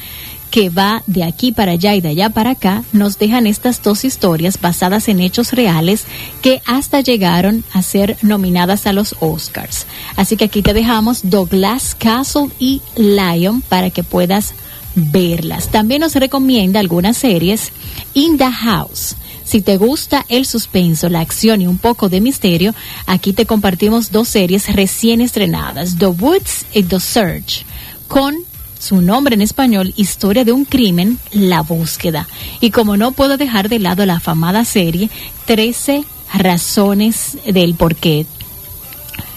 que 0.49 0.69
va 0.69 1.03
de 1.07 1.23
aquí 1.23 1.51
para 1.51 1.73
allá 1.73 1.95
y 1.95 2.01
de 2.01 2.09
allá 2.09 2.29
para 2.29 2.51
acá, 2.51 2.83
nos 2.93 3.17
dejan 3.17 3.47
estas 3.47 3.81
dos 3.83 4.05
historias 4.05 4.59
basadas 4.59 5.07
en 5.07 5.19
hechos 5.19 5.51
reales 5.51 6.05
que 6.41 6.61
hasta 6.65 7.01
llegaron 7.01 7.63
a 7.73 7.81
ser 7.81 8.17
nominadas 8.21 8.87
a 8.87 8.93
los 8.93 9.15
Oscars. 9.19 9.85
Así 10.15 10.37
que 10.37 10.45
aquí 10.45 10.61
te 10.61 10.73
dejamos 10.73 11.29
Douglas 11.29 11.95
Castle 11.95 12.49
y 12.59 12.81
Lion 12.95 13.61
para 13.61 13.89
que 13.89 14.03
puedas 14.03 14.53
verlas. 14.95 15.67
También 15.69 16.01
nos 16.01 16.15
recomienda 16.15 16.79
algunas 16.79 17.17
series 17.17 17.71
In 18.13 18.37
the 18.37 18.51
House 18.51 19.15
si 19.47 19.61
te 19.61 19.77
gusta 19.77 20.25
el 20.27 20.45
suspenso, 20.45 21.07
la 21.07 21.21
acción 21.21 21.61
y 21.61 21.67
un 21.67 21.77
poco 21.77 22.09
de 22.09 22.19
misterio, 22.19 22.75
aquí 23.05 23.31
te 23.31 23.45
compartimos 23.45 24.11
dos 24.11 24.27
series 24.27 24.75
recién 24.75 25.21
estrenadas, 25.21 25.97
The 25.97 26.07
Woods 26.07 26.65
y 26.73 26.83
The 26.83 26.99
Search, 26.99 27.65
con 28.09 28.35
su 28.77 29.01
nombre 29.01 29.35
en 29.35 29.41
español, 29.41 29.93
Historia 29.95 30.43
de 30.43 30.51
un 30.51 30.65
crimen, 30.65 31.17
La 31.31 31.61
búsqueda. 31.61 32.27
Y 32.59 32.71
como 32.71 32.97
no 32.97 33.13
puedo 33.13 33.37
dejar 33.37 33.69
de 33.69 33.79
lado 33.79 34.05
la 34.05 34.17
afamada 34.17 34.65
serie, 34.65 35.09
13 35.45 36.03
razones 36.33 37.37
del 37.45 37.73
porqué. 37.75 38.25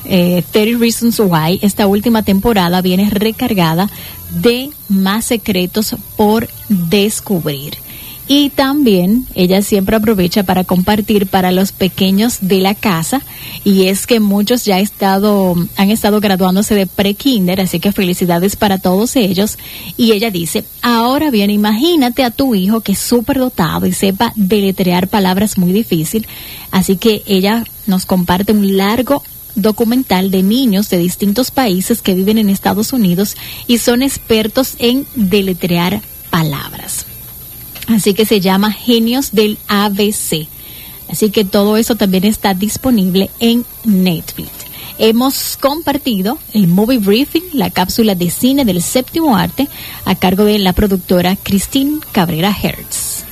Eh, 0.06 0.42
30 0.50 0.78
Reasons 0.80 1.20
Why, 1.20 1.60
esta 1.62 1.86
última 1.86 2.24
temporada 2.24 2.82
viene 2.82 3.08
recargada 3.10 3.88
de 4.30 4.70
más 4.88 5.26
secretos 5.26 5.94
por 6.16 6.48
descubrir. 6.68 7.78
Y 8.32 8.50
también 8.50 9.26
ella 9.34 9.60
siempre 9.60 9.96
aprovecha 9.96 10.44
para 10.44 10.62
compartir 10.62 11.26
para 11.26 11.50
los 11.50 11.72
pequeños 11.72 12.38
de 12.42 12.60
la 12.60 12.76
casa. 12.76 13.22
Y 13.64 13.86
es 13.86 14.06
que 14.06 14.20
muchos 14.20 14.64
ya 14.64 14.78
estado, 14.78 15.56
han 15.76 15.90
estado 15.90 16.20
graduándose 16.20 16.76
de 16.76 16.86
pre-kinder, 16.86 17.60
así 17.60 17.80
que 17.80 17.90
felicidades 17.90 18.54
para 18.54 18.78
todos 18.78 19.16
ellos. 19.16 19.58
Y 19.96 20.12
ella 20.12 20.30
dice, 20.30 20.62
ahora 20.80 21.32
bien, 21.32 21.50
imagínate 21.50 22.22
a 22.22 22.30
tu 22.30 22.54
hijo 22.54 22.82
que 22.82 22.92
es 22.92 23.00
súper 23.00 23.40
dotado 23.40 23.86
y 23.86 23.92
sepa 23.92 24.32
deletrear 24.36 25.08
palabras 25.08 25.58
muy 25.58 25.72
difíciles. 25.72 26.30
Así 26.70 26.98
que 26.98 27.24
ella 27.26 27.64
nos 27.88 28.06
comparte 28.06 28.52
un 28.52 28.76
largo 28.76 29.24
documental 29.56 30.30
de 30.30 30.44
niños 30.44 30.88
de 30.88 30.98
distintos 30.98 31.50
países 31.50 32.00
que 32.00 32.14
viven 32.14 32.38
en 32.38 32.48
Estados 32.48 32.92
Unidos 32.92 33.36
y 33.66 33.78
son 33.78 34.02
expertos 34.02 34.76
en 34.78 35.04
deletrear 35.16 36.00
palabras. 36.30 37.09
Así 37.90 38.14
que 38.14 38.24
se 38.24 38.40
llama 38.40 38.72
Genios 38.72 39.32
del 39.32 39.58
ABC. 39.66 40.46
Así 41.08 41.30
que 41.30 41.44
todo 41.44 41.76
eso 41.76 41.96
también 41.96 42.24
está 42.24 42.54
disponible 42.54 43.30
en 43.40 43.64
Netflix. 43.84 44.50
Hemos 44.98 45.56
compartido 45.56 46.38
el 46.52 46.68
Movie 46.68 46.98
Briefing, 46.98 47.42
la 47.52 47.70
cápsula 47.70 48.14
de 48.14 48.30
cine 48.30 48.64
del 48.64 48.80
séptimo 48.80 49.36
arte, 49.36 49.66
a 50.04 50.14
cargo 50.14 50.44
de 50.44 50.58
la 50.60 50.72
productora 50.72 51.36
Christine 51.36 51.98
Cabrera 52.12 52.54
Hertz. 52.62 53.24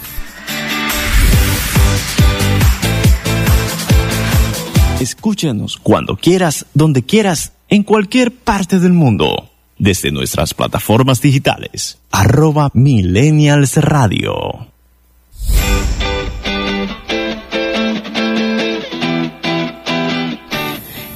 Escúchanos 4.98 5.76
cuando 5.76 6.16
quieras, 6.16 6.66
donde 6.74 7.04
quieras, 7.04 7.52
en 7.68 7.84
cualquier 7.84 8.32
parte 8.32 8.80
del 8.80 8.92
mundo. 8.92 9.48
Desde 9.78 10.10
nuestras 10.10 10.54
plataformas 10.54 11.20
digitales. 11.20 11.98
Arroba 12.10 12.70
Millennials 12.74 13.76
Radio. 13.76 14.68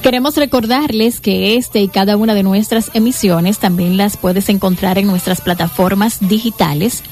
Queremos 0.01 0.37
recordarles 0.37 1.19
que 1.19 1.57
este 1.57 1.81
y 1.81 1.89
cada 1.89 2.15
una 2.15 2.33
de 2.33 2.43
nuestras 2.43 2.91
emisiones 2.93 3.59
también 3.59 3.97
las 3.97 4.15
puedes 4.15 4.47
encontrar 4.47 4.97
en 4.97 5.07
nuestras 5.07 5.41
plataformas 5.41 6.19
digitales. 6.21 7.03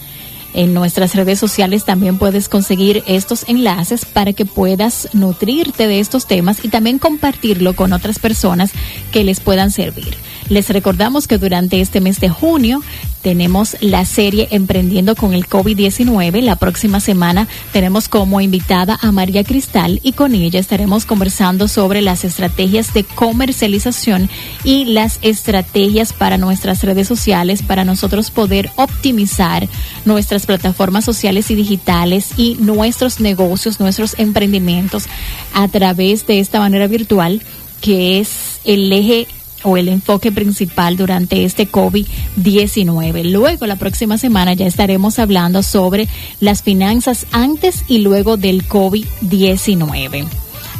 En 0.53 0.73
nuestras 0.73 1.15
redes 1.15 1.39
sociales 1.39 1.83
también 1.83 2.17
puedes 2.17 2.47
conseguir 2.47 3.03
estos 3.07 3.47
enlaces 3.49 4.05
para 4.05 4.31
que 4.31 4.45
puedas 4.45 5.09
nutrirte 5.13 5.87
de 5.87 5.99
estos 5.99 6.27
temas 6.27 6.63
y 6.63 6.69
también 6.69 6.97
compartirlo 6.99 7.75
con 7.75 7.91
otras 7.91 8.19
personas 8.19 8.71
que 9.11 9.23
les 9.25 9.39
puedan 9.41 9.71
servir. 9.71 10.15
Les 10.51 10.67
recordamos 10.67 11.29
que 11.29 11.37
durante 11.37 11.79
este 11.79 12.01
mes 12.01 12.19
de 12.19 12.27
junio 12.27 12.83
tenemos 13.21 13.77
la 13.79 14.03
serie 14.03 14.49
Emprendiendo 14.51 15.15
con 15.15 15.33
el 15.33 15.47
COVID-19. 15.47 16.41
La 16.41 16.57
próxima 16.57 16.99
semana 16.99 17.47
tenemos 17.71 18.09
como 18.09 18.41
invitada 18.41 18.99
a 19.01 19.13
María 19.13 19.45
Cristal 19.45 20.01
y 20.03 20.11
con 20.11 20.35
ella 20.35 20.59
estaremos 20.59 21.05
conversando 21.05 21.69
sobre 21.69 22.01
las 22.01 22.25
estrategias 22.25 22.93
de 22.93 23.05
comercialización 23.05 24.29
y 24.65 24.83
las 24.83 25.19
estrategias 25.21 26.11
para 26.11 26.37
nuestras 26.37 26.83
redes 26.83 27.07
sociales 27.07 27.63
para 27.63 27.85
nosotros 27.85 28.29
poder 28.29 28.71
optimizar 28.75 29.69
nuestras 30.03 30.45
plataformas 30.45 31.05
sociales 31.05 31.49
y 31.49 31.55
digitales 31.55 32.31
y 32.35 32.57
nuestros 32.59 33.21
negocios, 33.21 33.79
nuestros 33.79 34.19
emprendimientos 34.19 35.05
a 35.53 35.69
través 35.69 36.27
de 36.27 36.41
esta 36.41 36.59
manera 36.59 36.87
virtual 36.87 37.41
que 37.79 38.19
es 38.19 38.59
el 38.65 38.91
eje 38.91 39.27
o 39.63 39.77
el 39.77 39.87
enfoque 39.87 40.31
principal 40.31 40.97
durante 40.97 41.45
este 41.45 41.69
COVID-19. 41.69 43.31
Luego, 43.31 43.65
la 43.65 43.75
próxima 43.75 44.17
semana 44.17 44.53
ya 44.53 44.67
estaremos 44.67 45.19
hablando 45.19 45.63
sobre 45.63 46.07
las 46.39 46.63
finanzas 46.63 47.25
antes 47.31 47.83
y 47.87 47.99
luego 47.99 48.37
del 48.37 48.67
COVID-19. 48.67 50.25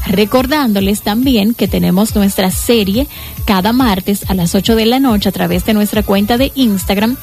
Recordándoles 0.08 1.02
también 1.02 1.54
que 1.54 1.68
tenemos 1.68 2.16
nuestra 2.16 2.50
serie 2.50 3.08
cada 3.46 3.72
martes 3.72 4.30
a 4.30 4.34
las 4.34 4.56
8 4.56 4.76
de 4.76 4.86
la 4.86 5.00
noche 5.00 5.30
a 5.30 5.32
través 5.32 5.64
de 5.66 5.74
nuestra 5.74 6.02
cuenta 6.04 6.38
de 6.38 6.52
Instagram 6.56 7.18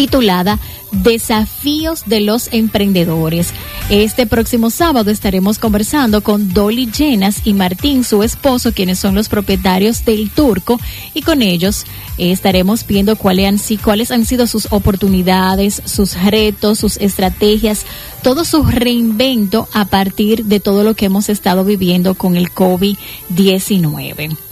titulada 0.00 0.58
Desafíos 0.92 2.04
de 2.06 2.22
los 2.22 2.48
Emprendedores. 2.52 3.52
Este 3.90 4.26
próximo 4.26 4.70
sábado 4.70 5.10
estaremos 5.10 5.58
conversando 5.58 6.22
con 6.22 6.54
Dolly 6.54 6.90
Llenas 6.90 7.42
y 7.44 7.52
Martín, 7.52 8.02
su 8.02 8.22
esposo, 8.22 8.72
quienes 8.72 8.98
son 8.98 9.14
los 9.14 9.28
propietarios 9.28 10.06
del 10.06 10.30
Turco, 10.30 10.80
y 11.12 11.20
con 11.20 11.42
ellos 11.42 11.84
estaremos 12.16 12.86
viendo 12.86 13.14
cuáles 13.14 13.46
han, 13.46 13.76
cuáles 13.76 14.10
han 14.10 14.24
sido 14.24 14.46
sus 14.46 14.68
oportunidades, 14.70 15.82
sus 15.84 16.14
retos, 16.14 16.78
sus 16.78 16.96
estrategias, 16.96 17.84
todo 18.22 18.46
su 18.46 18.64
reinvento 18.64 19.68
a 19.74 19.84
partir 19.84 20.46
de 20.46 20.60
todo 20.60 20.82
lo 20.82 20.94
que 20.94 21.04
hemos 21.04 21.28
estado 21.28 21.62
viviendo 21.62 22.14
con 22.14 22.38
el 22.38 22.50
COVID-19. 22.54 24.49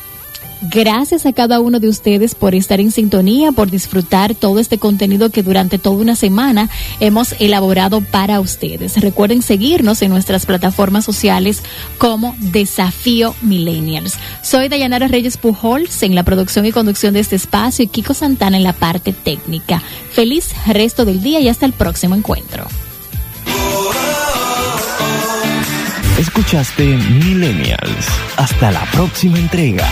Gracias 0.60 1.24
a 1.24 1.32
cada 1.32 1.60
uno 1.60 1.78
de 1.78 1.88
ustedes 1.88 2.34
por 2.34 2.54
estar 2.54 2.80
en 2.80 2.90
sintonía, 2.90 3.52
por 3.52 3.70
disfrutar 3.70 4.34
todo 4.34 4.58
este 4.58 4.78
contenido 4.78 5.30
que 5.30 5.44
durante 5.44 5.78
toda 5.78 5.96
una 5.96 6.16
semana 6.16 6.68
hemos 6.98 7.34
elaborado 7.38 8.00
para 8.00 8.40
ustedes. 8.40 9.00
Recuerden 9.00 9.42
seguirnos 9.42 10.02
en 10.02 10.10
nuestras 10.10 10.46
plataformas 10.46 11.04
sociales 11.04 11.62
como 11.98 12.34
Desafío 12.40 13.36
Millennials. 13.40 14.14
Soy 14.42 14.68
Dayanara 14.68 15.06
Reyes 15.06 15.36
Pujols 15.36 16.02
en 16.02 16.16
la 16.16 16.24
producción 16.24 16.66
y 16.66 16.72
conducción 16.72 17.14
de 17.14 17.20
este 17.20 17.36
espacio 17.36 17.84
y 17.84 17.88
Kiko 17.88 18.12
Santana 18.12 18.56
en 18.56 18.64
la 18.64 18.72
parte 18.72 19.12
técnica. 19.12 19.80
Feliz 20.10 20.50
resto 20.66 21.04
del 21.04 21.22
día 21.22 21.38
y 21.40 21.48
hasta 21.48 21.66
el 21.66 21.72
próximo 21.72 22.16
encuentro. 22.16 22.66
Escuchaste 26.18 26.84
Millennials. 26.84 28.08
Hasta 28.36 28.72
la 28.72 28.84
próxima 28.90 29.38
entrega. 29.38 29.86